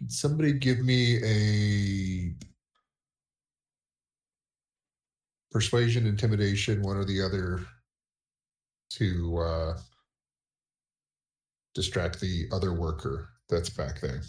[0.00, 2.34] Can somebody give me a
[5.50, 7.60] persuasion, intimidation, one or the other
[8.90, 9.78] to uh
[11.74, 14.22] distract the other worker that's back there.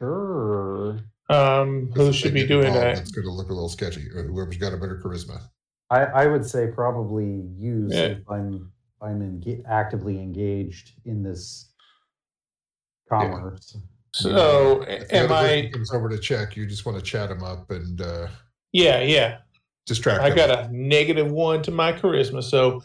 [0.00, 0.98] Sure.
[1.28, 2.98] Um, who If should be doing that?
[2.98, 5.40] It's gonna look a little sketchy, whoever's got a better charisma.
[5.90, 8.02] I, I would say probably use Yeah.
[8.04, 11.72] if I'm I'm enga- actively engaged in this
[13.08, 13.76] commerce.
[14.14, 15.70] So, If the am other person I?
[15.70, 18.28] Comes over to check, you just want to chat him up and uh
[18.72, 19.38] Yeah, yeah.
[19.86, 22.42] Distract I got a negative one to my charisma.
[22.42, 22.82] So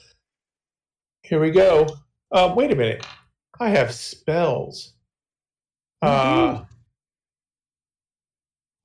[1.23, 1.87] here we go.
[2.31, 3.05] Uh, wait a minute.
[3.59, 4.93] I have spells.
[6.01, 6.63] Uh,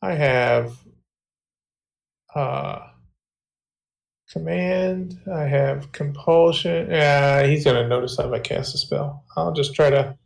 [0.00, 0.76] I have
[2.34, 2.80] uh,
[4.30, 5.20] command.
[5.32, 6.90] I have compulsion.
[6.90, 9.24] Yeah, he's gonna notice if I cast a spell.
[9.36, 10.16] I'll just try to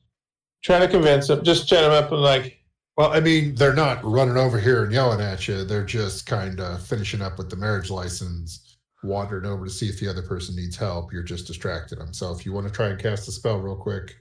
[0.62, 1.42] try to convince him.
[1.44, 2.58] Just chat him up and like,
[2.96, 5.64] Well, I mean, they're not running over here and yelling at you.
[5.64, 10.00] They're just kind of finishing up with the marriage license, wandering over to see if
[10.00, 11.12] the other person needs help.
[11.12, 12.14] You're just distracting them.
[12.14, 14.14] So if you want to try and cast a spell real quick,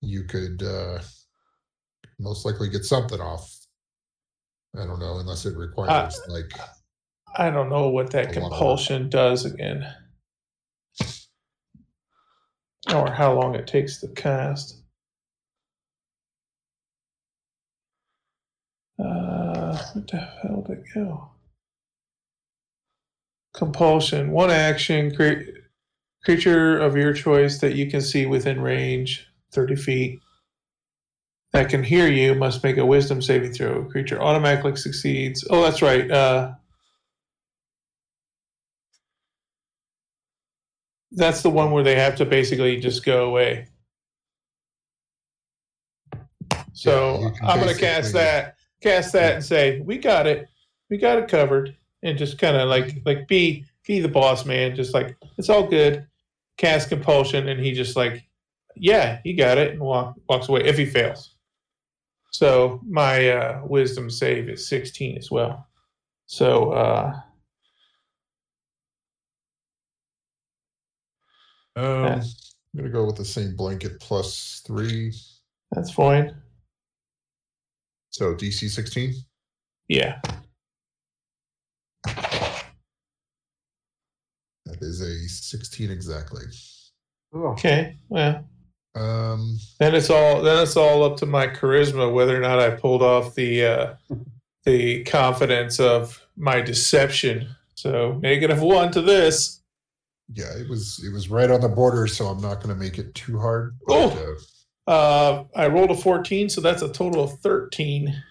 [0.00, 0.98] you could uh,
[2.18, 3.52] most likely get something off.
[4.76, 6.50] I don't know, unless it requires like
[7.38, 8.50] I don't know what that A lot of work.
[8.50, 9.86] compulsion does again,
[12.92, 14.75] or how long it takes to cast.
[18.98, 21.30] Uh, what the hell did it go?
[23.54, 24.30] Compulsion.
[24.30, 25.14] One action.
[25.14, 25.50] Cre-
[26.24, 30.20] creature of your choice that you can see within range, 30 feet,
[31.52, 33.84] that can hear you must make a wisdom saving throw.
[33.84, 35.46] Creature automatically succeeds.
[35.48, 36.10] Oh, that's right.
[36.10, 36.52] Uh,
[41.12, 43.68] that's the one where they have to basically just go away.
[46.72, 50.48] So can I'm going to cast that, cast that, and say, "We got it,
[50.90, 54.74] we got it covered," and just kind of like like be be the boss man,
[54.74, 56.06] just like it's all good.
[56.56, 58.24] Cast compulsion, and he just like,
[58.74, 61.34] yeah, he got it, and walk, walks away if he fails.
[62.32, 65.68] So my uh, wisdom save is 16 as well.
[66.26, 67.20] So uh,
[71.76, 72.22] um, I'm
[72.76, 75.12] gonna go with the same blanket plus three.
[75.72, 76.34] that's fine.
[78.16, 79.12] So DC 16.
[79.88, 80.18] Yeah.
[84.64, 86.44] That is a 16 exactly.
[87.34, 87.98] Okay.
[88.08, 88.42] Well,
[88.94, 92.70] Um, Then it's all then it's all up to my charisma whether or not I
[92.70, 93.94] pulled off the uh,
[94.64, 97.54] the confidence of my deception.
[97.74, 99.60] So negative one to this.
[100.32, 102.96] yeah, it was it was right on the border, so I'm not going to make
[102.96, 103.76] it too hard.
[103.88, 104.08] Oh.
[104.08, 104.40] uh,
[104.86, 108.22] Uh, I rolled a 14, so that's a total of 13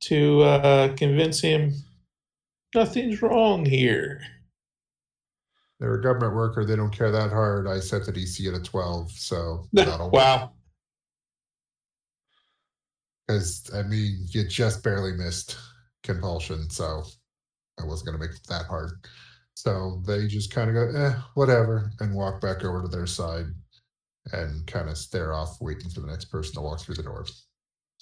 [0.00, 1.74] to uh, convince him
[2.74, 4.20] nothing's wrong here.
[5.78, 7.66] they're a government worker; they don't care that hard.
[7.66, 10.52] I set the DC at a 12, so that'll wow.
[13.26, 15.56] Because I mean, you just barely missed
[16.02, 17.04] compulsion, so
[17.80, 18.90] I wasn't going to make it that hard.
[19.54, 23.46] So they just kind of go, eh, whatever, and walk back over to their side
[24.32, 27.26] and kind of stare off, waiting for the next person to walk through the door.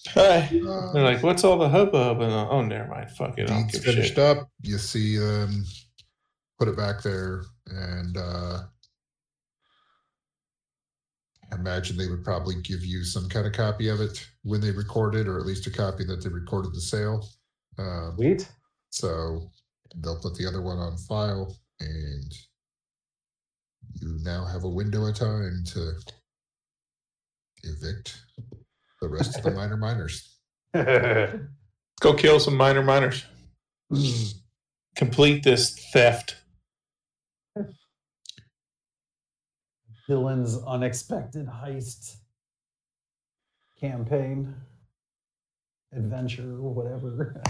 [0.08, 0.38] Hi.
[0.66, 2.20] Uh, They're like, what's all the hubbub?
[2.20, 3.10] And oh, never mind.
[3.10, 3.50] Fuck it.
[3.50, 4.18] I don't deeds give finished shit.
[4.18, 4.48] up.
[4.62, 5.64] You see them
[6.58, 8.60] put it back there, and uh,
[11.52, 14.70] I imagine they would probably give you some kind of copy of it when they
[14.70, 17.26] record it, or at least a copy that they recorded the sale.
[17.78, 18.48] Um, Sweet.
[18.90, 19.50] So
[19.96, 22.34] they'll put the other one on file and
[23.94, 25.92] you now have a window of time to
[27.62, 28.20] evict
[29.00, 30.36] the rest of the minor miners.
[30.74, 33.24] Go kill some minor miners.
[34.96, 36.36] Complete this theft.
[40.08, 42.16] Dylan's unexpected heist
[43.80, 44.54] campaign,
[45.92, 47.40] adventure, whatever.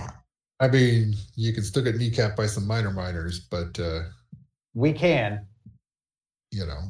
[0.61, 4.03] I mean, you can still get kneecapped by some minor miners, but uh,
[4.75, 5.47] We can.
[6.51, 6.81] You know,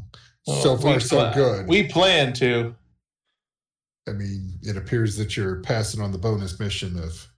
[0.47, 1.69] Oh, so far so good.
[1.69, 2.75] We plan to.
[4.09, 7.29] I mean, it appears that you're passing on the bonus mission of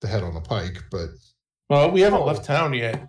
[0.00, 1.08] the head on a pike, but
[1.68, 2.24] Well, we haven't Oh.
[2.26, 3.08] left town yet.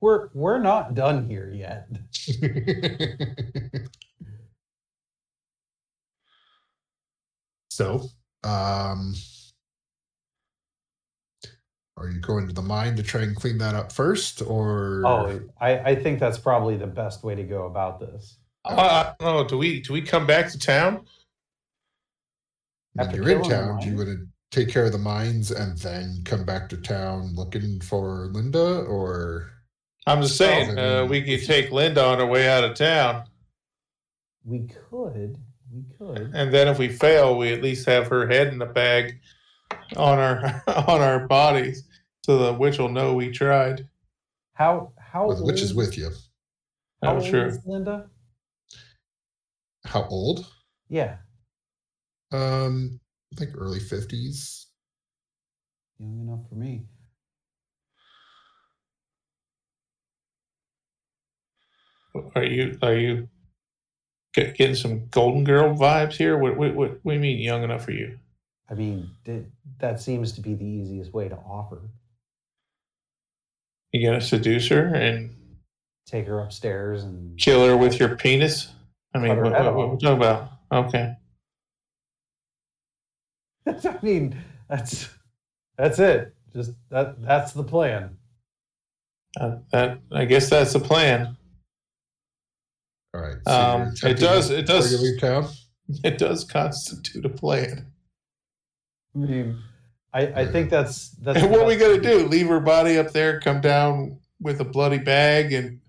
[0.00, 1.88] We're we're not done here yet.
[7.70, 8.02] so,
[8.44, 9.14] um,
[11.98, 15.40] are you going to the mine to try and clean that up first, or Oh,
[15.60, 18.38] I, I think that's probably the best way to go about this.
[18.64, 19.48] Uh, I don't know.
[19.48, 21.06] Do we do we come back to town?
[22.94, 23.80] when you're in town?
[23.80, 27.34] Do you want to take care of the mines and then come back to town
[27.34, 29.50] looking for Linda, or
[30.06, 33.24] I'm just saying Oh, uh, we could take Linda on our way out of town,
[34.44, 35.36] We could.
[35.70, 36.30] We could.
[36.34, 39.20] and then if we fail, we at least have her head in the bag
[39.96, 41.84] on our on our bodies,
[42.28, 43.88] so the witch will know we tried.
[44.52, 46.10] How how well, the witch is with you?
[47.02, 47.46] How I'm old sure.
[47.46, 48.10] is Linda?
[49.86, 50.46] How old?
[50.90, 51.16] Yeah,
[52.30, 53.00] Um,
[53.32, 54.66] I think early fifties.
[55.98, 56.84] young enough for me.
[62.34, 63.28] Are you are you
[64.34, 66.36] getting some Golden Girl vibes here?
[66.36, 68.18] What what what, what do you mean young enough for you?
[68.68, 69.08] I mean,
[69.78, 71.80] that seems to be the easiest way to offer.
[73.92, 75.34] You gonna seduce her and
[76.06, 78.72] Take her upstairs and kill her with your penis?
[79.14, 80.50] I mean, Cut her what, what, what we talking about?
[80.72, 81.14] Okay.
[83.66, 84.34] I mean,
[84.70, 85.10] that's
[85.76, 86.34] that's it.
[86.54, 88.16] Just that that's the plan.
[89.38, 91.36] Uh, that I guess that's the plan.
[93.12, 93.36] All right.
[93.46, 94.50] so Um, it does.
[94.50, 94.90] It does.
[94.90, 95.48] You leave town.
[96.04, 97.86] It does constitute a plan.
[99.14, 99.58] I mean,
[100.18, 102.26] I I think that's that's And what we best- gonna do?
[102.26, 103.40] Leave her body up there?
[103.40, 105.80] Come down with a bloody bag and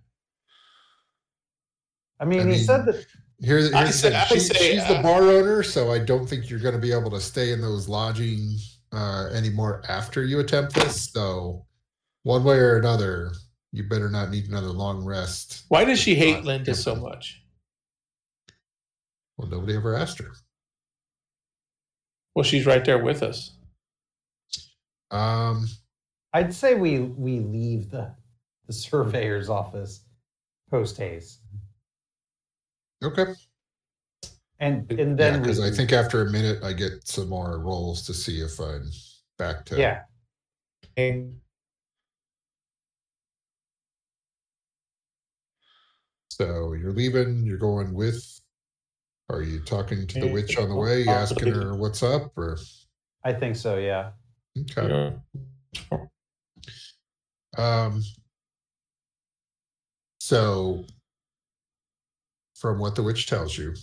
[2.19, 2.95] I mean, I he mean, said that
[3.39, 4.13] Here, here's I the thing.
[4.13, 6.81] I She- say, she's the uh, bar owner, so I don't think you're going to
[6.81, 8.57] be able to stay in those lodging
[8.91, 11.09] uh, anymore after you attempt this.
[11.11, 11.65] So,
[12.23, 13.31] one way or another,
[13.71, 15.63] you better not need another long rest.
[15.69, 16.99] why does she hate Linda so yeah.
[17.01, 17.41] much?
[19.37, 20.31] Well, nobody ever asked her.
[22.35, 23.51] Well, she's right there with us.
[25.11, 25.67] Um,
[26.33, 28.13] I'd say we we leave the
[28.67, 30.03] the surveyor's office
[30.69, 31.41] post haste,
[33.03, 33.33] okay.
[34.59, 38.05] and and then because we, I think after a minute, I get some more rolls
[38.05, 38.91] to see if I'm
[39.37, 39.79] back to.
[39.79, 40.01] yeah.
[46.29, 47.45] So you're leaving.
[47.45, 48.39] You're going with.
[49.29, 52.57] Are you talking to the witch on the way, asking her what's up, or
[53.23, 53.77] I think so.
[53.77, 54.11] Yeah.
[54.57, 55.13] Okay?
[55.91, 55.97] Yeah.
[57.57, 58.03] Um,
[60.19, 60.85] so,
[62.55, 63.73] from what the witch tells you,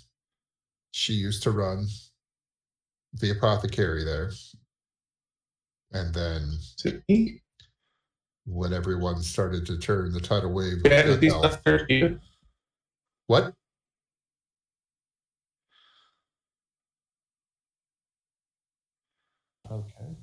[0.93, 1.86] she used to run
[3.14, 4.30] the apothecary there.
[5.93, 6.59] And then
[8.44, 12.20] when everyone started to turn the tidal wave, Yeah, health- not fair to you.
[13.26, 13.55] what?
[19.70, 20.16] Okay.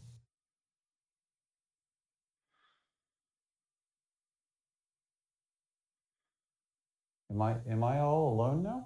[7.34, 8.86] Am I am I all alone now?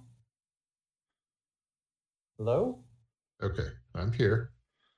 [2.37, 2.79] Hello?
[3.43, 4.51] Okay, I'm here.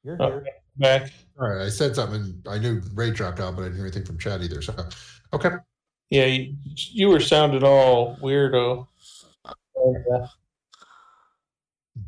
[0.04, 0.30] You're Oh.
[0.30, 0.46] here.
[0.78, 1.12] Back.
[1.40, 2.42] All right, I said something.
[2.48, 4.62] I knew Ray dropped out, but I didn't hear anything from Chad either.
[4.62, 4.74] So,
[5.34, 5.50] okay.
[6.10, 8.88] Yeah, you, you were sounding all weirdo.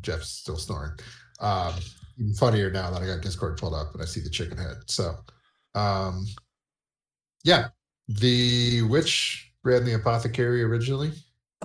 [0.00, 0.92] Jeff's still snoring.
[1.40, 1.74] Um,
[2.18, 4.76] even funnier now that I got Discord pulled up and I see the chicken head.
[4.86, 5.16] So,
[5.74, 6.24] um,
[7.44, 7.68] yeah,
[8.08, 11.12] the witch ran the apothecary originally.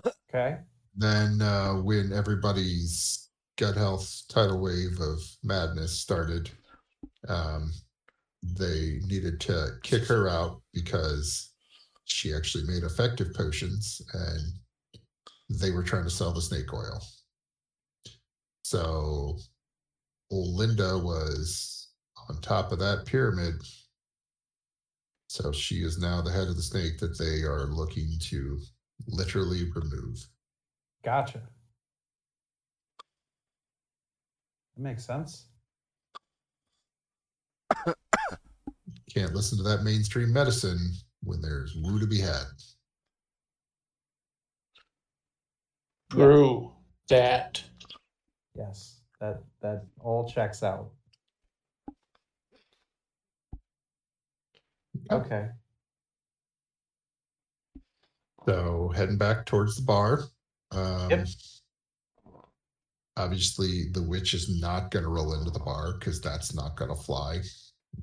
[0.06, 0.58] Okay.
[0.96, 6.50] Then, uh, when everybody's gut health tidal wave of madness started,
[7.28, 7.72] um,
[8.44, 11.54] they needed to kick her out because
[12.06, 14.54] she actually made effective potions and
[15.50, 17.02] they were trying to sell the snake oil.
[18.64, 19.38] So
[20.30, 21.90] Linda was
[22.30, 23.56] on top of that pyramid.
[25.30, 28.60] So she is now the head of the snake that they are looking to
[29.08, 30.28] literally remove.
[31.04, 31.42] Gotcha.
[34.76, 35.48] That makes sense.
[39.14, 40.80] Can't listen to that mainstream medicine
[41.24, 42.46] when there's woo to be had.
[46.12, 46.72] True
[47.10, 47.64] that.
[48.56, 49.02] Yes.
[49.20, 50.92] That that all checks out.
[55.12, 55.50] Okay.
[58.48, 60.24] So heading back towards the bar.
[60.72, 61.28] Um, Yep.
[63.18, 66.92] Obviously, the witch is not going to roll into the bar because that's not going
[66.92, 67.42] to fly.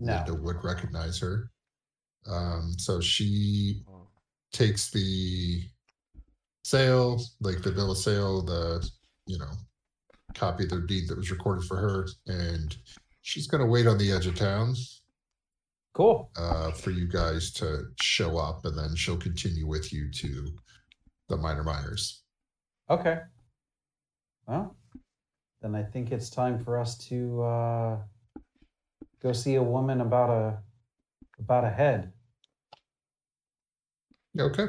[0.01, 0.16] No.
[0.16, 1.51] Linda would recognize her.
[2.27, 3.85] Um, so she
[4.53, 5.62] takes the
[6.65, 8.89] sale, like the bill of sale, the
[9.27, 9.53] you know
[10.35, 12.77] copy of the deed that was recorded for her, and
[13.23, 14.75] she's going to wait on the edge of town
[15.95, 16.29] Cool.
[16.37, 20.49] uh, for you guys to show up, and then she'll continue with you to
[21.29, 22.23] the minor miners.
[22.91, 23.21] Okay.
[24.49, 24.77] Well,
[25.62, 27.99] then I think it's time for us to uh,
[29.23, 30.59] go see a woman about a
[31.39, 32.12] about a head.
[34.39, 34.66] Okay.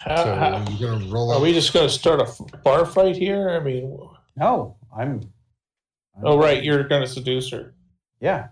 [0.00, 3.16] How, So how- you're gonna roll are we just going to start a bar fight
[3.16, 3.50] here?
[3.50, 3.96] I mean,
[4.36, 5.20] No, I'm.
[6.16, 6.62] I'm oh, right.
[6.64, 7.74] You're going to seduce her.
[8.20, 8.48] Yeah.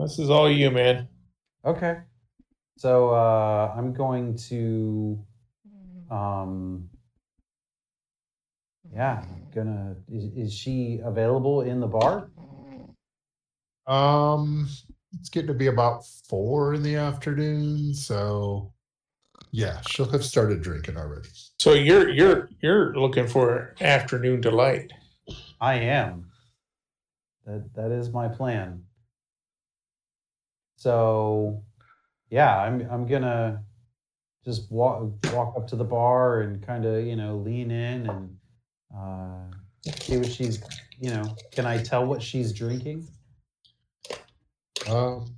[0.00, 1.08] This is all you, man.
[1.64, 1.98] Okay.
[2.76, 5.18] So uh, I'm going to.
[6.10, 6.88] Um.
[8.94, 9.96] Yeah, gonna.
[10.08, 12.30] Is, is she available in the bar?
[13.86, 14.68] Um,
[15.18, 18.72] it's getting to be about four in the afternoon, so
[19.50, 21.28] yeah, she'll have started drinking already.
[21.58, 24.92] So you're you're you're looking for afternoon delight.
[25.60, 26.30] I am.
[27.46, 28.84] That that is my plan.
[30.78, 31.60] So,
[32.30, 33.64] yeah, I'm I'm gonna
[34.44, 38.38] just walk walk up to the bar and kind of you know lean in and
[38.96, 40.62] uh, see what she's
[41.00, 41.36] you know.
[41.50, 43.08] Can I tell what she's drinking?
[44.88, 45.34] Um,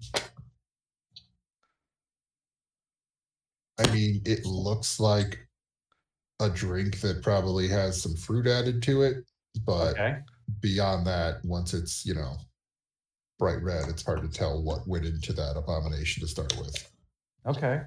[3.79, 5.39] I mean, it looks like
[6.41, 9.25] a drink that probably has some fruit added to it,
[9.65, 10.19] but Okay.
[10.61, 12.37] beyond that, once it's you know
[13.41, 16.93] bright red, it's hard to tell what went into that abomination to start with.
[17.47, 17.81] Okay.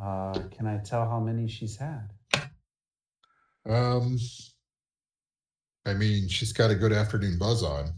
[0.00, 2.08] Uh, can I tell how many she's had?
[3.68, 4.16] Um,
[5.84, 7.90] I mean, she's got a good afternoon buzz on,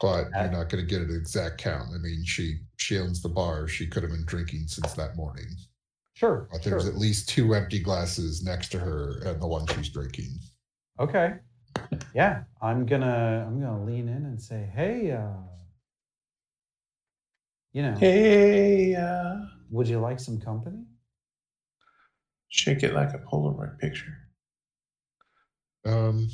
[0.00, 1.88] but you're not going to get an exact count.
[1.94, 3.66] I mean, she she owns the bar.
[3.66, 5.48] She could have been drinking since that morning.
[6.14, 6.46] Sure.
[6.52, 6.72] But sure.
[6.72, 10.38] there's at least two empty glasses next to her and the one she's drinking.
[11.00, 11.34] Okay.
[12.14, 15.32] Yeah, I'm gonna I'm gonna lean in and say, hey, uh,
[17.72, 19.36] you know, Hey, uh,
[19.70, 20.84] would you like some company?
[22.48, 24.12] shake it like a Polaroid picture.
[25.84, 26.28] Um,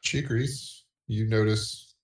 [0.00, 0.84] she agrees.
[1.06, 1.94] You notice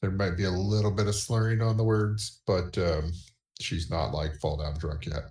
[0.00, 3.12] there might be a little bit of slurring on the words, but um,
[3.60, 5.30] she's not like fall down drunk yet.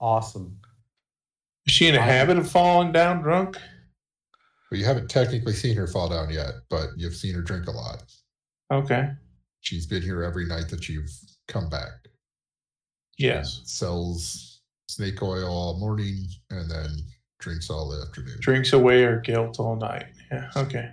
[0.00, 0.60] Awesome.
[1.66, 3.56] Is she in a I- habit of falling down drunk?
[4.70, 7.70] Well, you haven't technically seen her fall down yet, but you've seen her drink a
[7.72, 8.02] lot.
[8.72, 9.10] Okay.
[9.60, 11.10] She's been here every night that you've
[11.46, 11.90] come back.
[13.18, 13.60] Yes.
[13.64, 16.88] Sells snake oil all morning and then
[17.38, 18.38] drinks all the afternoon.
[18.40, 20.06] Drinks away her guilt all night.
[20.32, 20.50] Yeah.
[20.56, 20.88] Okay.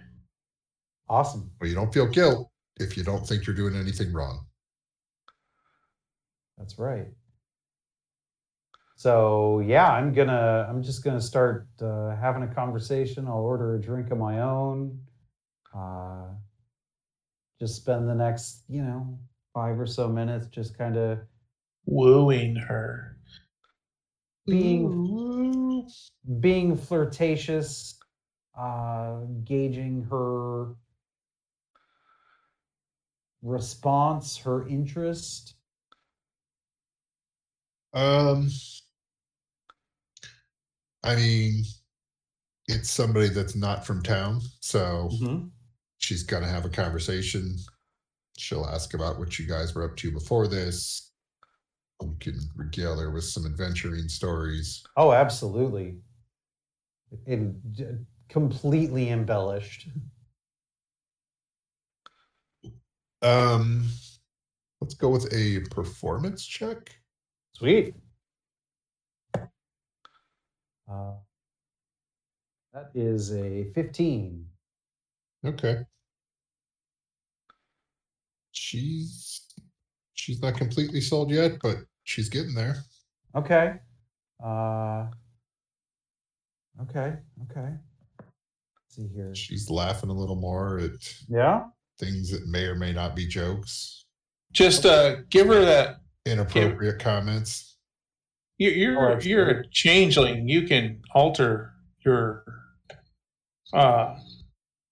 [1.07, 1.49] Awesome.
[1.59, 4.45] Well, you don't feel guilt if you don't think you're doing anything wrong.
[6.57, 7.07] That's right.
[8.99, 13.29] So yeah, I'm gonna I'm just gonna start uh, having a conversation.
[13.29, 14.99] I'll order a drink of my own.
[15.73, 16.25] Uh,
[17.61, 19.17] just spend the next you know
[19.53, 21.19] five or so minutes just kind of
[21.85, 23.15] Wooing her.
[24.45, 25.87] being
[26.41, 27.97] being flirtatious,
[28.59, 30.75] uh, gauging her
[33.41, 35.53] response, her interest.
[37.93, 38.49] Um,
[41.03, 41.63] I mean,
[42.67, 45.09] it's somebody that's not from town, so
[45.97, 47.57] she's gonna have a conversation.
[48.37, 51.11] She'll ask about what you guys were up to before this.
[52.01, 54.83] We can regale her with some adventuring stories.
[54.95, 55.97] Oh, absolutely.
[57.25, 57.85] In, d-
[58.29, 59.89] completely embellished.
[63.21, 63.85] Um,
[64.79, 66.95] let's go with a performance check.
[67.53, 67.95] Sweet.
[70.91, 71.13] Uh,
[72.73, 74.45] that is a 15.
[75.45, 75.77] Okay.
[78.51, 79.41] She's
[80.13, 82.77] she's not completely sold yet, but she's getting there.
[83.35, 83.73] Okay.
[84.43, 85.07] Uh,
[86.81, 87.13] okay.
[87.49, 87.69] Okay.
[88.19, 89.33] Let's see here.
[89.35, 90.91] She's laughing a little more at
[91.27, 91.65] Yeah.
[91.99, 94.05] things that may or may not be jokes,
[94.51, 95.97] Just uh, give her that.
[96.25, 97.68] inappropriate comments.
[98.59, 99.29] You, you're absolutely.
[99.29, 100.47] you're a changeling.
[100.47, 101.73] You can alter
[102.05, 102.43] your
[103.73, 104.15] uh,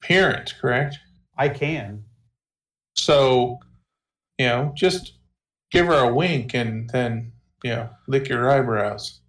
[0.02, 0.98] parent, correct?
[1.38, 2.04] I can.
[2.96, 3.60] So,
[4.40, 5.14] you know, just
[5.72, 7.34] give her a wink and then
[7.64, 9.20] you know lick your eyebrows.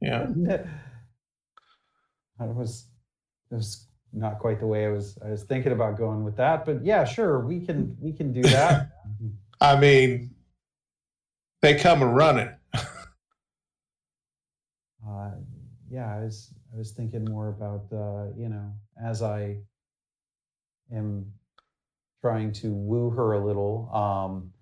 [0.00, 0.28] Yeah.
[2.38, 2.86] I was
[3.50, 6.64] it was not quite the way I was I was thinking about going with that,
[6.64, 8.90] but yeah, sure, we can we can do that.
[9.60, 10.34] I mean,
[11.62, 12.50] they come and running.
[15.08, 15.30] uh,
[15.90, 18.72] yeah, I was I was thinking more about uh, you know
[19.02, 19.58] as I
[20.92, 21.32] am
[22.20, 23.90] trying to woo her a little.
[23.92, 24.52] Um,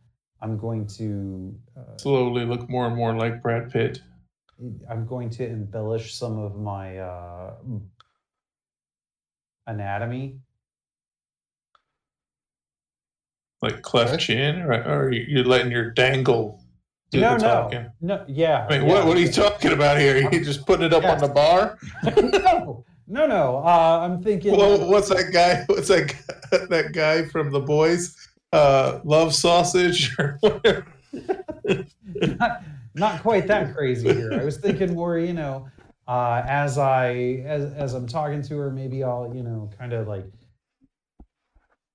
[0.40, 4.02] I'm going to uh, Slowly look more and more like Brad Pitt.
[4.88, 7.54] I'm going to embellish some of my uh,
[9.66, 10.40] anatomy.
[13.62, 16.63] Like cleft chin, or, or you're letting your dangle do
[17.20, 18.66] no, no, no, yeah.
[18.68, 18.94] I mean, yeah.
[18.94, 20.28] what, what are you talking about here?
[20.30, 21.78] You just putting it up on the bar?
[22.04, 23.58] no, no, no.
[23.58, 24.56] Uh, I'm thinking.
[24.56, 25.64] Well, what's that guy?
[25.66, 28.16] What's that guy, that guy from The Boys?
[28.52, 30.86] Uh, love sausage or whatever.
[32.38, 32.62] not,
[32.94, 34.32] not quite that crazy here.
[34.32, 35.68] I was thinking more, you know,
[36.06, 40.06] uh, as I as as I'm talking to her, maybe I'll, you know, kind of
[40.06, 40.26] like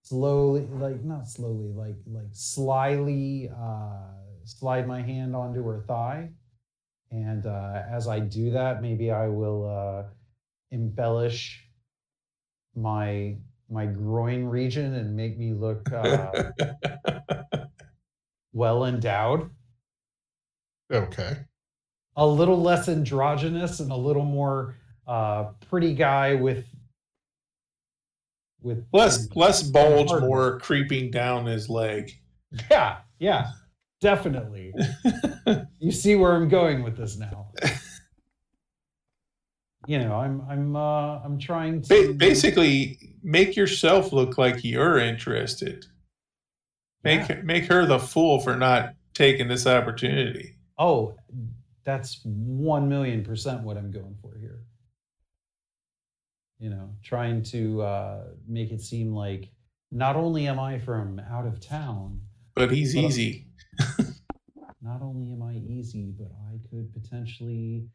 [0.03, 4.18] slowly, like not slowly, like like slyly uh,
[4.57, 6.31] slide my hand onto her thigh,
[7.11, 10.03] and uh, as I do that, maybe I will uh,
[10.71, 11.65] embellish
[12.75, 13.35] my
[13.69, 16.51] my groin region and make me look uh,
[18.53, 19.51] well endowed.
[20.91, 21.37] Okay.
[22.15, 26.65] a little less androgynous and a little more uh pretty guy with
[28.61, 32.11] with less less bulge, more creeping down his leg.
[32.71, 33.51] yeah yeah
[34.01, 34.73] definitely
[35.79, 37.47] you see where i'm going with this now
[39.87, 45.85] you know i'm i'm uh i'm trying to basically, make yourself look like you're interested.
[47.03, 47.41] Make Yeah.
[47.43, 50.55] make her the fool for not taking this opportunity.
[50.77, 51.15] oh
[51.85, 54.63] that's 1 million percent what i'm going for here
[56.59, 59.49] you know trying to uh make it seem like
[59.91, 62.21] not only am i from out of town
[62.55, 63.45] But he's Well- easy.
[64.81, 67.85] not only am I easy, but I could potentially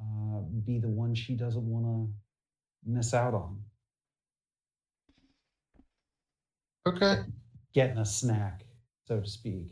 [0.00, 2.12] uh, be the one she doesn't want to
[2.84, 3.62] miss out on.
[6.86, 7.22] Okay.
[7.72, 8.64] Getting a snack,
[9.06, 9.68] so to speak.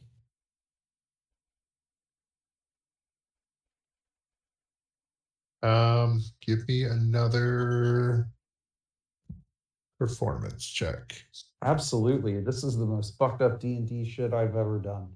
[5.63, 8.29] Um, give me another
[9.99, 11.15] performance check.
[11.63, 15.09] Absolutely, this is the most fucked up D and D shit I've ever done.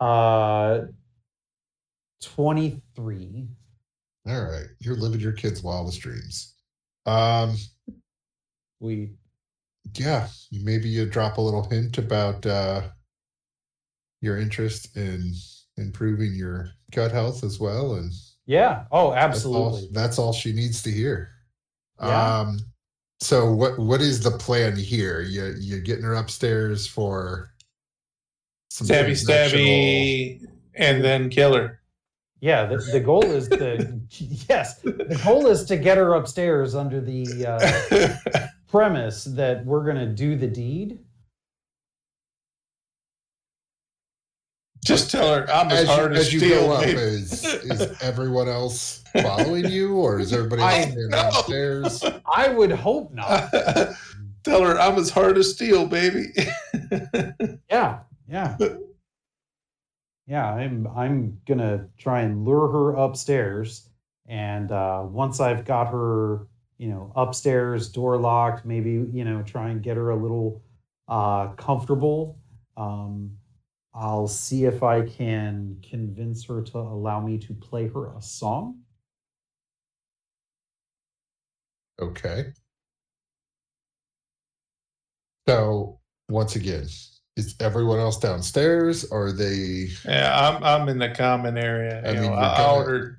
[0.00, 0.82] Uh,
[2.22, 3.46] twenty three.
[4.26, 4.66] All right.
[4.80, 6.54] You're living your kids' wildest dreams.
[7.06, 7.56] Um,
[8.80, 9.10] We
[9.96, 12.82] yeah, maybe you drop a little hint about uh
[14.20, 15.34] your interest in
[15.76, 18.12] improving your gut health as well and
[18.46, 18.84] yeah.
[18.92, 19.88] Oh, that's all, absolutely.
[19.92, 21.30] that's all she needs to hear.
[22.00, 22.40] Yeah.
[22.40, 22.58] Um
[23.20, 25.20] so what what is the plan here?
[25.20, 27.53] You you're getting her upstairs for
[28.82, 30.44] Stabby stabby
[30.74, 31.80] and then kill her.
[32.40, 34.00] Yeah, the, the goal is to
[34.48, 40.12] yes, the goal is to get her upstairs under the uh, premise that we're gonna
[40.12, 40.98] do the deed.
[44.84, 46.66] Just tell her I'm as, As, you, hard as, as you steel.
[46.66, 52.48] go up, is is everyone else following you, or is everybody I else there I
[52.48, 53.50] would hope not.
[54.42, 56.34] tell her I'm as hard as steel, baby.
[57.70, 58.56] Yeah, yeah.
[60.26, 63.90] Yeah, I'm I'm gonna try and lure her upstairs.
[64.26, 66.46] And uh, once I've got her,
[66.78, 70.62] you know, upstairs, door locked, maybe, you know, try and get her a little
[71.08, 72.38] uh comfortable.
[72.76, 73.36] Um
[73.94, 78.80] I'll see if I can convince her to allow me to play her a song.
[81.98, 82.54] Okay.
[85.48, 86.86] So once again,
[87.36, 89.04] is everyone else downstairs?
[89.06, 89.88] Or are they?
[90.04, 92.02] yeah, I'm I'm in the common area.
[92.06, 93.18] I you mean, know, I gonna, ordered.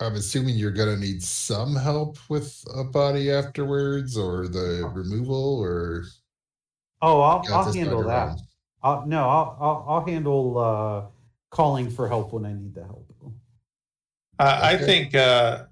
[0.00, 6.04] I'm assuming you're gonna need some help with a body afterwards, or the removal, or
[7.02, 8.28] Oh, I'll I'll handle that.
[8.30, 8.36] own?
[8.82, 11.06] I'll, no, I'll, I'll I'll handle uh
[11.50, 13.12] calling for help when I need the help.
[14.38, 15.64] I, I think uh,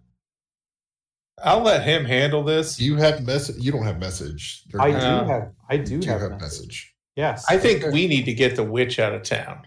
[1.43, 2.81] I'll let him handle this.
[2.81, 3.63] You have message?
[3.63, 4.65] You don't have message.
[4.75, 6.67] or I you do Uh, have I do, do have, have message.
[6.67, 6.96] message.
[7.17, 7.45] Yes.
[7.49, 9.63] I think we need to get the witch out of town.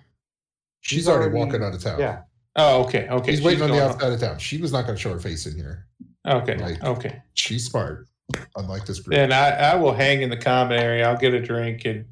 [0.81, 1.99] She's, She's already, already- walking out of town.
[1.99, 2.21] yeah.
[2.55, 3.31] Oh, okay, okay.
[3.31, 4.37] She's waiting on the going- outside of town.
[4.39, 5.87] She was not going to show her face in here.
[6.27, 7.21] Okay, Like- okay.
[7.33, 8.07] She's smart,
[8.55, 9.15] unlike this group.
[9.15, 11.07] Then I, I will hang in the common area.
[11.09, 12.05] I'll get a drink and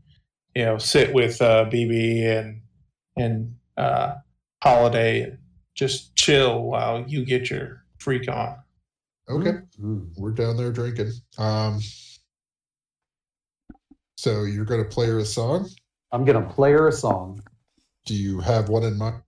[0.55, 2.61] you know sit with uh, BB and
[3.17, 4.15] and uh,
[4.63, 5.37] Holiday and
[5.75, 8.55] just chill while you get your freak on.
[9.29, 10.09] Okay, Mm.
[10.17, 11.11] we're down there drinking.
[11.37, 11.79] Um,
[14.17, 15.69] so you're going to play her a song.
[16.11, 17.41] I'm gonna play her a song.
[18.05, 19.21] Do you have one in mind?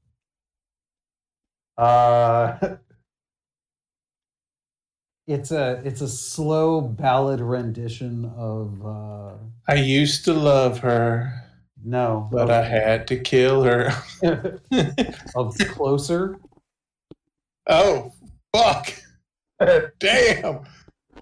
[1.78, 2.58] Uh
[5.28, 9.34] it's a it's a slow ballad rendition of uh
[9.68, 11.32] I used to love her,
[11.84, 13.92] no but I had to kill her.
[15.36, 16.38] of closer.
[17.68, 18.12] oh,
[18.56, 18.94] fuck.
[20.00, 20.62] Damn.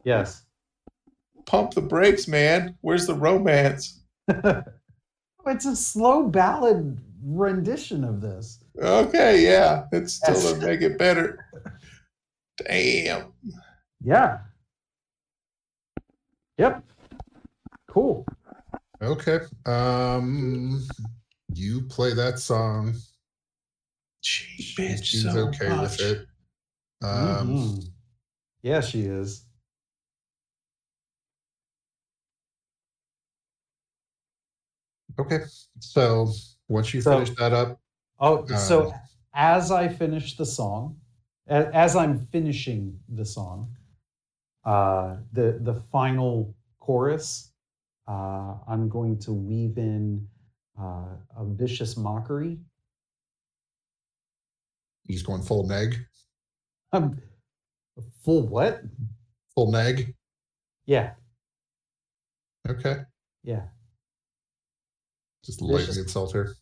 [0.03, 0.43] Yes.
[1.47, 2.77] Pump the brakes, man.
[2.81, 4.03] Where's the romance?
[4.27, 8.63] it's a slow ballad rendition of this.
[8.79, 9.85] Okay, yeah.
[9.91, 10.43] It still Yes.
[10.43, 11.39] doesn't make it better.
[12.65, 13.31] Damn.
[14.03, 14.39] Yeah.
[16.57, 16.83] Yep.
[17.89, 18.25] Cool.
[19.01, 19.39] Okay.
[19.65, 20.85] Um,
[21.53, 22.95] you play that song.
[24.21, 25.81] She She- bitch She's so okay much.
[25.81, 26.27] with it.
[27.03, 27.83] Um, Mhm.
[28.63, 29.46] Yeah, she is.
[35.19, 35.39] Okay.
[35.79, 36.31] So
[36.67, 37.79] once you So- finish that up,
[38.19, 38.99] Oh, so Um,
[39.33, 40.99] as I finish the song,
[41.45, 43.77] as I'm finishing the song,
[44.65, 47.53] uh, the the final chorus,
[48.07, 50.27] uh, I'm going to weave in
[50.79, 52.59] uh, a vicious mockery.
[55.07, 55.95] he's going full neg.
[56.91, 57.21] Um,
[58.23, 58.81] full what?
[59.55, 60.13] Full neg.
[60.85, 61.13] Yeah,
[62.67, 63.05] Okay.
[63.43, 63.69] yeah.
[65.47, 66.55] Just lightly Vicious- insult her.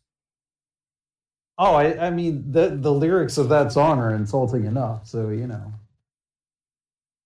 [1.57, 5.07] Oh, I, I mean the the lyrics of that song are insulting enough.
[5.07, 5.73] So you know,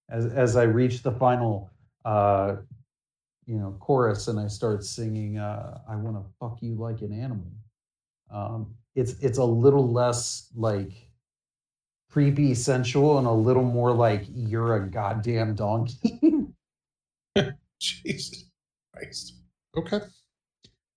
[0.09, 1.69] as as I reach the final,
[2.05, 2.57] uh,
[3.45, 7.11] you know, chorus and I start singing, uh, "I want to fuck you like an
[7.11, 7.51] animal."
[8.31, 10.93] Um, it's it's a little less like
[12.09, 16.21] creepy, sensual, and a little more like you're a goddamn donkey.
[17.79, 18.45] Jesus
[18.93, 19.35] Christ.
[19.75, 19.99] Okay.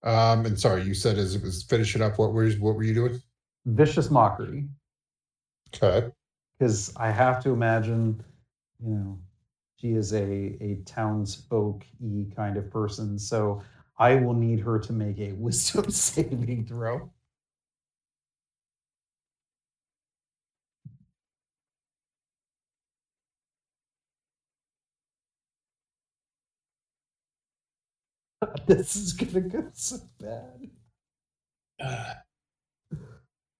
[0.04, 2.94] Um, and sorry, you said as it was finishing up, what were what were you
[2.94, 3.22] doing?
[3.66, 4.68] Vicious mockery,
[5.74, 6.08] Okay.
[6.58, 8.22] because I have to imagine,
[8.84, 9.18] you know,
[9.76, 13.18] she is a a townsfolk y kind of person.
[13.18, 13.62] So
[13.98, 17.10] I will need her to make a wisdom saving throw.
[28.66, 30.70] this is gonna go so bad.
[31.80, 32.14] Uh,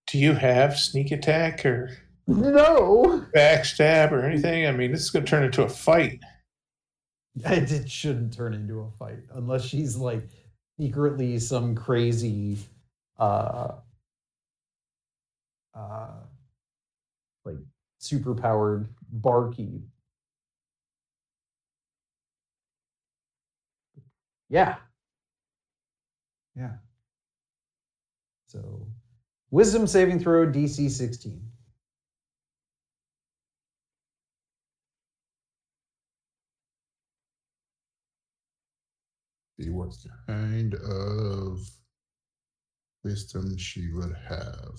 [0.07, 1.97] do you have sneak attack or
[2.27, 4.67] No, backstab or anything?
[4.67, 6.19] I mean, this is to turn into a fight.
[7.35, 10.27] it, it shouldn't turn into a fight unless she's like
[10.79, 12.57] secretly some crazy,
[13.17, 13.75] uh,
[15.73, 16.11] uh,
[17.45, 17.57] like
[17.99, 19.81] super powered barkeep.
[24.53, 24.75] Yeah.
[26.55, 26.73] Yeah.
[28.45, 28.85] So,
[29.49, 31.41] wisdom saving throw DC 16.
[39.59, 39.95] See what
[40.27, 41.57] kind of
[43.03, 44.77] wisdom she would have.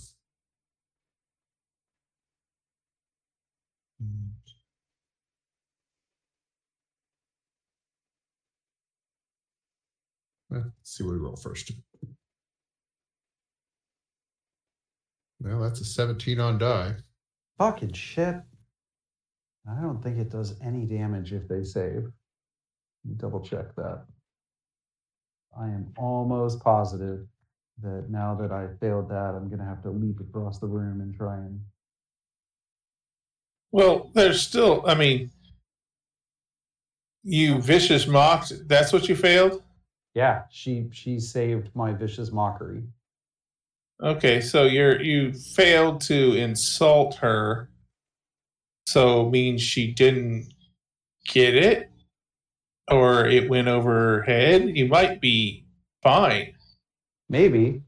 [4.01, 4.44] Hmm.
[10.57, 11.73] Let's see what we roll first.
[15.41, 16.95] Well, that's a 17 on die.
[17.59, 18.37] Fucking shit.
[19.71, 22.05] I don't think it does any damage if they save.
[22.05, 24.05] Let me double check that.
[25.59, 27.27] I am almost positive
[27.83, 31.15] that now that I failed that, I'm gonna have to leap across the room and
[31.15, 31.61] try and.
[33.73, 34.85] Well, there's still.
[34.87, 35.31] I mean,
[37.23, 38.69] you vicious mocked.
[38.69, 39.63] That's what you failed.
[40.15, 42.85] Yeah, she she saved my vicious mockery.
[44.03, 47.69] Okay, so you're you failed to insult her.
[48.87, 50.53] So means she didn't
[51.27, 51.91] get it,
[52.91, 54.77] or it went over her head.
[54.77, 55.65] You might be
[56.03, 56.55] fine.
[57.29, 57.83] Maybe.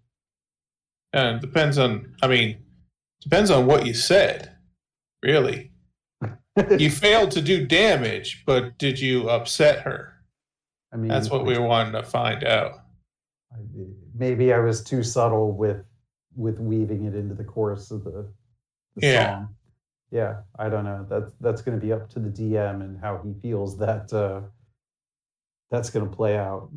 [1.13, 2.15] And depends on.
[2.23, 2.59] I mean,
[3.21, 4.53] depends on what you said.
[5.23, 5.71] Really,
[6.79, 10.16] you failed to do damage, but did you upset her?
[10.97, 12.81] I mean, That's what we wanted to find out.
[14.15, 15.85] Maybe I was too subtle with
[16.35, 18.33] with weaving it into the chorus of the,
[18.97, 19.27] the Yeah.
[19.27, 19.55] song.
[20.11, 21.05] Yeah, I don't know.
[21.09, 24.41] That's that's going to be up to the DM and how he feels that uh,
[25.71, 26.71] that's going to play out.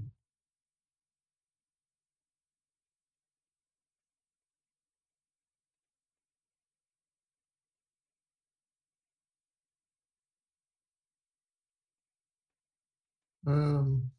[13.50, 14.12] Um,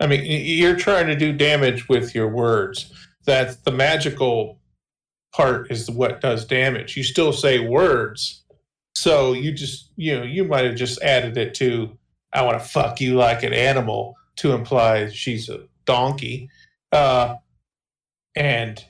[0.00, 2.92] I mean, you're trying to do damage with your words.
[3.24, 4.60] That's the magical
[5.32, 6.96] part is what does damage.
[6.96, 8.42] You still say words.
[8.94, 11.96] So you just, you know, you might have just added it to,
[12.32, 16.48] I want to fuck you like an animal to imply she's a donkey.
[16.92, 17.36] Uh,
[18.36, 18.84] and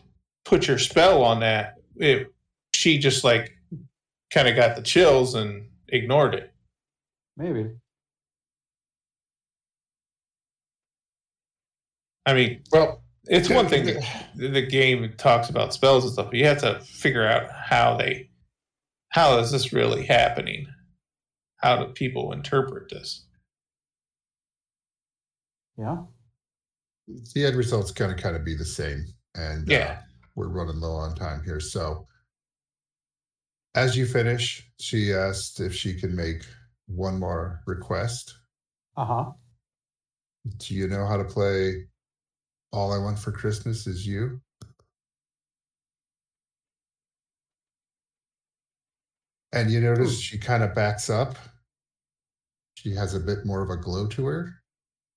[0.45, 1.77] put your spell on that.
[1.97, 2.33] It,
[2.75, 3.57] she just like
[4.31, 6.53] kind of got the chills and ignored it.
[7.37, 7.71] Maybe.
[12.27, 14.03] I mean, well, it's one thing that
[14.37, 18.31] the game talks about spells and stuff, but you have to figure out how they,
[19.11, 20.67] how is this really happening?
[21.57, 23.27] How do people interpret this?
[25.79, 25.99] Yeah.
[27.35, 30.01] the end results kind of kind of be the same, and uh, Yeah.
[30.37, 31.61] we're running low on time here.
[31.61, 32.07] So,
[33.75, 36.45] as you finish, she asked if she can make
[36.87, 38.35] one more request.
[38.97, 39.31] Uh huh.
[40.59, 41.87] Do you know how to play
[42.75, 44.41] All I Want for Christmas Is You?
[49.53, 51.37] And you notice she kind of backs up.
[52.75, 54.55] She has a bit more of a glow to her.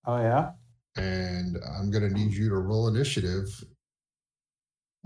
[0.06, 0.52] Oh yeah.
[0.98, 3.48] And I'm going to need you to roll initiative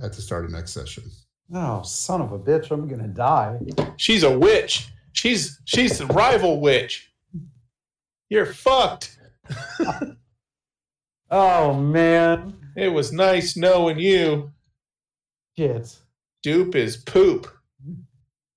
[0.04, 1.06] at the start of next session.
[1.54, 2.72] Oh son of a bitch!
[2.72, 3.60] I'm gonna die.
[3.98, 4.90] She's a witch.
[5.12, 7.12] She's she's the rival witch.
[8.30, 9.18] You're fucked.
[11.32, 12.56] Oh man.
[12.76, 14.52] It was nice knowing you.
[15.58, 15.98] Shit.
[16.44, 17.52] Dupe is poop.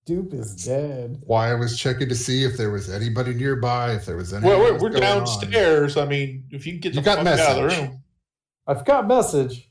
[0.07, 1.23] Dupe is dead.
[1.25, 4.51] Why I was checking to see if there was anybody nearby, if there was anything.
[4.51, 5.19] Well, we're, we're going on.
[5.25, 5.97] downstairs.
[5.97, 8.03] I mean, if you can get You the got fuck out of the room.
[8.67, 9.71] I've got message.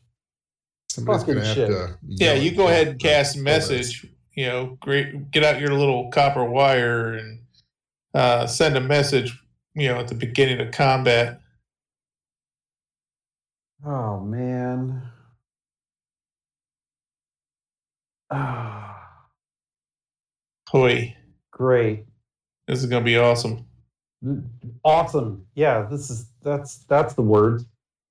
[0.89, 1.69] Somebody's Fucking going to have shit.
[1.69, 1.97] to.
[2.07, 3.69] Yeah, you go ahead and cast pull this.
[3.69, 4.05] message.
[4.35, 5.30] You know, great.
[5.31, 7.39] Get out your little copper wire and
[8.15, 9.38] uh, send a message.
[9.75, 11.41] You know, at the beginning of combat.
[13.85, 15.01] Oh man.
[18.31, 19.27] Ah,
[20.69, 21.15] Hoy,
[21.51, 22.05] great.
[22.68, 23.65] this is gonna be awesome.
[24.84, 25.45] Awesome.
[25.53, 27.61] Yeah, this is that's that's the word.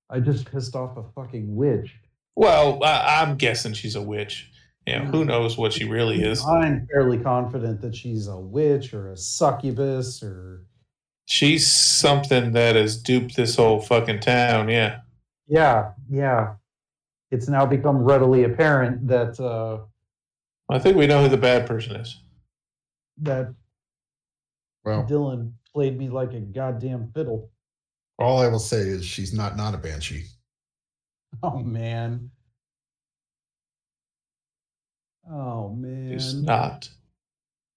[0.09, 1.95] I just pissed off a fucking witch.
[2.35, 4.49] Well, I, I'm guessing she's a witch.
[4.87, 6.45] Yeah, who knows what she really is?
[6.45, 10.65] I'm fairly confident that she's a witch or a succubus or
[11.25, 14.69] She's something that has duped this whole fucking town.
[14.69, 14.99] Yeah.
[15.53, 16.55] Yeah, yeah.
[17.29, 19.85] It's now become readily apparent that uh
[20.69, 22.09] I think we know who the bad person is.
[23.21, 23.53] that
[24.83, 27.51] Well, Dylan played me like a goddamn fiddle.
[28.17, 30.25] all I will say is she's not not a banshee.
[31.43, 32.29] Oh man.
[35.29, 36.11] Oh man.
[36.13, 36.89] She's not,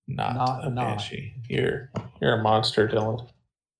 [0.08, 0.84] not, Not- a not.
[0.98, 1.34] banshee.
[1.48, 1.90] You're
[2.20, 3.28] you're a monster, Dylan.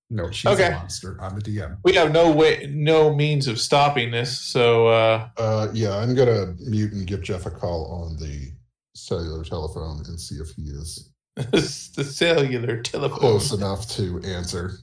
[0.09, 0.67] No, she's Okay.
[0.67, 1.17] a monster.
[1.21, 1.77] I'm a DM.
[1.83, 4.39] We have no way, no means of stopping this.
[4.39, 8.51] So uh, Uh, yeah, I'm gonna mute and give Jeff a call on the
[8.95, 13.19] cellular telephone and see if he is the cellular telephone.
[13.19, 14.77] close enough to answer.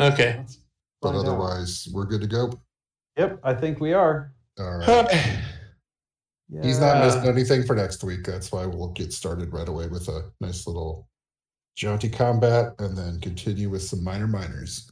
[0.00, 0.44] Okay.
[1.00, 1.26] But find out.
[1.26, 2.52] otherwise, we're good to go.
[3.16, 4.32] Yep, I think we are.
[4.58, 5.40] All right.
[6.50, 6.62] Yeah.
[6.62, 8.24] He's not missing anything for next week.
[8.24, 11.08] That's why we'll get started right away with a nice little
[11.78, 14.90] jaunty combat and then continue with some minor minors.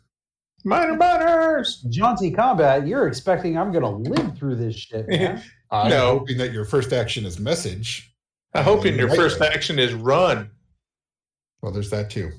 [0.65, 1.85] Minor minors.
[1.91, 2.87] jaunty combat.
[2.87, 5.43] You're expecting I'm gonna live through this shit, man.
[5.73, 6.17] I'm No.
[6.19, 8.15] hoping that your first action is message.
[8.55, 9.49] I'm hoping your right first way.
[9.49, 10.49] action is run.
[11.61, 12.31] Well, there's that too.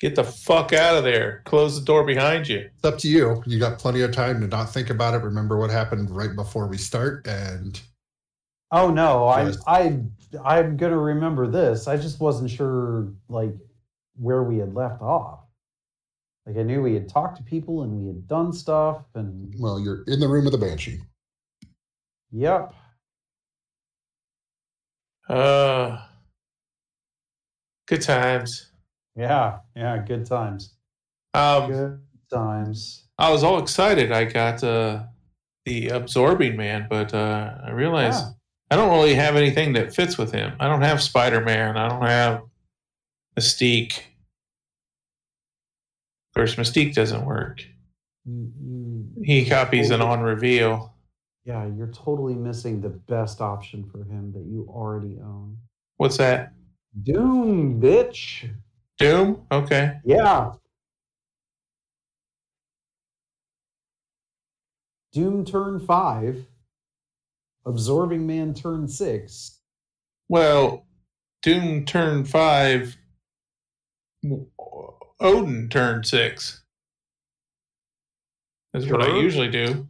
[0.00, 1.42] Get the fuck out of there.
[1.46, 2.68] Close the door behind you.
[2.74, 3.42] It's up to you.
[3.46, 5.18] You got plenty of time to not think about it.
[5.22, 7.80] Remember what happened right before we start, and
[8.70, 9.58] Oh no, I Yes.
[9.66, 10.00] I
[10.44, 11.86] I'm gonna remember this.
[11.86, 13.54] I just wasn't sure like
[14.16, 15.40] where we had left off.
[16.46, 19.80] Like I knew we had talked to people and we had done stuff and well,
[19.80, 21.00] you're in the room with the banshee.
[22.30, 22.74] yep.
[25.28, 25.98] Uh,
[27.88, 28.70] good times.
[29.16, 30.74] Yeah, yeah, good times.
[31.34, 32.00] Um, Good
[32.32, 33.08] times.
[33.18, 34.12] I was all excited.
[34.12, 35.04] I got uh,
[35.64, 38.32] the absorbing man, but uh, I realized Yeah.
[38.70, 40.54] I don't really have anything that fits with him.
[40.58, 41.76] I don't have Spider Man.
[41.76, 42.42] I don't have
[43.38, 43.98] Mystique.
[43.98, 44.02] Of
[46.34, 47.64] course, Mystique doesn't work.
[48.24, 50.94] You, you, He copies an on reveal.
[51.44, 55.56] yeah, you're totally missing the best option for him that you already own.
[55.96, 56.52] What's that?
[57.04, 58.50] Doom, bitch.
[58.98, 59.42] Doom?
[59.52, 59.98] Okay.
[60.04, 60.52] Yeah.
[65.12, 66.44] Doom turn five.
[67.66, 69.60] Absorbing Man turn six.
[70.28, 70.86] Well,
[71.42, 72.96] Doom turn five.
[75.20, 76.62] Odin turn six.
[78.72, 79.86] That's what I usually do.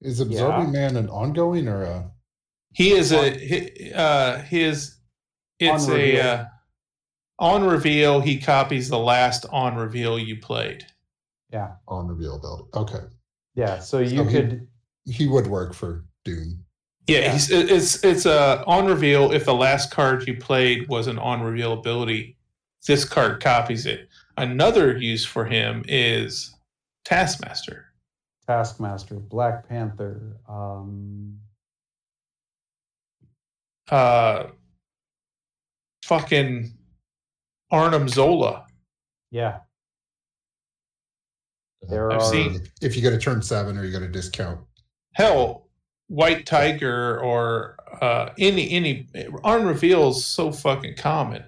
[0.00, 2.10] Is Absorbing Man an ongoing or a?
[2.72, 4.96] He is a he, uh his
[5.60, 6.44] it's On a uh,
[7.38, 10.84] on reveal he copies the last on reveal you played.
[11.52, 11.72] Yeah.
[11.86, 12.64] on reveal ability.
[12.74, 13.06] Okay,
[13.54, 13.78] Yeah.
[13.78, 14.66] So you So he- could
[15.04, 16.63] he would work for Doom.
[17.06, 17.32] Yeah, Yeah.
[17.32, 21.42] He's, it's it's a on reveal if the last card you played was an on
[21.42, 22.36] reveal ability,
[22.86, 24.08] this card copies it.
[24.36, 26.54] Another use for him is
[27.04, 27.86] Taskmaster.
[28.46, 31.38] Taskmaster, Black Panther, um
[33.90, 34.48] Uh
[36.04, 36.72] fucking
[37.70, 38.66] Arnim Zola.
[39.30, 39.58] yeah.
[41.86, 44.60] There I've are seen- If you get a turn seven, or you get a discount.
[45.12, 45.63] Hell,
[46.14, 49.08] White Tiger or uh any any
[49.42, 51.44] on reveal is so fucking common.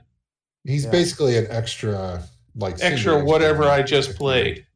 [0.65, 0.91] He's Yeah.
[0.91, 2.25] basically an extra,
[2.57, 4.67] like Extra whatever I just played.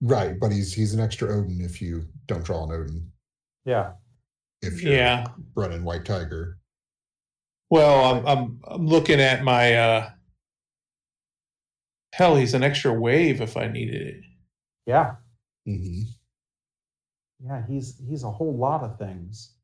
[0.00, 3.12] Right, but he's he's an extra Odin if you don't draw an Odin.
[3.64, 3.92] yeah.
[4.62, 5.26] If you're Yeah.
[5.56, 6.58] running White Tiger.
[7.70, 10.10] Well, I'm I'm I'm looking at my uh
[12.12, 14.24] hell, he's an extra wave if I needed it.
[14.86, 15.16] Yeah.
[15.66, 16.02] hmm
[17.44, 19.54] Yeah, he's he's a whole lot of things.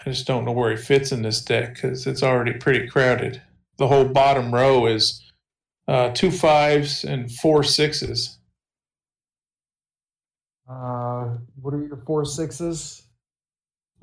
[0.00, 3.42] I just don't know where he fits in this deck because it's already pretty crowded.
[3.78, 5.22] The whole bottom row is
[5.88, 8.38] uh, two fives and four sixes.
[10.68, 13.02] Uh what are your four sixes?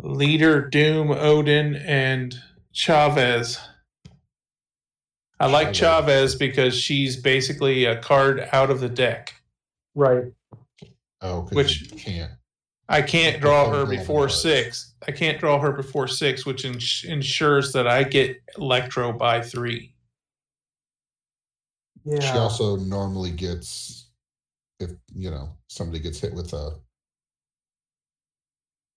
[0.01, 2.35] Leader, Doom, Odin, and
[2.71, 3.59] Chavez.
[5.39, 5.79] I like Chavez.
[5.79, 9.33] Chavez because she's basically a card out of the deck.
[9.95, 10.25] Right.
[11.21, 12.31] Oh, 'cause Which- you can't.
[12.89, 14.93] I can't draw her before six.
[15.07, 19.95] I can't draw her before six, which ins- ensures that I get Electro by three.
[22.05, 22.19] Yeah.
[22.19, 24.09] She also normally gets,
[24.79, 26.71] if you know somebody gets hit with a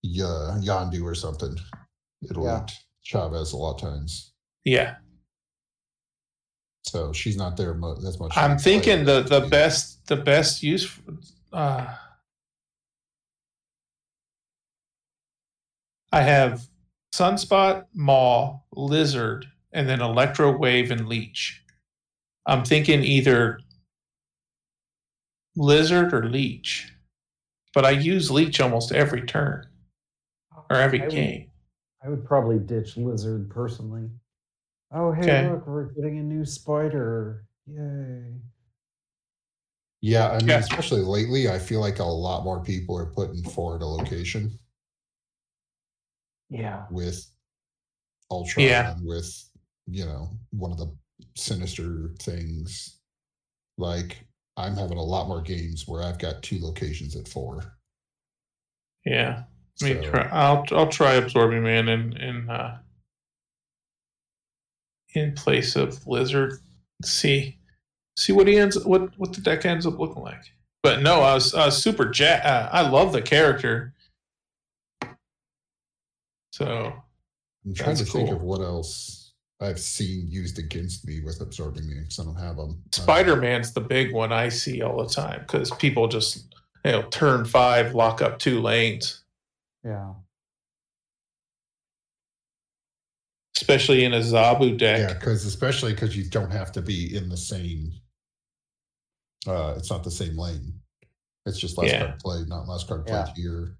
[0.02, 1.56] yeah, Yondu or something,
[2.28, 2.64] it'll Yeah.
[2.64, 2.72] eat
[3.02, 4.32] Chavez a lot of times.
[4.64, 4.96] Yeah,
[6.82, 8.32] So she's not there mu- as much.
[8.36, 9.28] I'm thinking the with.
[9.28, 10.84] the best the best use.
[10.84, 11.02] For,
[11.52, 11.94] uh,
[16.16, 16.66] I have
[17.14, 19.44] Sunspot, Maw, Lizard,
[19.74, 21.62] and then Electro Wave and Leech.
[22.46, 23.60] I'm thinking either
[25.56, 26.90] Lizard or Leech,
[27.74, 29.66] but I use Leech almost every turn
[30.70, 31.50] or every I would- game.
[32.02, 34.08] I would probably ditch lizard personally.
[34.92, 35.50] Oh hey Okay.
[35.50, 37.44] look, we're getting a new spider.
[37.66, 38.40] Yay.
[40.00, 40.58] Yeah, I mean, Yeah.
[40.60, 44.58] especially lately, I feel like a lot more people are putting forward a location
[46.50, 46.84] Yeah.
[46.90, 47.24] with
[48.30, 48.92] Ultron Yeah.
[48.92, 49.30] and with
[49.86, 50.94] you know one of the
[51.36, 52.98] sinister things.
[53.78, 54.24] Like
[54.56, 57.62] I'm having a lot more games where I've got two locations at four.
[59.04, 59.42] Yeah.
[59.82, 62.78] I mean, try, I'll I'll try absorbing man in in uh,
[65.14, 66.54] in place of lizard.
[67.04, 67.58] See,
[68.18, 70.42] See what he ends what what the deck ends up looking like.
[70.82, 73.92] But no, I was, I was super ja- uh, I love the character.
[76.56, 76.90] So
[77.66, 81.86] I'm trying That's to think of what else I've seen used against me with absorbing
[81.86, 82.82] me because I don't have them.
[82.92, 87.02] Spider Man's the big one I see all the time because people just you know
[87.10, 89.22] turn five, lock up two lanes,
[89.84, 90.14] Yeah.
[93.58, 95.10] especially in a Zabu deck.
[95.10, 97.92] yeah, because especially because you don't have to be in the same.
[99.46, 100.72] Uh, it's not the same lane.
[101.44, 102.06] It's just last Yeah.
[102.06, 103.30] card play, not last card Yeah.
[103.36, 103.76] here.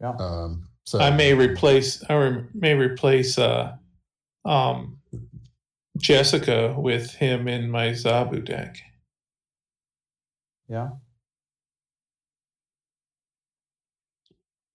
[0.00, 0.16] Yeah.
[0.18, 3.76] Um, so I may replace I re- may replace uh,
[4.44, 4.98] um,
[5.98, 8.78] Jessica with him in my Zabu deck.
[10.68, 10.90] Yeah.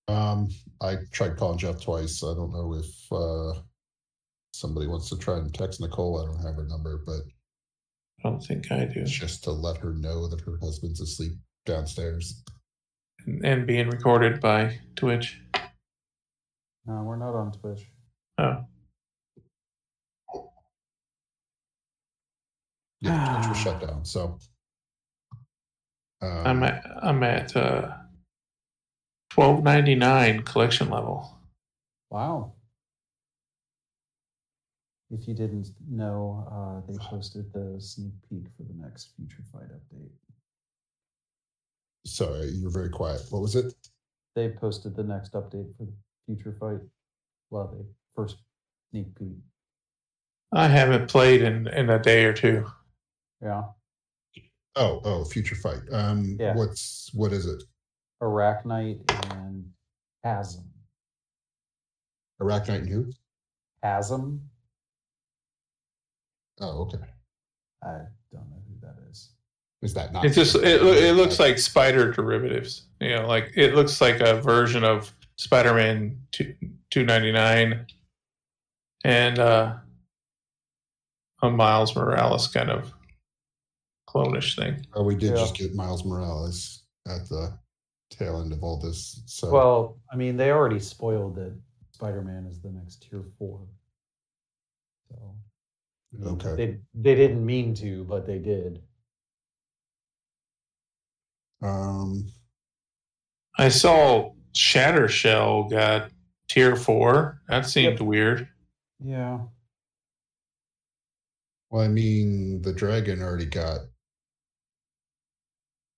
[0.07, 0.49] Um,
[0.81, 2.23] I tried calling Jeff twice.
[2.23, 3.61] I don't know if uh
[4.53, 6.21] somebody wants to try and text Nicole.
[6.21, 7.21] I don't have her number, but
[8.23, 9.03] I don't think I do.
[9.05, 11.33] just to let her know that her husband's asleep
[11.65, 12.43] downstairs.
[13.25, 15.40] And, and being recorded by Twitch.
[16.85, 17.85] No, we're not on Twitch.
[18.37, 18.65] Oh,
[23.01, 24.05] Yeah, Twitch was shut down.
[24.05, 24.37] So
[26.21, 27.93] um, I'm at I'm at uh,
[29.29, 31.37] twelve ninety nine collection level.
[32.09, 32.53] Wow.
[35.13, 39.67] If you didn't know, uh, they posted the sneak peek for the next Future Fight
[39.67, 40.09] update.
[42.05, 43.21] sorry, you're very quiet.
[43.29, 43.73] What was it?
[44.35, 45.93] They posted the next update for the
[46.35, 46.79] Future Fight.
[47.49, 47.83] Well, they
[48.15, 48.37] first
[48.91, 49.37] sneak peek.
[50.53, 52.65] I haven't played in in a day or two.
[53.41, 53.63] Yeah.
[54.75, 55.81] Oh, oh, future fight.
[55.91, 56.55] Um, Yeah.
[56.55, 57.63] what's what is it?
[58.21, 58.99] Arach-Knight
[59.33, 59.69] and
[60.23, 60.63] Chasm.
[62.41, 63.11] Arach-Knight and who?
[63.83, 64.41] Chasm?
[66.61, 66.99] Oh, okay.
[67.83, 67.87] I
[68.31, 69.31] don't know who that is.
[69.81, 70.23] Is that not?
[70.25, 72.83] It just it, it looks like spider derivatives.
[72.99, 76.53] You know, like it looks like a version of Spider Man two
[76.91, 77.87] two ninety nine,
[79.03, 79.75] and uh,
[81.41, 82.93] a Miles Morales kind of
[84.07, 84.85] clonish thing.
[84.93, 85.37] Oh, we did Yeah.
[85.37, 87.57] just get Miles Morales at the
[88.11, 89.23] tail end of all this.
[89.25, 91.59] So Well, I mean, they already spoiled that
[91.89, 93.67] Spider Man is the next tier four.
[95.09, 95.35] So
[96.23, 96.55] Okay.
[96.55, 98.83] They they didn't mean to, but they did.
[101.63, 102.27] um,
[103.57, 106.11] I saw Shatter Shell got
[106.47, 107.41] tier four.
[107.47, 108.47] That seemed weird.
[109.03, 109.39] Yeah.
[111.69, 113.79] well, I mean, the dragon already got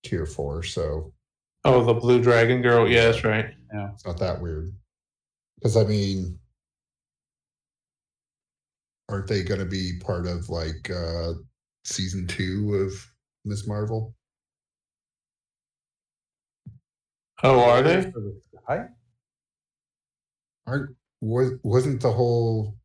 [0.04, 1.12] tier four, so
[1.66, 2.86] Oh, the Blue Dragon Girl.
[2.88, 3.54] Yeah, that's right.
[3.72, 3.90] Yeah.
[3.94, 4.72] It's not that weird.
[5.56, 6.38] Because I mean,
[9.08, 11.32] aren't they going to be part of like uh
[11.84, 12.92] season two of
[13.46, 14.14] Miss Marvel?
[17.44, 18.12] Oh, are they?
[18.66, 18.86] Hi.
[20.66, 22.76] aren't was wasn't the whole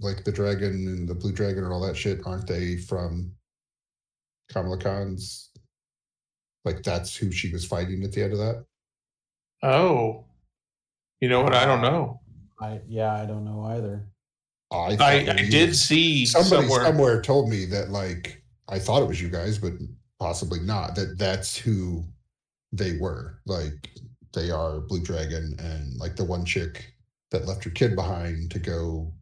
[0.00, 3.32] like the dragon and the blue dragon and all that shit aren't they from
[4.52, 5.50] Kamala Khan's
[6.64, 8.64] like that's who she was fighting at the end of that
[9.62, 10.24] Oh,
[11.20, 11.54] you know what?
[11.54, 12.20] I don't know.
[12.60, 14.08] I yeah, I don't know either.
[14.72, 16.84] I I, I did see somebody somewhere.
[16.84, 19.74] somewhere told me that like I thought it was you guys but
[20.18, 22.04] possibly not that that's who
[22.72, 23.90] they were like
[24.34, 26.94] they are blue dragon and like the one chick
[27.30, 29.12] that left her kid behind to go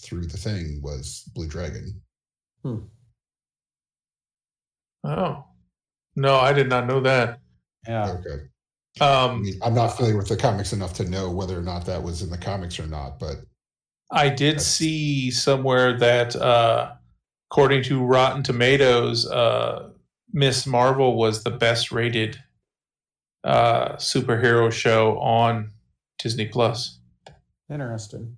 [0.00, 2.00] through the thing was blue dragon
[5.04, 5.44] Oh,
[6.16, 7.40] no, I did not know that.
[7.86, 8.12] Yeah.
[8.12, 8.44] okay
[9.00, 11.84] I Um, mean, I'm not familiar with the comics enough to know whether or not
[11.86, 13.38] that was in the comics or not, but
[14.10, 16.94] I did That's- see somewhere that, uh,
[17.50, 19.90] according to Rotten Tomatoes, uh,
[20.32, 22.42] Miss Marvel was the best rated
[23.44, 25.70] uh, superhero show on
[26.18, 26.98] Disney Plus.
[27.70, 28.36] Interesting.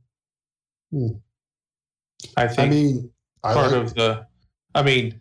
[2.37, 3.11] I think I mean,
[3.45, 4.27] I part like, of the,
[4.75, 5.21] I mean,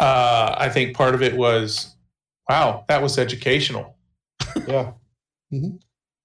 [0.00, 1.94] uh, I think part of it was,
[2.48, 3.96] wow, that was educational.
[4.66, 4.92] Yeah.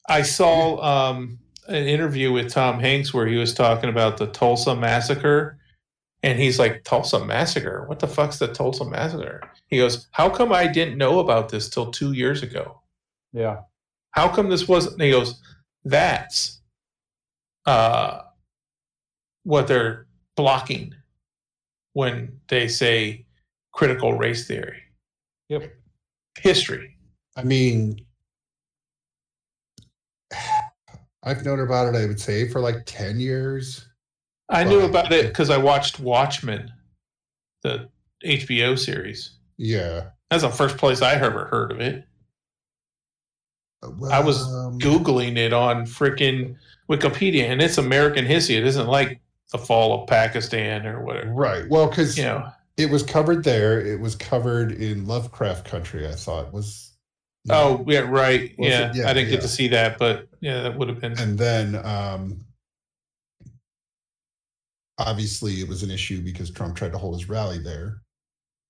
[0.10, 4.76] I saw um, an interview with Tom Hanks where he was talking about the Tulsa
[4.76, 5.60] massacre,
[6.24, 7.86] and he's like, "Tulsa massacre?
[7.88, 11.70] What the fuck's the Tulsa massacre?" He goes, "How come I didn't know about this
[11.70, 12.82] till two years ago?
[13.34, 13.62] Yeah.
[14.12, 15.42] How come this wasn't?" he goes,
[15.86, 16.62] "That's
[17.66, 18.22] uh,
[19.44, 20.94] what they're blocking
[21.94, 23.26] when they say
[23.72, 24.82] critical race theory,
[25.50, 25.72] Yep.
[26.40, 26.98] history."
[27.36, 28.04] I mean,
[31.24, 31.98] I've known about it.
[31.98, 33.88] I would say for like ten years.
[34.50, 36.72] I knew about it because I watched Watchmen.
[37.64, 37.90] the
[38.26, 39.32] HBO series.
[39.58, 40.10] Yeah.
[40.30, 42.06] That's the first place I ever heard of it.
[44.10, 46.56] I was Um, Googling it on freaking
[46.90, 48.56] Wikipedia, and it's American history.
[48.56, 49.20] It isn't like
[49.52, 51.32] the fall of Pakistan or whatever.
[51.32, 51.68] Right.
[51.70, 52.48] Well, because You know,
[52.78, 53.80] it was covered there.
[53.80, 56.08] It was covered in Lovecraft Country.
[56.08, 56.94] I thought was.
[57.50, 58.90] oh yeah, right, yeah.
[58.90, 58.96] it?
[58.98, 59.36] Yeah, I didn't yeah.
[59.36, 61.18] get to see that, but yeah, that would have been.
[61.20, 62.44] and then um
[64.98, 68.02] obviously it was an issue because Trump tried to hold his rally there.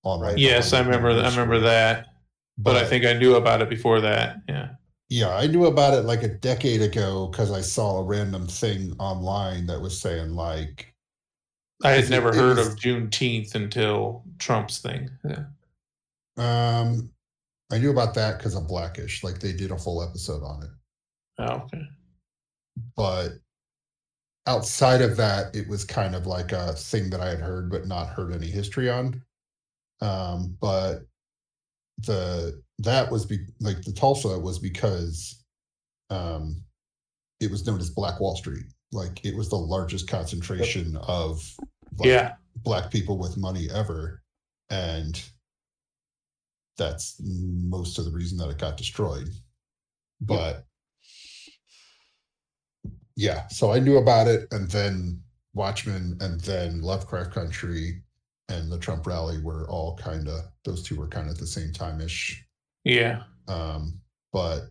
[0.04, 0.38] All right.
[0.38, 1.10] yes, I remember.
[1.10, 2.06] I remember that,
[2.56, 4.36] but I think I knew about it before that.
[4.48, 4.68] Yeah.
[5.08, 8.94] yeah, I knew about it like a decade ago because I saw a random thing
[8.98, 10.94] online that was saying like
[11.84, 15.10] I had never it heard was- of Juneteenth until Trump's thing.
[15.28, 15.44] Yeah.
[16.36, 17.10] um
[17.70, 20.70] I knew about that because of Blackish, like they did a full episode on it.
[21.40, 21.82] Oh, okay.
[22.96, 23.28] But
[24.48, 27.86] outside of that, it was kind of like a thing that I had heard but
[27.86, 29.22] not heard any history on.
[30.00, 31.02] Um, but
[31.98, 35.44] the that was be like the Tulsa was because
[36.10, 36.62] um
[37.40, 38.66] it was known as Black Wall Street.
[38.90, 41.42] Like it was the largest concentration of
[41.98, 42.34] like, Yeah.
[42.56, 44.22] black people with money ever.
[44.70, 45.20] And
[46.78, 49.28] that's most of the reason that it got destroyed.
[50.20, 50.64] But
[53.18, 55.20] yeah, so I knew about it, and then
[55.52, 58.00] Watchmen, and then Lovecraft Country,
[58.48, 61.46] and the Trump rally were all kind of those two were kind of at the
[61.46, 62.44] same time ish.
[62.84, 63.24] Yeah.
[63.48, 64.00] Um,
[64.32, 64.68] but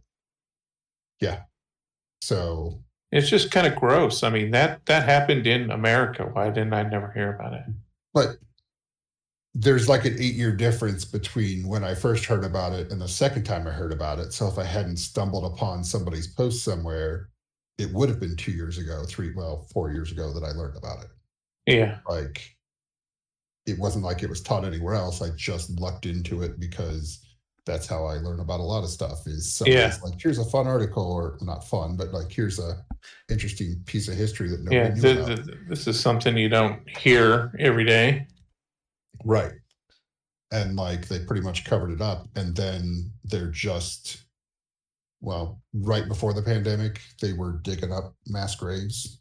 [1.19, 1.41] yeah,
[2.21, 4.23] so It's just kind of gross.
[4.23, 6.23] I mean that that happened in America.
[6.31, 7.65] Why didn't I never hear about it?
[8.13, 8.37] but
[9.53, 13.07] there's like an eight year difference between when I first heard about it and the
[13.09, 14.31] second time I heard about it.
[14.31, 17.29] So if I hadn't stumbled upon somebody's post somewhere,
[17.77, 20.77] it would have been two years ago, three, well, four years ago that I learned
[20.77, 21.09] about it.
[21.71, 21.99] Yeah.
[22.09, 22.55] Like
[23.65, 25.21] it wasn't like it was taught anywhere else.
[25.21, 27.23] I just lucked into it because
[27.65, 29.93] that's how I learn about a lot of stuff is Yeah.
[30.01, 32.83] like, here's a fun article or not fun, but like, here's a
[33.29, 34.89] interesting piece of history that nobody Yeah.
[34.93, 35.45] knew th- about.
[35.45, 38.27] th- this is something you don't hear every day.
[39.25, 39.51] Right.
[40.51, 42.29] And like they pretty much covered it up.
[42.37, 44.23] And then they're just,
[45.21, 49.19] well, right before the pandemic, they were digging up mass graves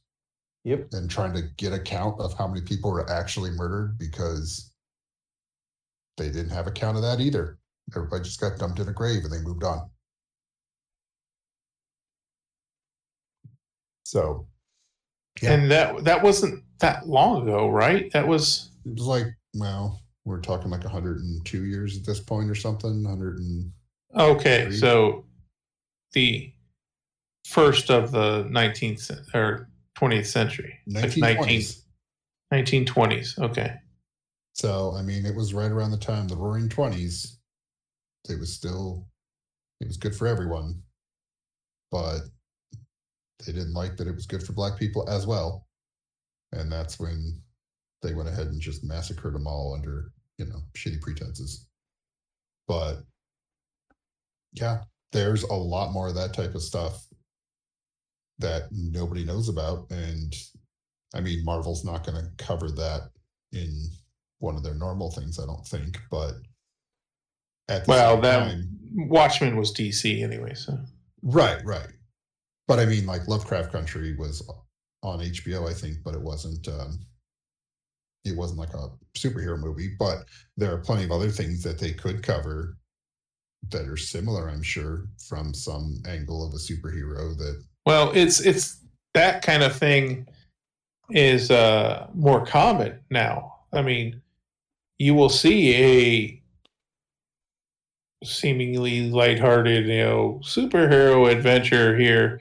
[0.64, 0.88] Yep.
[0.92, 4.72] and trying to get a count of how many people were actually murdered because
[6.16, 7.58] they didn't have a count of that either.
[7.94, 9.88] Everybody just got dumped in a grave and they moved on.
[14.04, 14.46] So,
[15.42, 15.52] Yeah.
[15.52, 18.10] And that that wasn't that long ago, right?
[18.12, 22.54] That was it was like, well, we're talking like 102 years at this point or
[22.54, 23.70] something, 100 and
[24.16, 24.70] okay.
[24.70, 25.25] So
[26.12, 26.52] the
[27.44, 29.68] first of the 19th or
[29.98, 31.82] 20th century, like 1920s.
[32.52, 33.38] 1920s.
[33.38, 33.74] Okay.
[34.54, 37.36] So, I mean, it was right around the time the roaring 20s.
[38.28, 39.06] It was still,
[39.80, 40.82] it was good for everyone.
[41.92, 42.20] But
[43.44, 45.66] they didn't like that it was good for black people as well.
[46.52, 47.40] And that's when
[48.02, 51.66] they went ahead and just massacred them all under, you know, shitty pretenses.
[52.66, 53.02] But
[54.52, 57.06] yeah, there's a lot more of that type of stuff
[58.38, 59.90] that nobody knows about.
[59.90, 60.34] And
[61.14, 63.10] I mean, Marvel's not going to cover that
[63.52, 63.88] in
[64.38, 65.98] one of their normal things, I don't think.
[66.10, 66.34] But
[67.68, 70.78] at the Well, that time, Watchmen was DC anyway, so
[71.22, 71.88] right, right.
[72.68, 74.48] But I mean, like Lovecraft Country was
[75.02, 76.66] on HBO, I think, but it wasn't.
[76.68, 76.98] um
[78.24, 79.94] It wasn't like a superhero movie.
[79.98, 80.24] But
[80.56, 82.76] there are plenty of other things that they could cover
[83.70, 88.80] that are similar, I'm sure, from some angle of a superhero that Well, it's it's
[89.14, 90.26] that kind of thing
[91.10, 93.54] is uh more common now.
[93.72, 94.20] I mean,
[94.98, 96.42] you will see a
[98.24, 102.40] seemingly lighthearted, you know, superhero adventure here,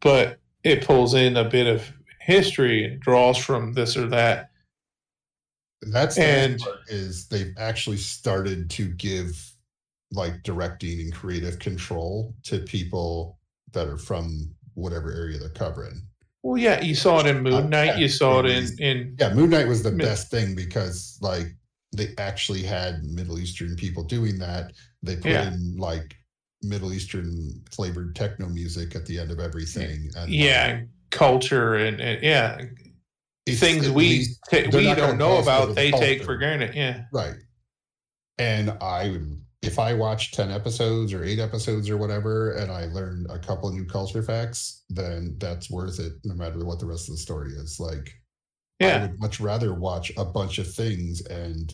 [0.00, 1.90] but it pulls in a bit of
[2.20, 4.50] history and draws from this or that.
[5.82, 9.52] That's the And- part is they've actually started to give
[10.14, 13.38] like directing and creative control to people
[13.72, 16.02] that are from whatever area they're covering.
[16.42, 17.98] Well, yeah, you saw it in uh, Moon Knight.
[17.98, 21.46] You saw it in in Yeah, Moon Knight was the best thing because like
[21.96, 24.72] they actually had Middle Eastern people doing that.
[25.02, 25.52] They put Yeah.
[25.52, 26.14] in like
[26.62, 30.10] Middle Eastern flavored techno music at the end of everything.
[30.16, 32.58] And like, yeah culture and, and yeah
[33.48, 36.74] things we ta- we don't know about the they take for granted.
[36.74, 37.04] Yeah.
[37.12, 37.36] Right.
[38.38, 42.86] And I would, if I watch 10 episodes or eight episodes or whatever, and I
[42.86, 47.08] learn a couple new culture facts, then that's worth it no matter what the rest
[47.08, 47.78] of the story is.
[47.80, 48.12] Like,
[48.80, 48.96] yeah.
[48.96, 51.72] I would much rather watch a bunch of things and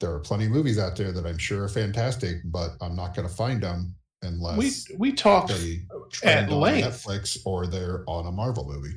[0.00, 3.14] there are plenty of movies out there that I'm sure are fantastic, but I'm not
[3.14, 6.86] going to find them unless we we talked on length.
[6.86, 8.94] Netflix or they're on a Marvel movie.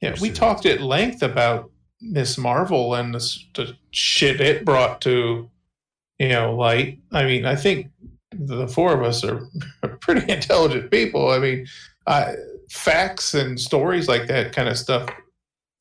[0.00, 0.38] yeah we series.
[0.38, 1.70] talked at length about
[2.00, 5.50] Miss Marvel and the, the shit it brought to
[6.18, 6.98] you know light.
[7.12, 7.88] I mean, I think
[8.32, 9.46] the four of us are
[10.00, 11.30] pretty intelligent people.
[11.30, 11.66] I mean,
[12.06, 12.32] uh,
[12.70, 15.08] facts and stories like that kind of stuff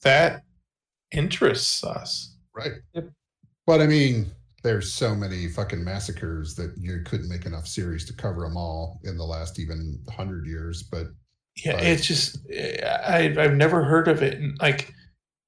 [0.03, 0.43] that
[1.11, 2.35] interests us.
[2.55, 2.73] Right.
[2.93, 3.09] Yep.
[3.65, 4.27] But I mean,
[4.63, 8.99] there's so many fucking massacres that you couldn't make enough series to cover them all
[9.03, 10.83] in the last even hundred years.
[10.83, 11.07] But
[11.63, 11.83] Yeah, Right.
[11.83, 14.39] it's just I I've never heard of it.
[14.39, 14.93] And like,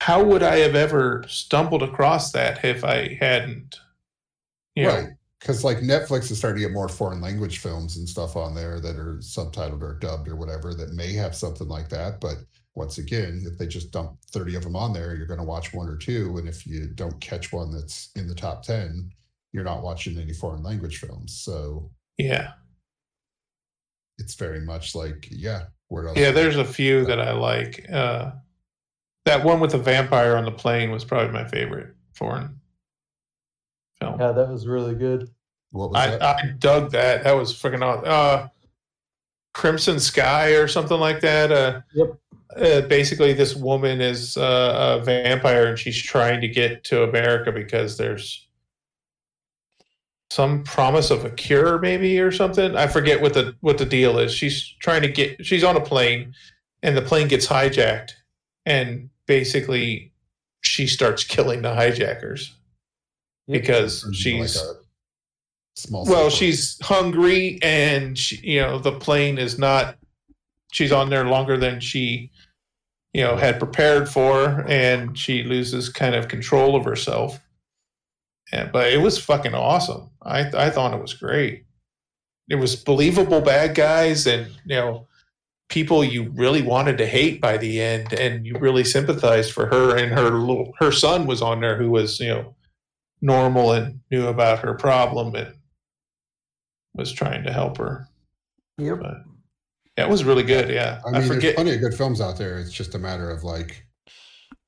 [0.02, 3.80] how would I have ever stumbled across that if I hadn't?
[4.84, 5.10] Know, right,
[5.40, 8.80] because like Netflix is starting to get more foreign language films and stuff on there
[8.80, 12.20] that are subtitled or dubbed or whatever that may have something like that.
[12.20, 12.38] But
[12.76, 15.74] once again, if they just dump 30 of them on there, you're going to watch
[15.74, 16.38] one or two.
[16.38, 19.12] And if you don't catch one that's in the top 10,
[19.52, 21.40] you're not watching any foreign language films.
[21.40, 22.52] So yeah,
[24.18, 26.18] it's very much like, yeah, where else?
[26.18, 26.32] yeah.
[26.32, 27.86] There's a few that I like.
[27.92, 28.32] Uh,
[29.26, 32.60] that one with the vampire on the plane was probably my favorite foreign
[34.02, 34.20] film.
[34.20, 35.30] Yeah, that was really good.
[35.72, 36.22] what was I, that?
[36.22, 37.24] I dug that.
[37.24, 38.04] That was freaking awesome.
[38.06, 38.48] Uh,
[39.54, 41.52] Crimson Sky or something like that.
[41.52, 42.18] Uh, Yep.
[42.56, 47.52] Uh, basically, this woman is uh, a vampire and she's trying to get to America
[47.52, 48.48] because there's
[50.30, 52.76] some promise of a cure, maybe or something.
[52.76, 54.34] I forget what the what the deal is.
[54.34, 55.46] She's trying to get.
[55.46, 56.34] She's on a plane,
[56.82, 58.12] and the plane gets hijacked,
[58.66, 60.12] and basically,
[60.62, 62.57] she starts killing the hijackers
[63.48, 63.62] Yep.
[63.62, 64.76] because Or is it she's like
[65.76, 66.06] small.
[66.06, 69.98] well she's hungry and she, you know the plane is not
[70.72, 72.32] she's on there longer than she
[73.14, 77.40] you know had prepared for and she loses kind of control of herself
[78.52, 81.64] and, but it was fucking awesome i i thought it was great
[82.50, 85.08] it was believable bad guys and you know
[85.70, 89.96] people you really wanted to hate by the end and you really sympathized for her
[89.98, 92.56] and her little her son was on there who was you know
[93.22, 95.54] normal and knew about her problem and
[96.94, 98.08] was trying to help her.
[98.78, 99.00] Yep.
[99.02, 99.18] But
[99.98, 100.70] yeah, it was really good.
[100.70, 102.60] Yeah, I I, mean, there's plenty of good films out there.
[102.60, 103.84] It's just a matter of like,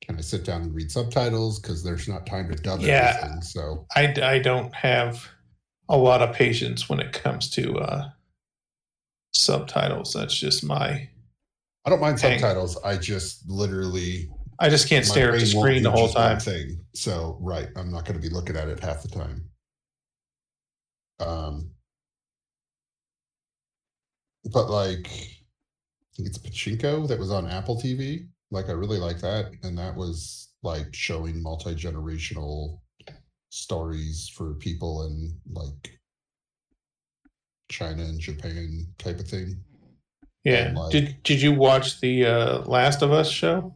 [0.02, 1.60] can I sit down and read subtitles?
[1.60, 3.16] Because there's not time to dub Yeah.
[3.18, 3.42] everything.
[3.42, 5.28] So I I don't have
[5.88, 8.10] a lot of patience when it comes to uh,
[9.34, 10.14] subtitles.
[10.14, 11.10] That's just my.
[11.86, 12.40] I don't mind Hang.
[12.40, 12.78] subtitles.
[12.84, 16.40] I just literally I just can't stare at the screen the whole time.
[16.40, 16.80] Thing.
[16.94, 19.50] So right, I'm not going to be looking at it half the time.
[21.20, 21.72] Um,
[24.52, 28.28] but like, I think it's Pachinko that was on Apple TV.
[28.52, 32.80] Like, I really like that, and that was like showing multi generational
[33.50, 36.00] stories for people in like
[37.70, 39.64] China and Japan type of thing.
[40.44, 40.74] Yeah.
[40.76, 43.76] like- did Did you watch the uh, Last of Us show?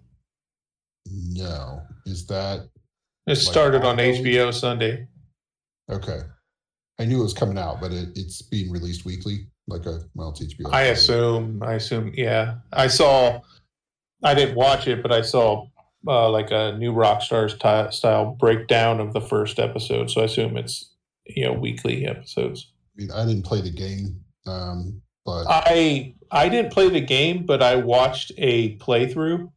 [1.13, 2.67] No, is that
[3.27, 3.97] It started on?
[3.97, 5.07] HBO Sunday.
[5.89, 6.21] Okay.
[6.99, 10.29] I knew it was coming out, but it, it's being released weekly, like a well,
[10.29, 10.71] it's HBO.
[10.71, 11.61] I assume.
[11.63, 12.13] I assume.
[12.15, 13.41] Yeah, I saw.
[14.23, 15.67] I didn't watch it, but I saw
[16.07, 20.11] uh, like a new Rockstar ty- style breakdown of the first episode.
[20.11, 20.91] So I assume it's
[21.25, 22.71] you know weekly episodes.
[22.95, 27.45] I mean, I didn't play the game, um, but I I didn't play the game,
[27.45, 29.51] but I watched a playthrough.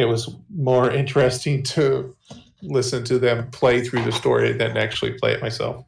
[0.00, 2.16] It was more interesting to
[2.62, 5.84] listen to them play through the story than actually play it myself.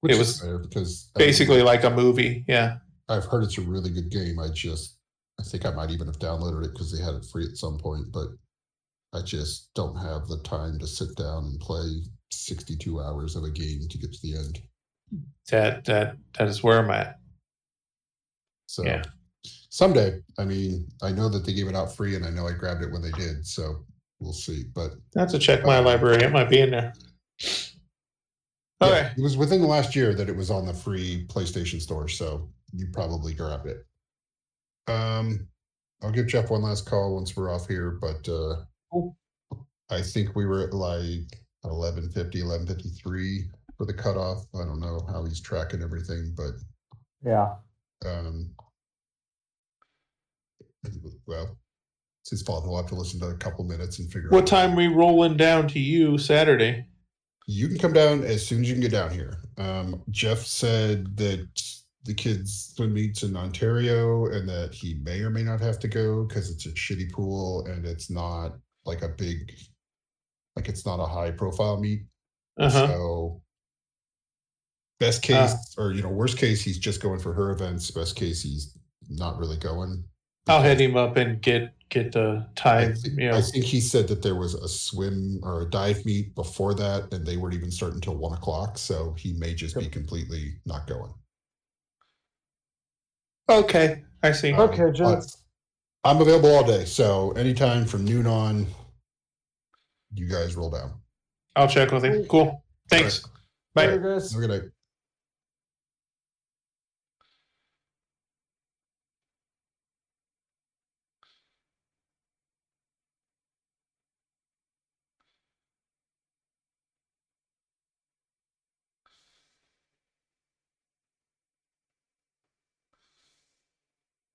[0.00, 2.44] which it was fair because I mean, Basically, like a movie.
[2.46, 2.78] Yeah.
[3.08, 4.38] I've heard it's a really good game.
[4.38, 4.98] I just,
[5.38, 7.78] I think I might even have downloaded it because they had it free at some
[7.78, 8.28] point, but
[9.12, 12.02] I just don't have the time to sit down and play
[12.32, 14.60] 62 hours of a game to get to the end.
[15.50, 17.18] That that that is where I'm at.
[18.66, 19.04] So Yeah.
[19.74, 22.52] Someday, I mean, I know that they gave it out free and I know I
[22.52, 23.44] grabbed it when they did.
[23.44, 23.84] So
[24.20, 24.62] we'll see.
[24.72, 26.22] But That's a check my library.
[26.22, 26.92] It might be in there.
[28.80, 29.10] Yeah, Okay.
[29.16, 32.48] it was within the last year that it was on the free PlayStation store, so
[32.72, 33.84] you probably grabbed it.
[34.86, 35.48] Um,
[36.02, 38.62] I'll give Jeff one last call once we're off here, but uh,
[38.92, 39.16] Cool.
[39.90, 41.26] I think we were at like
[41.62, 43.44] 1150, 1153
[43.76, 44.44] for the cutoff.
[44.54, 46.52] I don't know how he's tracking everything, but
[47.24, 47.54] Yeah.
[48.06, 48.50] um,
[51.26, 51.56] well,
[52.22, 52.64] it's his fault.
[52.64, 54.86] He'll have to listen to a couple minutes and figure What out What time we
[54.86, 56.86] rolling down to you Saturday?
[57.46, 59.38] You can come down as soon as you can get down here.
[59.58, 61.46] Um, Jeff said that
[62.04, 65.88] the kids' swim meets in Ontario and that he may or may not have to
[65.88, 69.52] go because it's a shitty pool and it's not like a big,
[70.56, 72.02] like it's not a high profile meet.
[72.58, 72.86] Uh huh.
[72.86, 73.42] So
[75.00, 77.90] best case, or you know, worst case, he's just going for her events.
[77.90, 80.04] Best case, he's not really going.
[80.46, 82.94] I'll hit him up and get get the I, time.
[83.04, 86.34] You know, I think he said that there was a swim or a dive meet
[86.34, 88.76] before that, and they weren't even starting until one o'clock.
[88.76, 91.12] So he may just be completely not going.
[93.48, 94.52] okay, I see.
[94.52, 95.38] Um, Okay, but gents.
[96.04, 98.66] I'm available all day, so anytime from noon on,
[100.12, 100.92] you guys roll down.
[101.56, 102.24] I'll check with him.
[102.26, 102.62] Cool.
[102.90, 103.26] Thanks.
[103.74, 103.86] Bye.
[103.86, 104.32] Later, guys.
[104.32, 104.70] Have a good night.